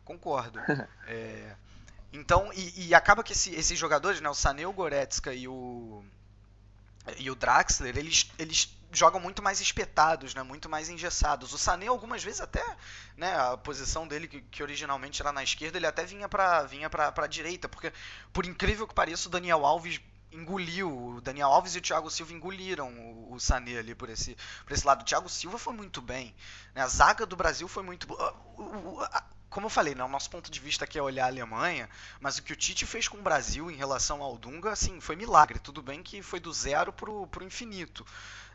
Concordo. 0.04 0.60
é, 1.08 1.56
então, 2.12 2.52
e, 2.54 2.88
e, 2.88 2.96
acaba 2.96 3.24
que 3.24 3.34
esse, 3.34 3.54
esses 3.54 3.78
jogadores, 3.78 4.22
né, 4.22 4.30
o 4.30 4.34
Sané, 4.34 4.66
o 4.66 4.74
Goretzka 4.74 5.34
e 5.34 5.48
o, 5.48 6.04
e 7.18 7.30
o 7.30 7.36
Draxler, 7.36 7.98
eles, 7.98 8.32
eles 8.40 8.76
jogam 8.92 9.20
muito 9.20 9.44
mais 9.44 9.60
espetados, 9.60 10.34
né, 10.34 10.44
muito 10.44 10.70
mais 10.70 10.90
engessados. 10.90 11.54
O 11.54 11.58
Sané, 11.58 11.88
algumas 11.88 12.24
vezes 12.24 12.42
até, 12.42 12.64
né, 13.16 13.36
a 13.36 13.58
posição 13.58 14.08
dele, 14.08 14.28
que, 14.28 14.42
que 14.42 14.64
originalmente 14.64 15.22
era 15.22 15.32
na 15.32 15.44
esquerda, 15.44 15.78
ele 15.78 15.88
até 15.88 16.06
vinha 16.06 16.30
para 16.30 16.64
vinha 16.64 16.90
pra 16.90 17.28
direita, 17.28 17.68
porque, 17.68 17.92
por 18.32 18.46
incrível 18.46 18.88
que 18.88 18.94
pareça, 18.94 19.28
o 19.28 19.32
Daniel 19.32 19.66
Alves 19.66 20.00
engoliu, 20.32 21.16
o 21.16 21.22
Daniel 21.22 21.50
Alves 21.50 21.76
e 21.76 21.80
o 21.80 21.82
Thiago 21.82 22.10
Silva 22.10 22.34
engoliram 22.34 22.90
o, 22.90 23.34
o 23.34 23.40
Sané 23.40 23.78
ali 23.78 23.96
por 23.96 24.10
esse, 24.10 24.36
por 24.66 24.74
esse 24.74 24.86
lado. 24.86 25.02
O 25.02 25.06
Thiago 25.06 25.30
Silva 25.30 25.58
foi 25.58 25.74
muito 25.74 26.02
bem, 26.02 26.36
né? 26.74 26.82
a 26.82 26.88
zaga 26.88 27.26
do 27.26 27.36
Brasil 27.36 27.68
foi 27.68 27.84
muito 27.84 28.08
boa. 28.08 28.36
Como 29.50 29.66
eu 29.66 29.70
falei, 29.70 29.96
né, 29.96 30.04
o 30.04 30.10
nosso 30.10 30.30
ponto 30.30 30.52
de 30.52 30.60
vista 30.60 30.84
aqui 30.84 31.00
é 31.00 31.02
olhar 31.02 31.24
a 31.24 31.28
Alemanha, 31.28 31.90
mas 32.20 32.38
o 32.38 32.44
que 32.44 32.52
o 32.52 32.56
Tite 32.56 32.86
fez 32.86 33.08
com 33.08 33.18
o 33.18 33.22
Brasil 33.22 33.72
em 33.72 33.76
relação 33.76 34.22
ao 34.22 34.38
Dunga, 34.38 34.72
assim, 34.72 35.00
foi 35.00 35.16
milagre. 35.16 35.58
Tudo 35.58 35.82
bem 35.82 36.04
que 36.04 36.22
foi 36.22 36.40
do 36.40 36.52
zero 36.52 36.92
pro, 36.92 37.26
pro 37.28 37.44
infinito. 37.44 38.06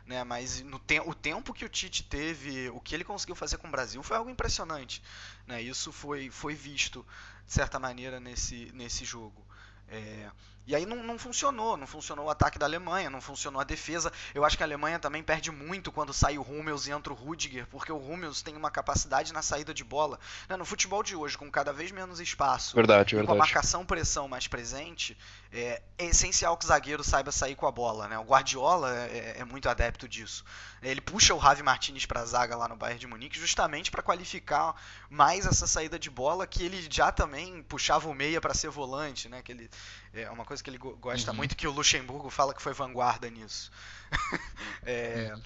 Né, 0.05 0.23
mas 0.23 0.61
no 0.61 0.77
te 0.79 0.99
o 0.99 1.13
tempo 1.13 1.53
que 1.53 1.65
o 1.65 1.69
Tite 1.69 2.03
teve, 2.03 2.69
o 2.69 2.79
que 2.79 2.93
ele 2.93 3.05
conseguiu 3.05 3.35
fazer 3.35 3.57
com 3.57 3.67
o 3.67 3.71
Brasil 3.71 4.03
foi 4.03 4.17
algo 4.17 4.29
impressionante. 4.29 5.01
Né, 5.47 5.61
isso 5.61 5.91
foi, 5.91 6.29
foi 6.29 6.53
visto, 6.53 7.05
de 7.47 7.53
certa 7.53 7.79
maneira, 7.79 8.19
nesse, 8.19 8.69
nesse 8.73 9.03
jogo. 9.03 9.43
É, 9.87 10.29
e 10.65 10.75
aí 10.75 10.85
não, 10.85 11.03
não 11.03 11.19
funcionou, 11.19 11.75
não 11.75 11.85
funcionou 11.85 12.25
o 12.25 12.29
ataque 12.29 12.57
da 12.57 12.65
Alemanha, 12.65 13.09
não 13.09 13.19
funcionou 13.19 13.59
a 13.59 13.63
defesa. 13.63 14.11
Eu 14.33 14.45
acho 14.45 14.55
que 14.55 14.63
a 14.63 14.65
Alemanha 14.65 14.97
também 14.97 15.21
perde 15.21 15.51
muito 15.51 15.91
quando 15.91 16.13
sai 16.13 16.37
o 16.37 16.41
Hummels 16.41 16.87
e 16.87 16.91
entra 16.91 17.11
o 17.11 17.15
Rudiger, 17.15 17.67
porque 17.67 17.91
o 17.91 17.97
Hummels 17.97 18.41
tem 18.41 18.55
uma 18.55 18.71
capacidade 18.71 19.33
na 19.33 19.41
saída 19.41 19.73
de 19.73 19.83
bola. 19.83 20.19
Né, 20.47 20.55
no 20.55 20.65
futebol 20.65 21.03
de 21.03 21.15
hoje, 21.15 21.37
com 21.37 21.49
cada 21.51 21.73
vez 21.73 21.91
menos 21.91 22.19
espaço, 22.19 22.75
verdade, 22.75 23.15
verdade. 23.15 23.27
com 23.27 23.33
a 23.33 23.37
marcação-pressão 23.37 24.27
mais 24.27 24.47
presente, 24.47 25.17
é, 25.53 25.81
é, 25.99 26.05
essencial 26.05 26.57
que 26.57 26.65
o 26.65 26.67
zagueiro 26.67 27.03
saiba 27.03 27.31
sair 27.31 27.55
com 27.55 27.67
a 27.67 27.71
bola. 27.71 28.07
Né? 28.07 28.17
O 28.17 28.23
Guardiola 28.23 28.91
é, 28.91 29.35
é, 29.37 29.39
é 29.39 29.45
muito 29.45 29.69
adepto 29.69 30.09
disso. 30.09 30.43
Ele 30.81 30.99
puxa 30.99 31.35
o 31.35 31.39
Javi 31.39 31.61
Martinez 31.61 32.07
para 32.07 32.21
a 32.21 32.25
zaga 32.25 32.57
lá 32.57 32.67
no 32.67 32.75
Bayern 32.75 32.99
de 32.99 33.05
Munique 33.05 33.39
justamente 33.39 33.91
para 33.91 34.01
qualificar 34.01 34.75
mais 35.09 35.45
essa 35.45 35.67
saída 35.67 35.99
de 35.99 36.09
bola 36.09 36.47
que 36.47 36.63
ele 36.63 36.87
já 36.89 37.11
também 37.11 37.61
puxava 37.63 38.09
o 38.09 38.13
meia 38.13 38.41
para 38.41 38.53
ser 38.55 38.69
volante, 38.69 39.29
né? 39.29 39.43
Que 39.43 39.51
ele, 39.51 39.69
é 40.13 40.29
uma 40.31 40.43
coisa 40.43 40.63
que 40.63 40.69
ele 40.69 40.79
gosta 40.79 41.31
uhum. 41.31 41.37
muito 41.37 41.55
que 41.55 41.67
o 41.67 41.71
Luxemburgo 41.71 42.31
fala 42.31 42.53
que 42.53 42.61
foi 42.61 42.73
vanguarda 42.73 43.29
nisso. 43.29 43.71
é, 44.83 45.31
uhum. 45.33 45.41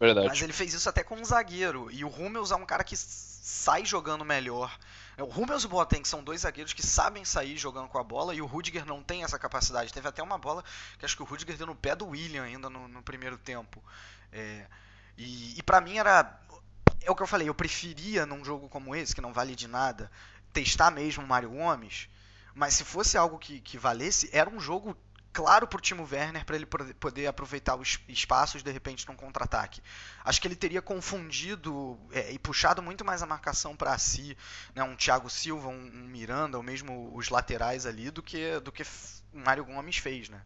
Verdade. 0.00 0.28
Mas 0.28 0.42
ele 0.42 0.52
fez 0.52 0.74
isso 0.74 0.88
até 0.88 1.04
com 1.04 1.14
um 1.14 1.24
zagueiro 1.24 1.90
e 1.92 2.04
o 2.04 2.08
Hummels 2.08 2.50
é 2.50 2.56
um 2.56 2.66
cara 2.66 2.82
que 2.82 2.96
sai 2.96 3.84
jogando 3.84 4.24
melhor. 4.24 4.76
O 5.18 5.24
Hummels 5.24 5.64
e 5.64 5.66
o 5.66 5.68
Boateng 5.68 6.04
são 6.04 6.22
dois 6.22 6.42
zagueiros 6.42 6.72
que 6.72 6.86
sabem 6.86 7.24
sair 7.24 7.56
jogando 7.56 7.88
com 7.88 7.98
a 7.98 8.04
bola 8.04 8.34
e 8.34 8.40
o 8.40 8.46
Rudiger 8.46 8.86
não 8.86 9.02
tem 9.02 9.24
essa 9.24 9.38
capacidade. 9.38 9.92
Teve 9.92 10.06
até 10.08 10.22
uma 10.22 10.38
bola 10.38 10.62
que 10.96 11.04
acho 11.04 11.16
que 11.16 11.22
o 11.22 11.26
Rudiger 11.26 11.56
deu 11.56 11.66
no 11.66 11.74
pé 11.74 11.96
do 11.96 12.06
William 12.06 12.44
ainda 12.44 12.70
no, 12.70 12.86
no 12.86 13.02
primeiro 13.02 13.36
tempo. 13.36 13.82
É, 14.32 14.66
e 15.16 15.58
e 15.58 15.62
para 15.62 15.80
mim 15.80 15.98
era. 15.98 16.40
É 17.00 17.10
o 17.10 17.16
que 17.16 17.22
eu 17.22 17.26
falei, 17.26 17.48
eu 17.48 17.54
preferia 17.54 18.26
num 18.26 18.44
jogo 18.44 18.68
como 18.68 18.94
esse, 18.94 19.14
que 19.14 19.20
não 19.20 19.32
vale 19.32 19.54
de 19.54 19.66
nada, 19.68 20.10
testar 20.52 20.90
mesmo 20.90 21.24
o 21.24 21.26
Mário 21.26 21.50
Gomes, 21.50 22.08
mas 22.54 22.74
se 22.74 22.84
fosse 22.84 23.16
algo 23.16 23.38
que, 23.38 23.60
que 23.60 23.78
valesse, 23.78 24.28
era 24.32 24.50
um 24.50 24.60
jogo 24.60 24.96
claro 25.38 25.68
para 25.68 25.78
o 25.78 25.80
Timo 25.80 26.02
Werner 26.10 26.44
para 26.44 26.56
ele 26.56 26.66
poder 26.66 27.28
aproveitar 27.28 27.76
os 27.76 28.00
espaços 28.08 28.60
de 28.60 28.72
repente 28.72 29.06
num 29.06 29.14
contra-ataque. 29.14 29.80
Acho 30.24 30.40
que 30.40 30.48
ele 30.48 30.56
teria 30.56 30.82
confundido 30.82 31.96
é, 32.10 32.32
e 32.32 32.38
puxado 32.40 32.82
muito 32.82 33.04
mais 33.04 33.22
a 33.22 33.26
marcação 33.26 33.76
para 33.76 33.96
si, 33.98 34.36
né, 34.74 34.82
um 34.82 34.96
Thiago 34.96 35.30
Silva, 35.30 35.68
um, 35.68 35.74
um, 35.74 36.08
Miranda, 36.08 36.56
ou 36.56 36.62
mesmo 36.64 37.12
os 37.14 37.28
laterais 37.28 37.86
ali, 37.86 38.10
do 38.10 38.20
que 38.20 38.58
do 38.58 38.72
que 38.72 38.82
o 39.32 39.38
Mário 39.38 39.64
Gomes 39.64 39.98
fez, 39.98 40.28
né? 40.28 40.42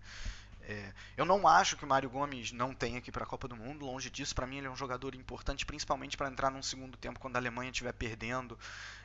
É, 0.60 0.92
eu 1.16 1.24
não 1.24 1.48
acho 1.48 1.74
que 1.74 1.84
o 1.84 1.88
Mário 1.88 2.10
Gomes 2.10 2.52
não 2.52 2.74
tenha 2.74 2.98
aqui 2.98 3.10
para 3.10 3.24
a 3.24 3.26
Copa 3.26 3.48
do 3.48 3.56
Mundo, 3.56 3.86
longe 3.86 4.10
disso. 4.10 4.34
Para 4.34 4.46
mim, 4.46 4.58
ele 4.58 4.66
é 4.66 4.70
um 4.70 4.76
jogador 4.76 5.14
importante, 5.14 5.64
principalmente 5.64 6.18
para 6.18 6.28
entrar 6.28 6.50
num 6.50 6.62
segundo 6.62 6.98
tempo 6.98 7.18
quando 7.18 7.36
a 7.36 7.38
Alemanha 7.38 7.70
estiver 7.70 7.92
perdendo. 7.94 8.58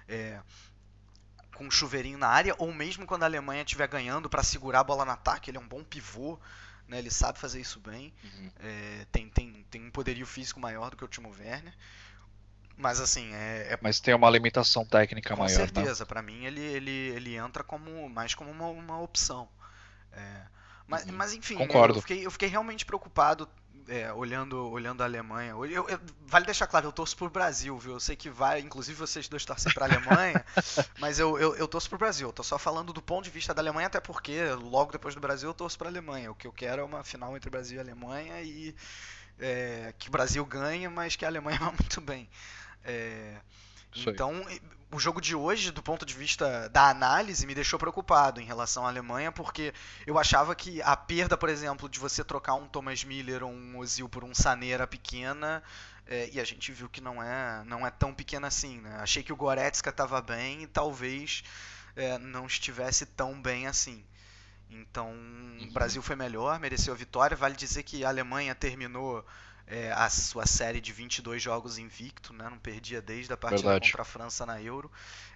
É, 0.06 0.40
com 1.58 1.66
um 1.66 1.72
chuveirinho 1.72 2.20
na 2.20 2.28
área, 2.28 2.56
ou 2.60 2.72
mesmo 2.72 3.06
quando 3.06 3.24
a 3.24 3.26
Alemanha 3.26 3.64
estiver 3.64 3.88
ganhando 3.88 4.30
para 4.30 4.44
segurar 4.44 4.82
a 4.82 4.84
bola 4.84 5.04
no 5.04 5.12
ataque. 5.12 5.50
Ele 5.50 5.58
é 5.58 5.60
um 5.60 5.68
bom 5.68 5.84
pivô, 5.84 6.40
né? 6.88 7.00
ele 7.00 7.10
sabe 7.10 7.40
fazer 7.40 7.60
isso 7.60 7.80
bem. 7.80 8.14
Uhum. 8.24 8.52
É, 8.60 9.06
tem, 9.12 9.28
tem, 9.30 9.66
tem 9.72 9.84
um 9.84 9.90
poderio 9.90 10.26
físico 10.28 10.60
maior 10.60 10.92
do 10.92 10.98
que 10.98 11.04
o 11.04 11.08
Timo 11.08 11.32
Werner. 11.32 11.74
Mas 12.78 13.02
assim, 13.02 13.34
é, 13.34 13.74
é... 13.74 13.80
Mas 13.82 14.00
tem 14.00 14.14
uma 14.14 14.30
limitação 14.30 14.86
técnica 14.86 15.34
com 15.34 15.42
maior. 15.42 15.52
Com 15.52 15.60
né? 15.60 15.66
certeza, 15.66 16.04
né? 16.04 16.08
para 16.08 16.22
mim 16.22 16.46
ele, 16.46 16.62
ele, 16.62 16.92
ele 16.92 17.36
entra 17.36 17.64
como 17.64 18.08
mais 18.08 18.36
como 18.36 18.52
uma, 18.52 18.68
uma 18.68 19.02
opção. 19.02 19.50
É... 20.12 20.44
Mas, 20.88 21.06
uhum. 21.06 21.14
mas 21.14 21.34
enfim, 21.34 21.56
Concordo. 21.56 21.98
Eu, 21.98 22.02
fiquei, 22.02 22.26
eu 22.26 22.32
fiquei 22.32 22.48
realmente 22.48 22.86
preocupado 22.86 23.50
é, 23.88 24.12
olhando, 24.12 24.70
olhando 24.70 25.02
a 25.02 25.06
Alemanha. 25.06 25.52
Eu, 25.52 25.66
eu, 25.66 26.00
vale 26.26 26.46
deixar 26.46 26.68
claro, 26.68 26.88
eu 26.88 26.92
torço 26.92 27.16
pro 27.16 27.30
Brasil, 27.30 27.78
viu? 27.78 27.94
Eu 27.94 28.00
sei 28.00 28.16
que 28.16 28.30
vai, 28.30 28.60
inclusive 28.60 28.98
vocês 28.98 29.28
dois 29.28 29.46
torcem 29.46 29.74
pra 29.74 29.86
Alemanha, 29.86 30.46
mas 31.00 31.20
eu, 31.20 31.38
eu, 31.38 31.56
eu 31.56 31.68
torço 31.68 31.90
pro 31.90 31.98
Brasil. 31.98 32.28
Eu 32.28 32.34
tô 32.34 32.44
só 32.44 32.58
falando 32.58 32.92
do 32.92 33.02
ponto 33.02 33.24
de 33.24 33.30
vista 33.30 33.54
da 33.54 33.62
Alemanha, 33.62 33.88
até 33.88 34.00
porque 34.00 34.52
logo 34.54 34.92
depois 34.92 35.16
do 35.16 35.22
Brasil 35.22 35.50
eu 35.50 35.54
torço 35.54 35.78
pra 35.78 35.90
Alemanha. 35.90 36.32
O 36.32 36.36
que 36.36 36.48
eu 36.48 36.54
quero 36.54 36.82
é 36.82 36.86
uma 36.86 37.04
final 37.04 37.36
entre 37.36 37.50
Brasil 37.50 37.78
e 37.78 37.80
Alemanha 37.80 38.42
e 38.42 38.76
é, 39.40 39.94
que 39.98 40.10
o 40.10 40.12
Brasil 40.12 40.46
ganhe, 40.46 40.88
mas 40.90 41.16
que 41.16 41.26
a 41.26 41.28
Alemanha 41.28 41.60
vá 41.60 41.72
muito 41.72 42.02
bem. 42.02 42.30
É, 42.84 43.38
então, 44.06 44.46
o 44.92 45.00
jogo 45.00 45.20
de 45.20 45.36
hoje, 45.36 45.72
do 45.72 45.84
ponto 45.84 46.06
de 46.06 46.14
vista 46.14 46.70
da 46.70 46.90
análise, 46.90 47.46
me 47.46 47.54
deixou 47.54 47.78
preocupado 47.78 48.40
em 48.40 48.46
relação 48.46 48.86
à 48.86 48.90
Alemanha, 48.90 49.32
porque 49.32 49.74
eu 50.06 50.18
achava 50.18 50.56
que 50.56 50.82
a 50.82 50.96
perda, 50.96 51.38
por 51.38 51.50
exemplo, 51.50 51.90
de 51.90 52.00
você 52.00 52.24
trocar 52.24 52.56
um 52.56 52.68
Thomas 52.68 53.04
Miller 53.04 53.44
ou 53.44 53.52
um 53.52 53.78
Ozil 53.78 54.08
por 54.08 54.24
um 54.24 54.34
Sané 54.34 54.70
era 54.70 54.88
pequena, 54.88 55.62
é, 56.06 56.30
e 56.32 56.40
a 56.40 56.44
gente 56.44 56.72
viu 56.72 56.88
que 56.88 57.02
não 57.02 57.22
é, 57.22 57.64
não 57.66 57.86
é 57.86 57.92
tão 57.92 58.14
pequena 58.14 58.48
assim. 58.48 58.80
Né? 58.80 58.98
Achei 59.02 59.22
que 59.22 59.34
o 59.34 59.36
Goretzka 59.36 59.90
estava 59.90 60.22
bem 60.22 60.64
e 60.64 60.68
talvez 60.68 61.44
é, 61.96 62.18
não 62.18 62.46
estivesse 62.46 63.06
tão 63.06 63.42
bem 63.42 63.68
assim. 63.68 64.06
Então, 64.70 65.12
o 65.12 65.64
uhum. 65.64 65.70
Brasil 65.74 66.02
foi 66.02 66.16
melhor, 66.16 66.60
mereceu 66.60 66.94
a 66.94 66.98
vitória. 66.98 67.36
Vale 67.36 67.56
dizer 67.56 67.84
que 67.84 68.06
a 68.06 68.10
Alemanha 68.10 68.56
terminou 68.56 69.26
é, 69.68 69.92
a 69.92 70.10
sua 70.10 70.46
série 70.46 70.80
de 70.80 70.94
22 70.94 71.42
jogos 71.42 71.78
invicto, 71.78 72.32
né? 72.32 72.50
não 72.50 72.58
perdia 72.58 73.02
desde 73.02 73.34
a 73.34 73.38
partida 73.38 73.64
Verdade. 73.64 73.90
contra 73.90 74.02
a 74.02 74.06
França 74.06 74.46
na 74.46 74.62
Euro. 74.62 74.90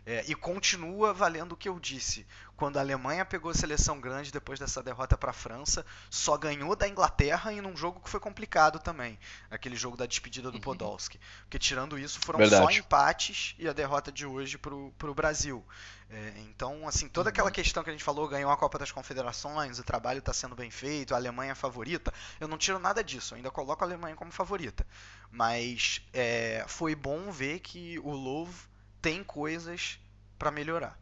É, 0.04 0.24
e 0.28 0.34
continua 0.34 1.14
valendo 1.14 1.52
o 1.52 1.58
que 1.58 1.70
eu 1.70 1.80
disse. 1.80 2.26
Quando 2.56 2.78
a 2.78 2.80
Alemanha 2.80 3.26
pegou 3.26 3.52
a 3.52 3.54
seleção 3.54 4.00
grande 4.00 4.32
depois 4.32 4.58
dessa 4.58 4.82
derrota 4.82 5.18
para 5.18 5.32
a 5.32 5.34
França, 5.34 5.86
só 6.10 6.38
ganhou 6.38 6.76
da 6.76 6.88
Inglaterra 6.88 7.52
em 7.52 7.62
um 7.62 7.76
jogo 7.76 8.00
que 8.00 8.10
foi 8.10 8.20
complicado 8.20 8.80
também. 8.80 9.20
Aquele 9.50 9.76
jogo 9.76 9.98
da 9.98 10.06
despedida 10.06 10.50
do 10.50 10.56
uhum. 10.56 10.62
Podolski. 10.62 11.20
Porque 11.42 11.60
tirando 11.60 12.00
isso, 12.00 12.20
foram 12.20 12.40
Verdade. 12.40 12.64
só 12.64 12.80
empates 12.80 13.54
e 13.60 13.68
a 13.68 13.74
derrota 13.74 14.12
de 14.12 14.26
hoje 14.26 14.58
para 14.58 14.74
o 14.74 15.14
Brasil. 15.14 15.64
É, 16.12 16.34
então, 16.42 16.86
assim, 16.88 17.08
toda 17.08 17.30
aquela 17.30 17.48
uhum. 17.48 17.54
questão 17.54 17.84
que 17.84 17.90
a 17.90 17.94
gente 17.94 18.04
falou, 18.04 18.28
ganhou 18.28 18.52
a 18.52 18.58
Copa 18.58 18.78
das 18.78 18.92
Confederações, 18.92 19.80
o 19.80 19.84
trabalho 19.84 20.20
está 20.20 20.34
sendo 20.34 20.56
bem 20.56 20.70
feito, 20.70 21.14
a 21.14 21.18
Alemanha 21.18 21.54
é 21.54 21.56
favorita, 21.56 22.14
eu 22.38 22.50
não 22.50 22.58
tiro 22.58 22.80
nada 22.80 23.02
disso, 23.02 23.34
eu 23.34 23.38
ainda 23.38 23.50
coloco 23.50 23.82
a 23.82 23.88
Alemanha 23.88 24.16
como 24.16 24.30
favorita. 24.30 24.86
Mas 25.32 26.02
é, 26.12 26.66
foi 26.68 26.96
bom 26.96 27.32
ver 27.32 27.60
que 27.60 27.98
o 28.00 28.12
Love 28.12 28.54
tem 29.02 29.24
coisas 29.24 30.00
para 30.38 30.52
melhorar. 30.52 31.00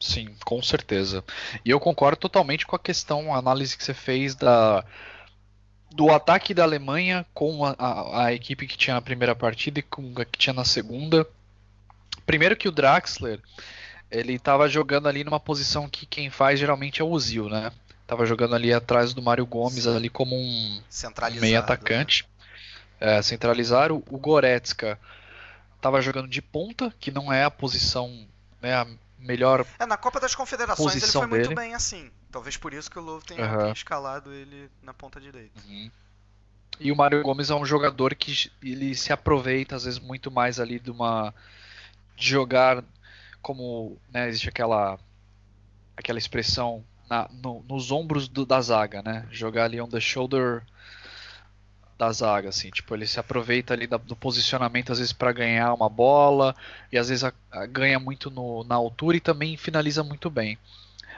Sim, 0.00 0.34
com 0.44 0.60
certeza. 0.60 1.24
E 1.64 1.70
eu 1.70 1.78
concordo 1.78 2.18
totalmente 2.18 2.66
com 2.66 2.74
a 2.74 2.80
questão, 2.80 3.32
a 3.32 3.38
análise 3.38 3.76
que 3.76 3.84
você 3.84 3.94
fez 3.94 4.34
da 4.34 4.84
do 5.94 6.10
ataque 6.10 6.52
da 6.52 6.64
Alemanha 6.64 7.24
com 7.32 7.64
a, 7.64 7.74
a, 7.78 8.24
a 8.26 8.32
equipe 8.34 8.66
que 8.66 8.76
tinha 8.76 8.94
na 8.94 9.00
primeira 9.00 9.34
partida 9.34 9.78
e 9.78 9.82
com 9.82 10.12
a 10.20 10.24
que 10.24 10.38
tinha 10.38 10.52
na 10.52 10.64
segunda 10.64 11.26
Primeiro 12.24 12.56
que 12.56 12.68
o 12.68 12.72
Draxler, 12.72 13.40
ele 14.10 14.34
estava 14.34 14.68
jogando 14.68 15.08
ali 15.08 15.24
numa 15.24 15.40
posição 15.40 15.88
que 15.88 16.06
quem 16.06 16.30
faz 16.30 16.58
geralmente 16.58 17.00
é 17.00 17.04
o 17.04 17.10
Ozil, 17.10 17.48
né? 17.48 17.72
Tava 18.06 18.24
jogando 18.24 18.54
ali 18.54 18.72
atrás 18.72 19.12
do 19.12 19.22
Mário 19.22 19.44
Gomes, 19.44 19.84
Sim. 19.84 19.96
ali 19.96 20.08
como 20.08 20.36
um 20.36 20.80
meio 21.40 21.58
atacante. 21.58 22.24
Né? 23.00 23.18
É, 23.18 23.22
centralizar. 23.22 23.92
O, 23.92 24.02
o 24.08 24.18
Goretzka 24.18 24.98
tava 25.80 26.00
jogando 26.00 26.28
de 26.28 26.40
ponta, 26.40 26.94
que 26.98 27.10
não 27.10 27.32
é 27.32 27.44
a 27.44 27.50
posição, 27.50 28.26
né, 28.62 28.74
a 28.74 28.86
melhor 29.18 29.66
É, 29.78 29.86
na 29.86 29.96
Copa 29.96 30.20
das 30.20 30.34
Confederações 30.34 30.94
ele 30.94 31.06
foi 31.06 31.26
dele. 31.28 31.44
muito 31.44 31.54
bem 31.54 31.74
assim. 31.74 32.10
Talvez 32.30 32.56
por 32.56 32.72
isso 32.72 32.90
que 32.90 32.98
o 32.98 33.02
Louvre 33.02 33.26
tenha 33.26 33.58
uhum. 33.58 33.72
escalado 33.72 34.32
ele 34.32 34.70
na 34.82 34.94
ponta 34.94 35.20
direita. 35.20 35.60
Uhum. 35.66 35.90
E 36.78 36.92
o 36.92 36.96
Mário 36.96 37.22
Gomes 37.22 37.50
é 37.50 37.54
um 37.54 37.64
jogador 37.64 38.14
que 38.14 38.50
ele 38.62 38.94
se 38.94 39.12
aproveita 39.12 39.76
às 39.76 39.84
vezes 39.84 39.98
muito 39.98 40.30
mais 40.30 40.60
ali 40.60 40.78
de 40.78 40.90
uma 40.90 41.34
de 42.16 42.28
jogar 42.28 42.82
como 43.42 43.96
né, 44.12 44.28
existe 44.28 44.48
aquela 44.48 44.98
aquela 45.96 46.18
expressão 46.18 46.82
na, 47.08 47.28
no, 47.42 47.64
nos 47.68 47.90
ombros 47.90 48.28
do, 48.28 48.44
da 48.44 48.60
zaga, 48.60 49.02
né? 49.02 49.26
Jogar 49.30 49.64
ali 49.64 49.80
on 49.80 49.88
the 49.88 50.00
shoulder 50.00 50.62
da 51.98 52.12
zaga, 52.12 52.50
assim, 52.50 52.70
tipo 52.70 52.94
ele 52.94 53.06
se 53.06 53.18
aproveita 53.18 53.72
ali 53.72 53.86
da, 53.86 53.96
do 53.96 54.14
posicionamento 54.14 54.92
às 54.92 54.98
vezes 54.98 55.14
para 55.14 55.32
ganhar 55.32 55.72
uma 55.72 55.88
bola 55.88 56.54
e 56.92 56.98
às 56.98 57.08
vezes 57.08 57.24
a, 57.24 57.32
a, 57.50 57.64
ganha 57.64 57.98
muito 57.98 58.30
no, 58.30 58.64
na 58.64 58.74
altura 58.74 59.16
e 59.16 59.20
também 59.20 59.56
finaliza 59.56 60.02
muito 60.02 60.28
bem. 60.28 60.58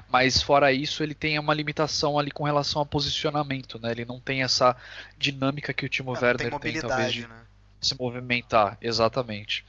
Mas 0.09 0.41
fora 0.41 0.73
isso, 0.73 1.03
ele 1.03 1.15
tem 1.15 1.39
uma 1.39 1.53
limitação 1.53 2.19
ali 2.19 2.31
com 2.31 2.45
relação 2.45 2.81
ao 2.81 2.87
posicionamento, 2.87 3.79
né? 3.79 3.91
Ele 3.91 4.05
não 4.05 4.19
tem 4.19 4.43
essa 4.43 4.75
dinâmica 5.19 5.75
que 5.75 5.85
o 5.85 5.89
Timo 5.89 6.17
é, 6.17 6.21
Werner 6.21 6.51
tem, 6.59 6.73
tem 6.73 6.81
talvez 6.81 7.13
de, 7.13 7.27
né? 7.27 7.48
Se 7.81 7.99
movimentar, 7.99 8.76
exatamente. 8.81 9.64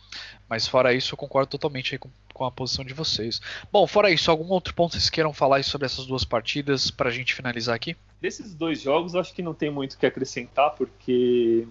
Mas 0.47 0.67
fora 0.67 0.93
isso, 0.93 1.13
eu 1.13 1.17
concordo 1.17 1.51
totalmente 1.51 1.97
com, 1.97 2.09
com, 2.33 2.45
a 2.45 2.51
posição 2.51 2.83
de 2.83 2.93
vocês. 2.93 3.39
Bom, 3.71 3.85
fora 3.85 4.09
isso, 4.09 4.31
algum 4.31 4.51
outro 4.51 4.73
ponto 4.73 4.93
vocês 4.93 5.09
queiram 5.09 5.33
falar 5.33 5.63
sobre 5.63 5.85
essas 5.85 6.05
duas 6.05 6.23
partidas 6.23 6.89
para 6.89 7.09
a 7.09 7.11
gente 7.11 7.35
finalizar 7.35 7.75
aqui? 7.75 7.95
Desses 8.19 8.53
dois 8.53 8.81
jogos, 8.81 9.15
acho 9.15 9.33
que 9.33 9.41
não 9.41 9.53
tem 9.53 9.69
muito 9.69 9.93
o 9.93 9.97
que 9.97 10.05
acrescentar, 10.05 10.71
porque 10.71 11.67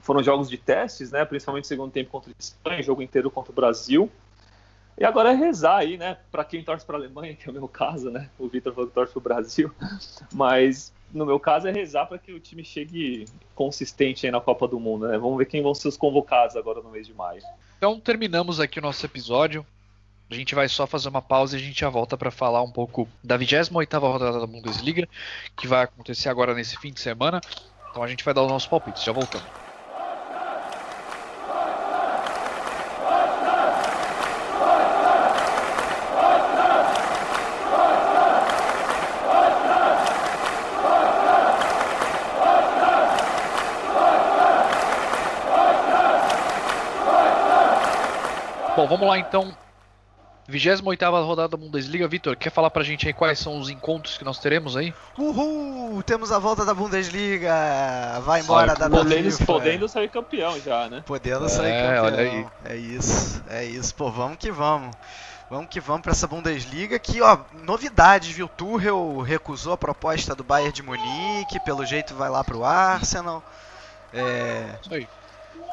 foram 0.00 0.22
jogos 0.22 0.48
de 0.48 0.56
testes, 0.56 1.10
né? 1.10 1.24
Principalmente 1.24 1.66
segundo 1.66 1.92
tempo 1.92 2.10
contra 2.10 2.30
a 2.30 2.34
Espanha, 2.38 2.82
jogo 2.82 3.02
inteiro 3.02 3.30
contra 3.30 3.52
o 3.52 3.54
Brasil. 3.54 4.10
E 4.98 5.04
agora 5.04 5.32
é 5.32 5.34
rezar 5.34 5.76
aí, 5.76 5.98
né? 5.98 6.16
Para 6.30 6.44
quem 6.44 6.64
torce 6.64 6.84
para 6.84 6.96
a 6.96 7.00
Alemanha, 7.00 7.34
que 7.34 7.46
é 7.46 7.50
o 7.50 7.54
meu 7.54 7.68
caso, 7.68 8.10
né? 8.10 8.30
O 8.38 8.48
Vitor 8.48 8.72
falou 8.72 8.88
que 8.88 8.94
torce 8.94 9.12
para 9.12 9.18
o 9.18 9.22
Brasil. 9.22 9.70
Mas 10.32 10.92
no 11.12 11.24
meu 11.24 11.38
caso, 11.38 11.68
é 11.68 11.72
rezar 11.72 12.06
para 12.06 12.18
que 12.18 12.32
o 12.32 12.40
time 12.40 12.64
chegue 12.64 13.26
consistente 13.54 14.26
aí 14.26 14.32
na 14.32 14.40
Copa 14.40 14.66
do 14.66 14.78
Mundo. 14.78 15.08
Né? 15.08 15.18
Vamos 15.18 15.38
ver 15.38 15.46
quem 15.46 15.62
vão 15.62 15.74
ser 15.74 15.88
os 15.88 15.96
convocados 15.96 16.56
agora 16.56 16.80
no 16.80 16.90
mês 16.90 17.06
de 17.06 17.14
maio. 17.14 17.42
Então 17.78 17.98
terminamos 18.00 18.60
aqui 18.60 18.78
o 18.78 18.82
nosso 18.82 19.04
episódio. 19.04 19.64
A 20.30 20.34
gente 20.34 20.54
vai 20.54 20.68
só 20.68 20.86
fazer 20.86 21.08
uma 21.08 21.22
pausa 21.22 21.56
e 21.56 21.60
a 21.60 21.62
gente 21.62 21.80
já 21.80 21.88
volta 21.88 22.16
para 22.16 22.30
falar 22.30 22.62
um 22.62 22.70
pouco 22.70 23.08
da 23.22 23.38
28ª 23.38 24.00
rodada 24.00 24.40
da 24.40 24.46
Bundesliga, 24.46 25.08
que 25.56 25.68
vai 25.68 25.84
acontecer 25.84 26.28
agora 26.28 26.52
nesse 26.52 26.76
fim 26.78 26.92
de 26.92 27.00
semana. 27.00 27.40
Então 27.90 28.02
a 28.02 28.08
gente 28.08 28.24
vai 28.24 28.34
dar 28.34 28.42
os 28.42 28.50
nossos 28.50 28.68
palpites. 28.68 29.04
Já 29.04 29.12
voltamos. 29.12 29.65
Bom, 48.86 48.90
vamos 48.90 49.08
lá 49.08 49.18
então. 49.18 49.52
28 50.48 51.04
rodada 51.24 51.48
da 51.48 51.56
Bundesliga. 51.56 52.06
Vitor, 52.06 52.36
quer 52.36 52.50
falar 52.50 52.70
pra 52.70 52.84
gente 52.84 53.06
aí 53.06 53.12
quais 53.12 53.36
são 53.36 53.58
os 53.58 53.68
encontros 53.68 54.16
que 54.16 54.24
nós 54.24 54.38
teremos 54.38 54.76
aí? 54.76 54.94
Uhul! 55.18 56.00
Temos 56.04 56.30
a 56.30 56.38
volta 56.38 56.64
da 56.64 56.72
Bundesliga! 56.72 57.52
Vai 58.24 58.42
embora 58.42 58.76
Sai, 58.76 58.88
da 58.88 58.96
podendo, 58.96 59.44
podendo 59.44 59.88
sair 59.88 60.08
campeão 60.08 60.58
já, 60.60 60.88
né? 60.88 61.02
Podendo 61.04 61.48
sair 61.48 61.72
é, 61.72 61.82
campeão. 61.82 62.04
Olha 62.04 62.18
aí. 62.20 62.46
É 62.64 62.76
isso, 62.76 63.42
é 63.48 63.64
isso. 63.64 63.92
Pô, 63.92 64.08
vamos 64.08 64.36
que 64.36 64.52
vamos. 64.52 64.94
Vamos 65.50 65.68
que 65.68 65.80
vamos 65.80 66.02
para 66.02 66.12
essa 66.12 66.28
Bundesliga 66.28 66.96
que, 66.98 67.20
ó, 67.20 67.38
novidades, 67.64 68.30
viu? 68.30 68.46
Tuchel 68.48 69.20
recusou 69.22 69.72
a 69.72 69.76
proposta 69.76 70.32
do 70.34 70.44
Bayern 70.44 70.72
de 70.72 70.82
Munique, 70.82 71.58
pelo 71.64 71.84
jeito 71.84 72.14
vai 72.14 72.30
lá 72.30 72.44
pro 72.44 72.64
Arsenal. 72.64 73.42
É... 74.14 74.76
Isso 74.80 74.94
aí. 74.94 75.08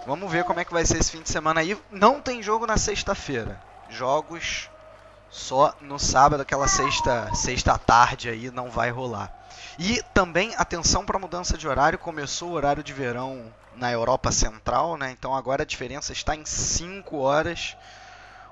Vamos 0.06 0.32
ver 0.32 0.44
como 0.44 0.60
é 0.60 0.66
que 0.66 0.74
vai 0.74 0.86
ser 0.86 0.98
esse 0.98 1.12
fim 1.12 1.22
de 1.22 1.30
semana 1.30 1.62
aí. 1.62 1.78
Não 1.90 2.20
tem 2.20 2.44
jogo 2.44 2.66
na 2.66 2.78
sexta-feira. 2.78 3.60
jogos 3.90 4.70
só 5.30 5.74
no 5.82 5.98
sábado, 5.98 6.42
aquela 6.42 6.68
sexta, 6.68 7.34
sexta 7.34 7.78
tarde 7.78 8.30
aí 8.30 8.52
não 8.52 8.70
vai 8.70 8.92
rolar. 8.92 9.34
E 9.80 10.04
também 10.14 10.54
atenção 10.58 11.06
para 11.06 11.18
a 11.18 11.20
mudança 11.20 11.58
de 11.58 11.68
horário, 11.68 11.98
começou 11.98 12.50
o 12.50 12.54
horário 12.54 12.84
de 12.84 12.94
verão 12.94 13.52
na 13.76 13.92
Europa 13.92 14.32
Central, 14.32 14.98
né? 14.98 15.12
Então 15.12 15.34
agora 15.34 15.64
a 15.64 15.66
diferença 15.66 16.12
está 16.12 16.36
em 16.36 16.46
5 16.46 17.18
horas. 17.18 17.76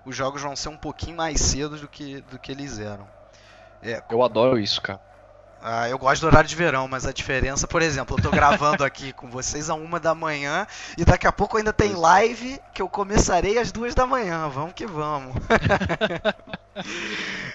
Os 0.06 0.16
jogos 0.16 0.42
vão 0.42 0.56
ser 0.56 0.70
um 0.70 0.78
pouquinho 0.78 1.18
mais 1.18 1.40
cedo 1.40 1.78
do 1.78 1.88
que, 1.88 2.22
do 2.22 2.40
que 2.40 2.52
eles 2.52 2.80
eram. 2.80 3.08
É, 3.84 4.02
eu 4.10 4.24
adoro 4.24 4.58
isso, 4.58 4.82
cara. 4.82 5.11
Ah, 5.64 5.88
eu 5.88 5.98
gosto 6.00 6.22
do 6.22 6.28
horário 6.28 6.50
de 6.50 6.56
verão, 6.56 6.88
mas 6.88 7.06
a 7.06 7.12
diferença, 7.12 7.68
por 7.68 7.84
exemplo, 7.84 8.18
eu 8.18 8.24
tô 8.24 8.32
gravando 8.32 8.84
aqui 8.84 9.14
com 9.14 9.30
vocês 9.30 9.70
a 9.70 9.76
uma 9.76 10.00
da 10.00 10.16
manhã 10.16 10.66
e 10.98 11.06
daqui 11.06 11.28
a 11.28 11.32
pouco 11.32 11.56
ainda 11.56 11.72
tem 11.72 11.94
live 11.94 12.60
que 12.74 12.82
eu 12.82 12.90
começarei 12.90 13.60
às 13.60 13.72
duas 13.72 13.94
da 13.94 14.08
manhã. 14.08 14.50
Vamos 14.50 14.74
que 14.74 14.88
vamos. 14.88 15.36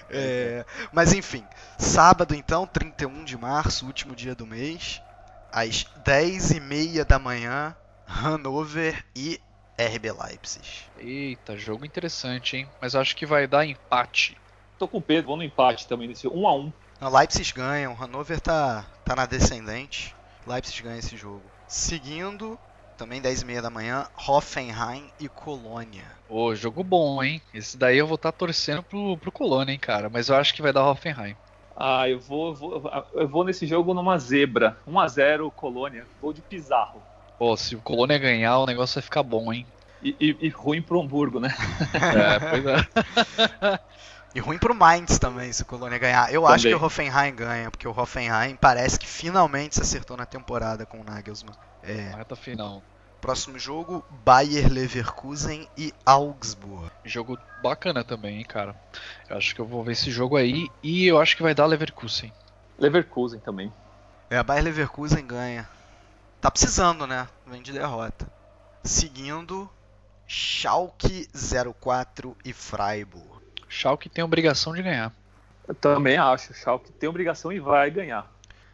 é, 0.09 0.65
mas 0.93 1.11
enfim, 1.11 1.43
sábado 1.77 2.33
então, 2.33 2.65
31 2.65 3.25
de 3.25 3.37
março, 3.37 3.85
último 3.85 4.15
dia 4.15 4.33
do 4.33 4.47
mês, 4.47 5.01
às 5.51 5.85
10 6.05 6.51
e 6.51 6.59
meia 6.61 7.03
da 7.03 7.19
manhã, 7.19 7.75
Hannover 8.07 9.03
e 9.13 9.37
RB 9.77 10.13
Leipzig. 10.13 10.65
Eita, 10.97 11.57
jogo 11.57 11.85
interessante, 11.85 12.55
hein? 12.55 12.69
Mas 12.81 12.95
acho 12.95 13.17
que 13.17 13.25
vai 13.25 13.47
dar 13.47 13.65
empate. 13.65 14.37
Tô 14.79 14.87
com 14.87 14.99
o 14.99 15.01
Pedro, 15.01 15.27
vou 15.27 15.37
no 15.37 15.43
empate 15.43 15.87
também, 15.87 16.07
nesse 16.07 16.25
1 16.25 16.47
a 16.47 16.55
1 16.55 16.71
não, 16.99 17.15
Leipzig 17.15 17.53
ganha, 17.53 17.89
o 17.89 17.93
Hannover 17.93 18.39
tá, 18.39 18.85
tá 19.05 19.15
na 19.15 19.25
descendente. 19.25 20.15
Leipzig 20.45 20.81
ganha 20.81 20.97
esse 20.97 21.15
jogo. 21.15 21.43
Seguindo, 21.67 22.57
também 22.97 23.21
10 23.21 23.41
e 23.41 23.45
meia 23.45 23.61
da 23.61 23.69
manhã, 23.69 24.07
Hoffenheim 24.27 25.11
e 25.19 25.29
Colônia. 25.29 26.05
Ô, 26.27 26.55
jogo 26.55 26.83
bom, 26.83 27.21
hein? 27.23 27.41
Esse 27.53 27.77
daí 27.77 27.97
eu 27.97 28.07
vou 28.07 28.15
estar 28.15 28.31
tá 28.31 28.37
torcendo 28.37 28.81
pro, 28.81 29.17
pro 29.17 29.31
Colônia, 29.31 29.71
hein, 29.71 29.79
cara. 29.79 30.09
Mas 30.09 30.29
eu 30.29 30.35
acho 30.35 30.53
que 30.53 30.61
vai 30.61 30.73
dar 30.73 30.89
Hoffenheim. 30.89 31.35
Ah, 31.75 32.09
eu 32.09 32.19
vou, 32.19 32.55
vou, 32.55 32.91
eu 33.13 33.27
vou 33.27 33.43
nesse 33.43 33.67
jogo 33.67 33.93
numa 33.93 34.17
zebra. 34.17 34.75
1x0 34.89 35.51
Colônia. 35.51 36.07
Gol 36.19 36.33
de 36.33 36.41
Pizarro. 36.41 37.03
Pô, 37.37 37.55
se 37.55 37.75
o 37.75 37.81
Colônia 37.81 38.17
ganhar, 38.17 38.57
o 38.57 38.65
negócio 38.65 38.95
vai 38.95 39.03
ficar 39.03 39.21
bom, 39.21 39.53
hein? 39.53 39.63
E, 40.01 40.15
e, 40.19 40.37
e 40.41 40.49
ruim 40.49 40.81
pro 40.81 40.99
Hamburgo, 40.99 41.39
né? 41.39 41.49
é, 41.93 42.39
pois 42.39 42.65
é. 42.65 43.79
E 44.35 44.39
ruim 44.39 44.57
pro 44.57 44.75
Mainz 44.75 45.17
também, 45.17 45.51
se 45.51 45.63
o 45.63 45.65
Colônia 45.65 45.97
ganhar. 45.97 46.31
Eu 46.31 46.41
também. 46.41 46.55
acho 46.55 46.67
que 46.67 46.75
o 46.75 46.83
Hoffenheim 46.83 47.35
ganha, 47.35 47.71
porque 47.71 47.87
o 47.87 47.91
Hoffenheim 47.91 48.55
parece 48.55 48.99
que 48.99 49.07
finalmente 49.07 49.75
se 49.75 49.81
acertou 49.81 50.15
na 50.15 50.25
temporada 50.25 50.85
com 50.85 50.99
o 50.99 51.03
Nagelsmann. 51.03 51.55
É. 51.81 52.13
Reta 52.15 52.35
final. 52.35 52.83
Próximo 53.19 53.57
jogo, 53.57 54.05
Bayer 54.23 54.71
Leverkusen 54.71 55.67
e 55.75 55.91
Augsburg. 56.05 56.91
Jogo 57.03 57.37
bacana 57.63 58.03
também, 58.03 58.37
hein, 58.37 58.45
cara. 58.45 58.75
Eu 59.27 59.37
acho 59.37 59.55
que 59.55 59.61
eu 59.61 59.65
vou 59.65 59.83
ver 59.83 59.93
esse 59.93 60.11
jogo 60.11 60.37
aí 60.37 60.69
e 60.83 61.07
eu 61.07 61.19
acho 61.19 61.35
que 61.35 61.41
vai 61.41 61.55
dar 61.55 61.65
Leverkusen. 61.65 62.31
Leverkusen 62.77 63.39
também. 63.39 63.73
É, 64.29 64.37
a 64.37 64.43
Bayer 64.43 64.63
Leverkusen 64.63 65.25
ganha. 65.25 65.67
Tá 66.39 66.51
precisando, 66.51 67.07
né? 67.07 67.27
Vem 67.45 67.61
de 67.61 67.71
derrota. 67.71 68.31
Seguindo, 68.83 69.69
Schalke 70.27 71.27
04 71.79 72.37
e 72.45 72.53
Freiburg. 72.53 73.36
Schalke 73.77 74.09
tem 74.09 74.23
obrigação 74.23 74.73
de 74.73 74.81
ganhar. 74.81 75.13
Eu 75.67 75.75
também 75.75 76.17
acho. 76.17 76.51
O 76.51 76.55
Schalke 76.55 76.91
tem 76.91 77.07
obrigação 77.07 77.53
e 77.53 77.59
vai 77.59 77.91
ganhar. 77.91 78.31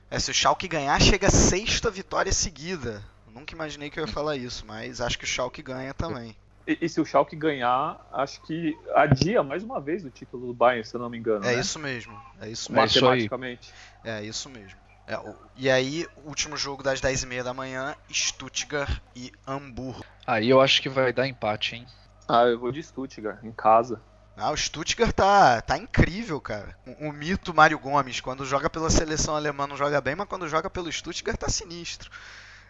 É, 0.09 0.17
se 0.17 0.31
o 0.31 0.33
Schalke 0.33 0.67
ganhar, 0.67 0.99
chega 1.01 1.27
a 1.27 1.31
sexta 1.31 1.91
vitória 1.91 2.31
seguida. 2.31 3.03
nunca 3.27 3.53
imaginei 3.53 3.89
que 3.89 3.99
eu 3.99 4.05
ia 4.05 4.11
falar 4.11 4.37
isso, 4.37 4.65
mas 4.65 5.01
acho 5.01 5.17
que 5.17 5.25
o 5.25 5.27
Schalke 5.27 5.61
ganha 5.61 5.93
também. 5.93 6.35
E, 6.65 6.77
e, 6.79 6.87
se 6.87 7.01
o 7.01 7.05
Schalke 7.05 7.35
ganhar, 7.35 7.99
acho 8.13 8.41
que 8.43 8.77
adia 8.95 9.43
mais 9.43 9.63
uma 9.63 9.81
vez 9.81 10.05
o 10.05 10.09
título 10.09 10.47
do 10.47 10.53
Bayern, 10.53 10.87
se 10.87 10.95
eu 10.95 11.01
não 11.01 11.09
me 11.09 11.17
engano. 11.17 11.43
É 11.45 11.55
né? 11.55 11.59
isso 11.59 11.77
mesmo. 11.77 12.17
É 12.39 12.47
isso 12.47 12.71
mesmo. 12.71 13.01
Matematicamente. 13.01 13.73
É 14.05 14.23
isso 14.23 14.49
mesmo. 14.49 14.79
É, 15.05 15.19
e 15.57 15.69
aí, 15.69 16.07
último 16.23 16.55
jogo 16.55 16.81
das 16.81 17.01
10h30 17.01 17.43
da 17.43 17.53
manhã, 17.53 17.93
Stuttgart 18.09 19.01
e 19.13 19.33
Hamburgo. 19.45 20.05
Aí 20.25 20.49
eu 20.49 20.61
acho 20.61 20.81
que 20.81 20.87
vai 20.87 21.11
dar 21.11 21.27
empate, 21.27 21.75
hein? 21.75 21.87
Ah, 22.25 22.43
eu 22.43 22.57
vou 22.57 22.71
de 22.71 22.81
Stuttgart, 22.81 23.43
em 23.43 23.51
casa. 23.51 23.99
Ah, 24.35 24.51
o 24.51 24.57
Stuttgart 24.57 25.13
tá, 25.13 25.61
tá 25.61 25.77
incrível, 25.77 26.41
cara. 26.41 26.75
O, 26.85 27.09
o, 27.09 27.13
mito 27.13 27.53
Mário 27.53 27.77
Gomes, 27.77 28.19
quando 28.19 28.45
joga 28.45 28.69
pela 28.69 28.89
seleção 28.89 29.35
alemã 29.35 29.67
não 29.67 29.77
joga 29.77 30.01
bem, 30.01 30.15
mas 30.15 30.27
quando 30.27 30.49
joga 30.49 30.69
pelo 30.69 30.91
Stuttgart 30.91 31.37
tá 31.37 31.49
sinistro. 31.49 32.09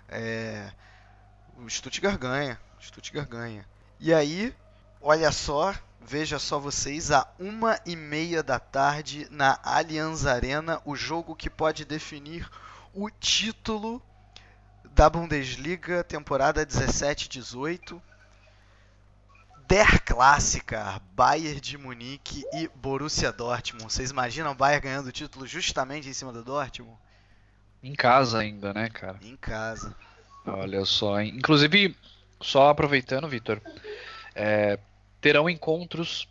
É, 0.09 0.69
o 1.57 1.69
Stuttgart 1.69 2.17
ganha. 2.17 2.59
O 2.79 2.83
Stuttgart 2.83 3.29
ganha. 3.29 3.65
E 3.97 4.13
aí, 4.13 4.53
olha 5.01 5.31
só, 5.31 5.73
veja 6.01 6.37
só 6.37 6.59
vocês, 6.59 7.11
a 7.11 7.25
uma 7.39 7.79
e 7.85 7.95
meia 7.95 8.43
da 8.43 8.59
tarde 8.59 9.25
na 9.31 9.57
Allianz 9.63 10.25
Arena, 10.25 10.81
o 10.83 10.97
jogo 10.97 11.33
que 11.33 11.49
pode 11.49 11.85
definir 11.85 12.49
o 12.93 13.09
título 13.09 14.01
da 14.93 15.09
Bundesliga 15.09 16.03
temporada 16.03 16.65
17-18 16.65 18.01
Der 19.67 19.99
Clássica, 20.01 21.01
Bayern 21.15 21.59
de 21.59 21.77
Munique 21.77 22.43
e 22.53 22.67
Borussia 22.75 23.31
Dortmund. 23.31 23.91
Vocês 23.91 24.11
imaginam 24.11 24.51
o 24.51 24.55
Bayern 24.55 24.83
ganhando 24.83 25.07
o 25.07 25.11
título 25.11 25.47
justamente 25.47 26.07
em 26.07 26.13
cima 26.13 26.31
do 26.31 26.43
Dortmund? 26.43 26.97
Em 27.81 27.93
casa 27.93 28.39
ainda, 28.39 28.73
né, 28.73 28.89
cara? 28.89 29.19
Em 29.21 29.35
casa. 29.35 29.95
Olha 30.45 30.83
só, 30.85 31.19
hein? 31.19 31.33
inclusive, 31.35 31.95
só 32.41 32.69
aproveitando, 32.69 33.27
Vitor, 33.27 33.61
é, 34.35 34.77
terão 35.21 35.49
encontros 35.49 36.27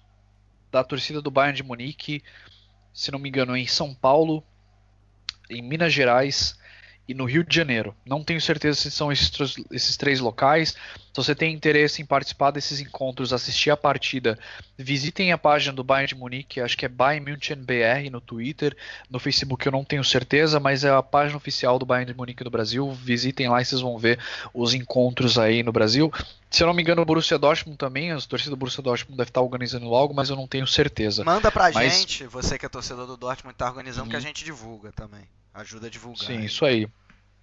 da 0.71 0.85
torcida 0.85 1.23
do 1.23 1.31
Bayern 1.31 1.57
de 1.57 1.63
Munique, 1.63 2.23
se 2.93 3.11
não 3.11 3.19
me 3.19 3.29
engano, 3.29 3.57
em 3.57 3.67
São 3.67 3.95
Paulo, 3.95 4.45
em 5.49 5.63
Minas 5.63 5.93
Gerais 5.93 6.59
e 7.09 7.15
no 7.15 7.25
Rio 7.25 7.45
de 7.45 7.55
Janeiro. 7.55 7.95
Não 8.07 8.23
tenho 8.23 8.41
certeza 8.41 8.79
se 8.79 8.91
são 8.91 9.11
esses, 9.11 9.31
esses 9.71 9.97
três 9.97 10.21
locais. 10.21 10.71
Se 10.71 11.17
você 11.17 11.35
tem 11.35 11.53
interesse 11.53 12.01
em 12.01 12.07
participar 12.07 12.51
desses 12.51 12.81
encontros, 12.81 13.33
assistir 13.33 13.71
a 13.71 13.77
partida, 13.77 14.39
visitem 14.79 15.33
a 15.33 15.37
página 15.37 15.73
do 15.73 15.85
Bayern 15.85 16.09
de 16.09 16.15
Munique, 16.15 16.61
acho 16.61 16.77
que 16.77 16.87
é 16.87 16.89
Bayern 16.89 17.31
München 17.31 17.57
BR 17.57 18.11
no 18.11 18.21
Twitter, 18.21 18.75
no 19.11 19.19
Facebook 19.19 19.67
eu 19.67 19.73
não 19.73 19.85
tenho 19.85 20.03
certeza, 20.03 20.59
mas 20.59 20.85
é 20.85 20.91
a 20.91 21.03
página 21.03 21.37
oficial 21.37 21.79
do 21.79 21.85
Bayern 21.85 22.11
de 22.11 22.17
Munique 22.17 22.45
no 22.45 22.51
Brasil. 22.51 22.91
Visitem 22.93 23.49
lá 23.49 23.61
e 23.61 23.65
vocês 23.65 23.81
vão 23.81 23.99
ver 23.99 24.19
os 24.55 24.73
encontros 24.73 25.39
aí 25.39 25.63
no 25.63 25.73
Brasil. 25.73 26.11
Se 26.51 26.63
eu 26.63 26.67
não 26.67 26.75
me 26.75 26.83
engano, 26.83 27.03
o 27.03 27.05
Borussia 27.05 27.39
Dortmund 27.39 27.77
também, 27.79 28.11
as 28.11 28.27
torcidas 28.27 28.51
do 28.51 28.57
Borussia 28.57 28.83
Dortmund 28.83 29.17
deve 29.17 29.31
estar 29.31 29.41
organizando 29.41 29.87
logo, 29.87 30.15
mas 30.15 30.31
eu 30.31 30.37
não 30.37 30.47
tenho 30.47 30.67
certeza. 30.67 31.25
Manda 31.25 31.51
pra 31.51 31.71
mas... 31.73 32.01
gente, 32.01 32.27
você 32.27 32.59
que 32.59 32.65
é 32.65 32.69
torcedor 32.69 33.07
do 33.07 33.17
Dortmund 33.17 33.55
está 33.55 33.67
organizando, 33.67 34.05
uhum. 34.05 34.11
que 34.11 34.17
a 34.17 34.21
gente 34.21 34.45
divulga 34.45 34.93
também. 34.93 35.27
Ajuda 35.55 35.87
a 35.87 35.91
divulgar. 35.91 36.27
Sim, 36.27 36.39
aí. 36.39 36.45
isso 36.47 36.65
aí. 36.65 36.89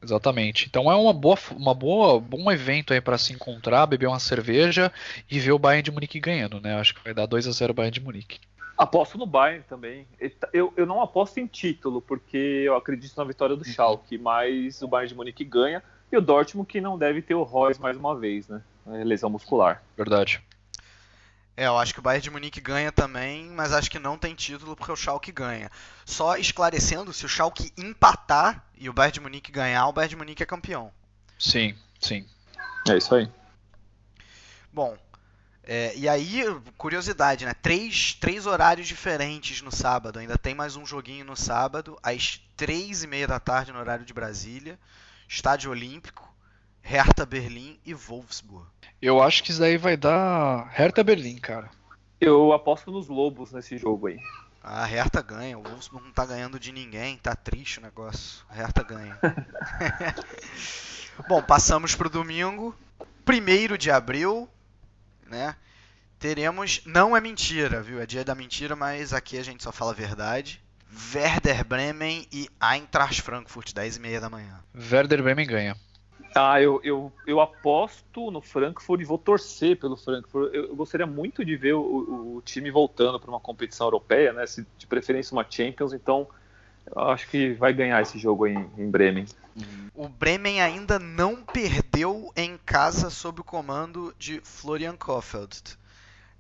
Exatamente. 0.01 0.65
Então 0.67 0.89
é 0.91 0.95
uma 0.95 1.13
boa, 1.13 1.37
uma 1.51 1.73
boa, 1.73 2.19
bom 2.19 2.49
evento 2.51 2.93
aí 2.93 3.01
para 3.01 3.17
se 3.17 3.33
encontrar, 3.33 3.85
beber 3.85 4.07
uma 4.07 4.19
cerveja 4.19 4.91
e 5.29 5.39
ver 5.39 5.51
o 5.51 5.59
Bayern 5.59 5.83
de 5.83 5.91
Munique 5.91 6.19
ganhando, 6.19 6.61
né? 6.61 6.75
Acho 6.75 6.95
que 6.95 7.03
vai 7.03 7.13
dar 7.13 7.25
2 7.25 7.47
a 7.47 7.51
0 7.51 7.73
Bayern 7.73 7.93
de 7.93 7.99
Munique. 7.99 8.39
Aposto 8.77 9.17
no 9.17 9.25
Bayern 9.25 9.63
também. 9.67 10.07
Eu, 10.53 10.73
eu 10.77 10.85
não 10.85 11.01
aposto 11.01 11.37
em 11.37 11.45
título, 11.45 12.01
porque 12.01 12.37
eu 12.37 12.77
acredito 12.77 13.17
na 13.17 13.25
vitória 13.25 13.57
do 13.57 13.65
uhum. 13.65 13.71
Schalke, 13.71 14.17
mas 14.17 14.81
o 14.81 14.87
Bayern 14.87 15.09
de 15.09 15.15
Munique 15.15 15.43
ganha 15.43 15.83
e 16.09 16.17
o 16.17 16.21
Dortmund 16.21 16.65
que 16.65 16.79
não 16.79 16.97
deve 16.97 17.21
ter 17.21 17.35
o 17.35 17.43
Royce 17.43 17.79
mais 17.79 17.97
uma 17.97 18.17
vez, 18.17 18.47
né? 18.47 18.61
É 18.87 19.03
lesão 19.03 19.29
muscular. 19.29 19.83
Verdade. 19.97 20.41
É, 21.59 21.67
eu 21.67 21.77
acho 21.77 21.93
que 21.93 21.99
o 21.99 22.01
Bayern 22.01 22.23
de 22.23 22.29
Munique 22.29 22.61
ganha 22.61 22.89
também, 22.89 23.47
mas 23.47 23.73
acho 23.73 23.91
que 23.91 23.99
não 23.99 24.17
tem 24.17 24.33
título 24.33 24.77
porque 24.77 24.93
o 24.93 24.95
Schalke 24.95 25.29
ganha. 25.29 25.69
Só 26.05 26.37
esclarecendo, 26.37 27.11
se 27.11 27.25
o 27.25 27.27
Schalke 27.27 27.73
empatar 27.77 28.63
e 28.77 28.87
o 28.87 28.93
Bayern 28.93 29.15
de 29.15 29.19
Munique 29.19 29.51
ganhar, 29.51 29.85
o 29.87 29.91
Bayern 29.91 30.11
de 30.11 30.15
Munique 30.15 30.41
é 30.41 30.45
campeão. 30.45 30.89
Sim, 31.37 31.75
sim. 31.99 32.25
É 32.87 32.95
isso 32.95 33.13
aí. 33.13 33.29
Bom, 34.71 34.97
é, 35.61 35.93
e 35.97 36.07
aí, 36.07 36.45
curiosidade, 36.77 37.43
né? 37.43 37.53
Três, 37.53 38.13
três 38.13 38.45
horários 38.45 38.87
diferentes 38.87 39.61
no 39.61 39.69
sábado. 39.69 40.17
Ainda 40.17 40.37
tem 40.37 40.55
mais 40.55 40.77
um 40.77 40.85
joguinho 40.85 41.25
no 41.25 41.35
sábado, 41.35 41.99
às 42.01 42.41
três 42.55 43.03
e 43.03 43.07
meia 43.07 43.27
da 43.27 43.37
tarde 43.37 43.73
no 43.73 43.79
horário 43.79 44.05
de 44.05 44.13
Brasília. 44.13 44.79
Estádio 45.27 45.71
Olímpico, 45.71 46.28
Hertha 46.89 47.23
Berlim 47.23 47.79
e 47.85 47.93
Wolfsburg. 47.93 48.65
Eu 48.99 49.21
acho 49.21 49.43
que 49.43 49.51
isso 49.51 49.59
daí 49.59 49.77
vai 49.77 49.95
dar 49.95 50.67
Hertha 50.73 51.03
Berlim, 51.03 51.37
cara. 51.37 51.69
Eu 52.19 52.51
aposto 52.51 52.91
nos 52.91 53.07
Lobos 53.07 53.51
nesse 53.51 53.77
jogo 53.77 54.07
aí. 54.07 54.19
A 54.63 54.85
Hertha 54.85 55.21
ganha, 55.21 55.55
o 55.55 55.61
Wolfsburg 55.61 56.07
não 56.07 56.11
tá 56.11 56.25
ganhando 56.25 56.59
de 56.59 56.71
ninguém, 56.71 57.15
tá 57.17 57.35
triste 57.35 57.77
o 57.77 57.83
negócio. 57.83 58.43
A 58.49 58.55
Hertha 58.55 58.81
ganha. 58.81 59.15
Bom, 61.29 61.43
passamos 61.43 61.93
pro 61.93 62.09
domingo, 62.09 62.75
1 63.23 63.77
de 63.77 63.91
abril, 63.91 64.49
né? 65.29 65.55
Teremos, 66.17 66.81
não 66.87 67.15
é 67.15 67.21
mentira, 67.21 67.83
viu? 67.83 68.01
É 68.01 68.07
dia 68.07 68.25
da 68.25 68.33
mentira, 68.33 68.75
mas 68.75 69.13
aqui 69.13 69.37
a 69.37 69.43
gente 69.43 69.61
só 69.61 69.71
fala 69.71 69.91
a 69.91 69.95
verdade. 69.95 70.59
Werder 71.13 71.63
Bremen 71.63 72.27
e 72.31 72.49
Eintracht 72.59 73.21
Frankfurt, 73.21 73.73
10 73.73 73.97
e 73.97 73.99
meia 73.99 74.19
da 74.19 74.27
manhã. 74.27 74.59
Werder 74.73 75.21
Bremen 75.21 75.45
ganha. 75.45 75.77
Ah, 76.35 76.61
eu, 76.61 76.79
eu, 76.83 77.11
eu 77.25 77.41
aposto 77.41 78.29
no 78.29 78.41
Frankfurt 78.41 79.01
e 79.01 79.05
vou 79.05 79.17
torcer 79.17 79.77
pelo 79.77 79.97
Frankfurt. 79.97 80.53
Eu, 80.53 80.67
eu 80.67 80.75
gostaria 80.75 81.07
muito 81.07 81.43
de 81.43 81.55
ver 81.55 81.73
o, 81.73 82.35
o 82.37 82.41
time 82.45 82.69
voltando 82.69 83.19
para 83.19 83.29
uma 83.29 83.39
competição 83.39 83.87
europeia, 83.87 84.31
né? 84.31 84.45
Se, 84.45 84.65
de 84.77 84.85
preferência 84.85 85.33
uma 85.33 85.45
Champions, 85.49 85.93
então 85.93 86.27
eu 86.95 87.01
acho 87.09 87.27
que 87.29 87.53
vai 87.53 87.73
ganhar 87.73 88.01
esse 88.01 88.17
jogo 88.17 88.47
em, 88.47 88.69
em 88.77 88.89
Bremen. 88.89 89.25
O 89.93 90.07
Bremen 90.07 90.61
ainda 90.61 90.97
não 90.97 91.43
perdeu 91.43 92.31
em 92.35 92.57
casa 92.65 93.09
sob 93.09 93.41
o 93.41 93.43
comando 93.43 94.13
de 94.17 94.39
Florian 94.43 94.95
Kofeld. 94.95 95.77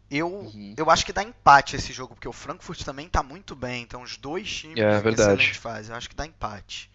Eu, 0.09 0.27
uhum. 0.27 0.73
eu 0.75 0.89
acho 0.89 1.05
que 1.05 1.13
dá 1.13 1.21
empate 1.21 1.75
esse 1.75 1.93
jogo, 1.93 2.15
porque 2.15 2.27
o 2.27 2.33
Frankfurt 2.33 2.83
também 2.83 3.05
está 3.05 3.21
muito 3.21 3.55
bem. 3.55 3.83
Então 3.83 4.01
os 4.01 4.17
dois 4.17 4.49
times 4.51 4.77
é, 4.77 5.01
em 5.01 5.13
excelente 5.13 5.59
fase. 5.59 5.91
Eu 5.91 5.95
acho 5.95 6.09
que 6.09 6.15
dá 6.15 6.25
empate. 6.25 6.89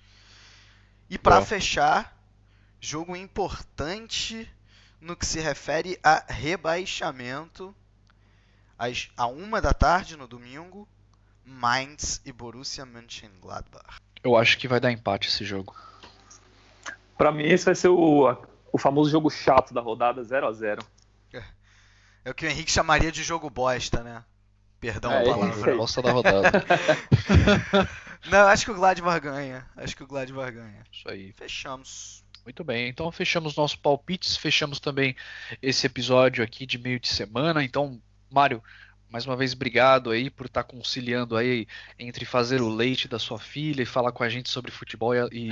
E 1.09 1.19
para 1.19 1.41
fechar, 1.43 2.14
jogo 2.85 3.17
importante 3.17 4.49
no 5.01 5.17
que 5.17 5.25
se 5.25 5.41
refere 5.41 5.99
a 6.03 6.23
rebaixamento. 6.29 7.75
Às, 8.79 9.11
a 9.17 9.27
uma 9.27 9.61
da 9.61 9.73
tarde 9.73 10.17
no 10.17 10.27
domingo, 10.27 10.87
Mainz 11.45 12.21
e 12.25 12.33
Borussia 12.33 12.85
Mönchengladbach. 12.85 13.99
Eu 14.23 14.37
acho 14.37 14.59
que 14.59 14.69
vai 14.69 14.81
dar 14.81 14.93
empate 14.93 15.29
esse 15.29 15.45
jogo. 15.45 15.75
Para 17.17 17.33
mim, 17.33 17.45
esse 17.45 17.65
vai 17.65 17.75
ser 17.75 17.89
o, 17.89 18.37
o 18.73 18.79
famoso 18.79 19.11
jogo 19.11 19.31
chato 19.31 19.73
da 19.73 19.81
rodada 19.81 20.23
0 20.23 20.47
a 20.47 20.53
0 20.53 20.85
é. 21.33 21.45
é 22.25 22.31
o 22.31 22.35
que 22.35 22.45
o 22.45 22.49
Henrique 22.49 22.71
chamaria 22.71 23.13
de 23.13 23.23
jogo 23.23 23.49
bosta, 23.49 24.03
né? 24.03 24.25
Perdão 24.81 25.13
é, 25.13 25.23
a 25.23 25.25
palavra. 25.25 25.77
Bosta 25.77 26.03
da 26.03 26.11
rodada. 26.11 26.51
Não, 28.29 28.49
acho 28.49 28.65
que 28.65 28.71
o 28.71 28.75
Gladbach 28.75 29.21
ganha. 29.21 29.67
Acho 29.77 29.97
que 29.97 30.03
o 30.03 30.07
Gladbach 30.07 30.53
ganha. 30.53 30.83
Isso 30.91 31.09
aí. 31.09 31.33
Fechamos. 31.33 32.24
Muito 32.45 32.63
bem, 32.63 32.89
então 32.89 33.11
fechamos 33.11 33.57
nossos 33.57 33.77
palpites, 33.77 34.37
fechamos 34.37 34.79
também 34.79 35.17
esse 35.63 35.87
episódio 35.87 36.45
aqui 36.45 36.67
de 36.67 36.77
meio 36.77 37.01
de 37.01 37.09
semana. 37.09 37.65
Então, 37.65 38.01
Mário, 38.31 38.63
mais 39.15 39.25
uma 39.25 39.37
vez, 39.37 39.53
obrigado 39.53 40.11
aí 40.11 40.29
por 40.29 40.47
estar 40.47 40.65
tá 40.65 40.69
conciliando 40.69 41.37
aí 41.37 41.69
entre 41.97 42.25
fazer 42.25 42.61
o 42.61 42.69
leite 42.69 43.07
da 43.07 43.17
sua 43.17 43.39
filha 43.39 43.81
e 43.81 43.87
falar 43.87 44.11
com 44.11 44.25
a 44.25 44.29
gente 44.29 44.51
sobre 44.51 44.73
futebol 44.73 45.15
e, 45.15 45.29
e, 45.31 45.51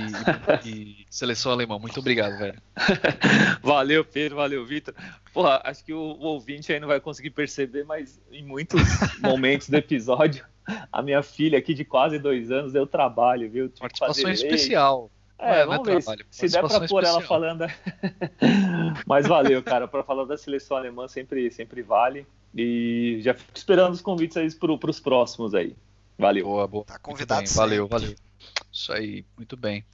e 0.65 1.05
seleção 1.09 1.51
alemã. 1.51 1.79
Muito 1.79 1.97
obrigado, 1.97 2.37
velho. 2.37 2.61
valeu, 3.63 4.03
Pedro, 4.03 4.35
valeu, 4.35 4.65
Vitor. 4.65 4.93
Porra, 5.33 5.61
acho 5.63 5.81
que 5.85 5.93
o, 5.93 5.97
o, 5.97 6.25
ouvinte 6.25 6.73
aí 6.73 6.79
não 6.81 6.89
vai 6.89 6.99
conseguir 6.99 7.29
perceber, 7.29 7.85
mas 7.85 8.21
em 8.29 8.43
muitos 8.43 8.81
momentos 9.21 9.69
do 9.69 9.77
episódio, 9.77 10.45
a 10.91 11.01
minha 11.01 11.23
filha 11.23 11.57
aqui 11.57 11.73
de 11.73 11.85
quase 11.85 12.19
dois 12.19 12.51
anos 12.51 12.73
deu 12.73 12.85
trabalho, 12.85 13.49
viu? 13.49 13.71
Participação 13.79 14.29
especial. 14.29 15.09
É, 15.37 15.61
é 15.61 15.65
vamos 15.65 15.87
ver 15.87 16.01
trabalho, 16.01 16.25
se, 16.29 16.47
se 16.47 16.53
der 16.53 16.67
pra 16.67 16.87
pôr 16.87 17.03
ela 17.03 17.21
falando. 17.21 17.65
mas 19.05 19.27
valeu, 19.27 19.61
cara. 19.61 19.87
Para 19.87 20.03
falar 20.03 20.25
da 20.25 20.37
seleção 20.37 20.77
alemã 20.77 21.07
sempre, 21.07 21.49
sempre 21.51 21.81
vale. 21.81 22.25
E 22.55 23.19
já 23.21 23.33
fico 23.33 23.51
esperando 23.55 23.93
os 23.93 24.01
convites 24.01 24.37
aí 24.37 24.49
para 24.53 24.89
os 24.89 24.99
próximos 24.99 25.53
aí. 25.53 25.75
Valeu. 26.17 26.45
Boa, 26.45 26.67
boa. 26.67 26.85
Tá 26.85 26.99
convidado 26.99 27.49
Valeu, 27.49 27.87
valeu. 27.87 28.15
Isso 28.73 28.91
aí, 28.91 29.23
muito 29.37 29.55
bem. 29.55 29.85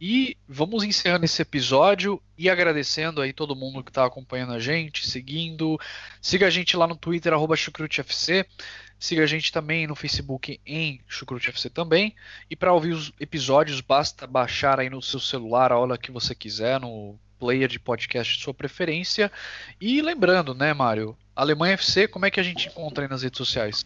E 0.00 0.36
vamos 0.48 0.82
encerrando 0.82 1.26
esse 1.26 1.42
episódio 1.42 2.20
e 2.38 2.48
agradecendo 2.48 3.20
aí 3.20 3.34
todo 3.34 3.54
mundo 3.54 3.84
que 3.84 3.90
está 3.90 4.06
acompanhando 4.06 4.54
a 4.54 4.58
gente, 4.58 5.06
seguindo. 5.06 5.78
Siga 6.22 6.46
a 6.46 6.50
gente 6.50 6.74
lá 6.74 6.86
no 6.86 6.96
Twitter, 6.96 7.34
arroba 7.34 7.54
ChucruteFC. 7.54 8.46
Siga 8.98 9.22
a 9.22 9.26
gente 9.26 9.52
também 9.52 9.86
no 9.86 9.94
Facebook 9.94 10.58
em 10.64 11.00
ChucruteFC 11.06 11.68
também. 11.68 12.14
E 12.48 12.56
para 12.56 12.72
ouvir 12.72 12.94
os 12.94 13.12
episódios, 13.20 13.82
basta 13.82 14.26
baixar 14.26 14.80
aí 14.80 14.88
no 14.88 15.02
seu 15.02 15.20
celular 15.20 15.70
a 15.70 15.78
hora 15.78 15.98
que 15.98 16.10
você 16.10 16.34
quiser, 16.34 16.80
no 16.80 17.18
player 17.38 17.68
de 17.68 17.78
podcast 17.78 18.38
de 18.38 18.42
sua 18.42 18.54
preferência. 18.54 19.30
E 19.78 20.00
lembrando, 20.00 20.54
né, 20.54 20.72
Mário? 20.72 21.14
Alemanha 21.36 21.74
FC, 21.74 22.08
como 22.08 22.24
é 22.24 22.30
que 22.30 22.40
a 22.40 22.44
gente 22.44 22.68
encontra 22.68 23.04
aí 23.04 23.10
nas 23.10 23.22
redes 23.22 23.36
sociais? 23.36 23.84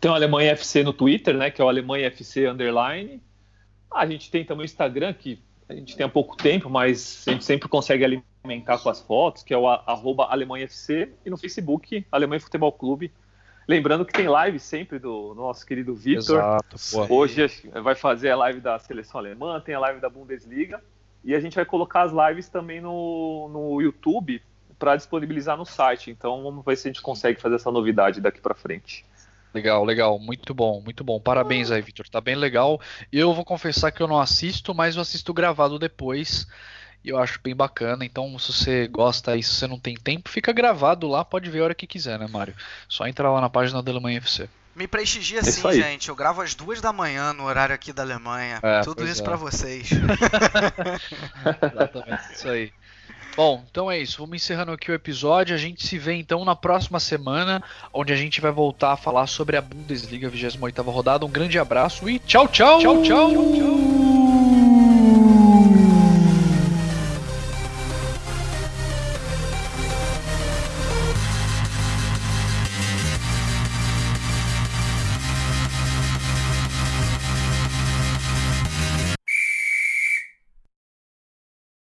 Tem 0.00 0.10
o 0.10 0.14
Alemanha 0.14 0.52
FC 0.52 0.82
no 0.82 0.92
Twitter, 0.92 1.36
né? 1.36 1.52
Que 1.52 1.62
é 1.62 1.64
o 1.64 1.68
Alemanha 1.68 2.08
FC 2.08 2.48
Underline. 2.48 3.22
Ah, 3.90 4.00
a 4.00 4.06
gente 4.06 4.30
tem 4.30 4.44
também 4.44 4.64
o 4.64 4.64
Instagram, 4.64 5.12
que 5.12 5.40
a 5.68 5.74
gente 5.74 5.96
tem 5.96 6.04
há 6.04 6.08
pouco 6.08 6.36
tempo, 6.36 6.68
mas 6.68 7.24
a 7.26 7.32
gente 7.32 7.44
sempre 7.44 7.68
consegue 7.68 8.04
alimentar 8.04 8.78
com 8.78 8.88
as 8.88 9.00
fotos, 9.00 9.42
que 9.42 9.54
é 9.54 9.58
o 9.58 9.68
arroba 9.68 10.24
Alemanha 10.24 10.64
FC, 10.64 11.10
e 11.24 11.30
no 11.30 11.36
Facebook, 11.36 12.06
Alemanha 12.12 12.40
Futebol 12.40 12.72
Clube. 12.72 13.12
Lembrando 13.66 14.04
que 14.04 14.12
tem 14.12 14.28
live 14.28 14.58
sempre 14.58 14.98
do 14.98 15.34
nosso 15.34 15.64
querido 15.64 15.94
Vitor. 15.94 16.60
Hoje 17.08 17.46
vai 17.82 17.94
fazer 17.94 18.30
a 18.30 18.36
live 18.36 18.60
da 18.60 18.78
seleção 18.78 19.18
alemã, 19.18 19.58
tem 19.60 19.74
a 19.74 19.80
live 19.80 20.00
da 20.00 20.10
Bundesliga. 20.10 20.82
E 21.24 21.34
a 21.34 21.40
gente 21.40 21.56
vai 21.56 21.64
colocar 21.64 22.02
as 22.02 22.12
lives 22.12 22.50
também 22.50 22.82
no, 22.82 23.48
no 23.48 23.80
YouTube 23.80 24.42
para 24.78 24.96
disponibilizar 24.96 25.56
no 25.56 25.64
site. 25.64 26.10
Então 26.10 26.42
vamos 26.42 26.62
ver 26.62 26.76
se 26.76 26.86
a 26.86 26.92
gente 26.92 27.00
consegue 27.00 27.40
fazer 27.40 27.54
essa 27.54 27.70
novidade 27.70 28.20
daqui 28.20 28.40
para 28.40 28.54
frente. 28.54 29.06
Legal, 29.54 29.84
legal, 29.84 30.18
muito 30.18 30.52
bom, 30.52 30.80
muito 30.80 31.04
bom. 31.04 31.20
Parabéns 31.20 31.70
aí, 31.70 31.80
Vitor. 31.80 32.08
Tá 32.08 32.20
bem 32.20 32.34
legal. 32.34 32.80
Eu 33.12 33.32
vou 33.32 33.44
confessar 33.44 33.92
que 33.92 34.02
eu 34.02 34.08
não 34.08 34.18
assisto, 34.18 34.74
mas 34.74 34.96
eu 34.96 35.02
assisto 35.02 35.32
gravado 35.32 35.78
depois. 35.78 36.44
E 37.04 37.10
eu 37.10 37.18
acho 37.18 37.38
bem 37.40 37.54
bacana. 37.54 38.04
Então, 38.04 38.36
se 38.36 38.52
você 38.52 38.88
gosta 38.88 39.36
e 39.36 39.42
se 39.44 39.54
você 39.54 39.68
não 39.68 39.78
tem 39.78 39.94
tempo, 39.94 40.28
fica 40.28 40.52
gravado 40.52 41.06
lá, 41.06 41.24
pode 41.24 41.48
ver 41.50 41.60
a 41.60 41.64
hora 41.64 41.74
que 41.74 41.86
quiser, 41.86 42.18
né, 42.18 42.26
Mário? 42.26 42.54
Só 42.88 43.06
entrar 43.06 43.30
lá 43.30 43.40
na 43.40 43.48
página 43.48 43.80
da 43.80 43.92
Alemanha 43.92 44.18
FC. 44.18 44.48
Me 44.74 44.88
prestigia 44.88 45.38
é 45.38 45.42
sim, 45.44 45.72
gente. 45.72 46.08
Eu 46.08 46.16
gravo 46.16 46.42
às 46.42 46.56
duas 46.56 46.80
da 46.80 46.92
manhã 46.92 47.32
no 47.32 47.44
horário 47.44 47.72
aqui 47.72 47.92
da 47.92 48.02
Alemanha. 48.02 48.58
É, 48.60 48.80
Tudo 48.80 49.06
isso 49.06 49.20
é. 49.22 49.24
para 49.24 49.36
vocês. 49.36 49.88
Exatamente, 51.72 52.32
isso 52.32 52.48
aí. 52.48 52.72
Bom, 53.36 53.62
então 53.70 53.90
é 53.90 53.98
isso. 53.98 54.18
Vamos 54.18 54.36
encerrando 54.36 54.72
aqui 54.72 54.90
o 54.90 54.94
episódio. 54.94 55.54
A 55.54 55.58
gente 55.58 55.86
se 55.86 55.98
vê 55.98 56.14
então 56.14 56.44
na 56.44 56.54
próxima 56.54 57.00
semana, 57.00 57.62
onde 57.92 58.12
a 58.12 58.16
gente 58.16 58.40
vai 58.40 58.52
voltar 58.52 58.92
a 58.92 58.96
falar 58.96 59.26
sobre 59.26 59.56
a 59.56 59.62
Bundesliga 59.62 60.28
28 60.28 60.82
rodada. 60.82 61.26
Um 61.26 61.30
grande 61.30 61.58
abraço 61.58 62.08
e 62.08 62.18
tchau, 62.18 62.46
tchau! 62.48 62.78
Tchau, 62.78 63.02
tchau! 63.02 63.30
tchau, 63.30 63.52
tchau. 63.52 63.93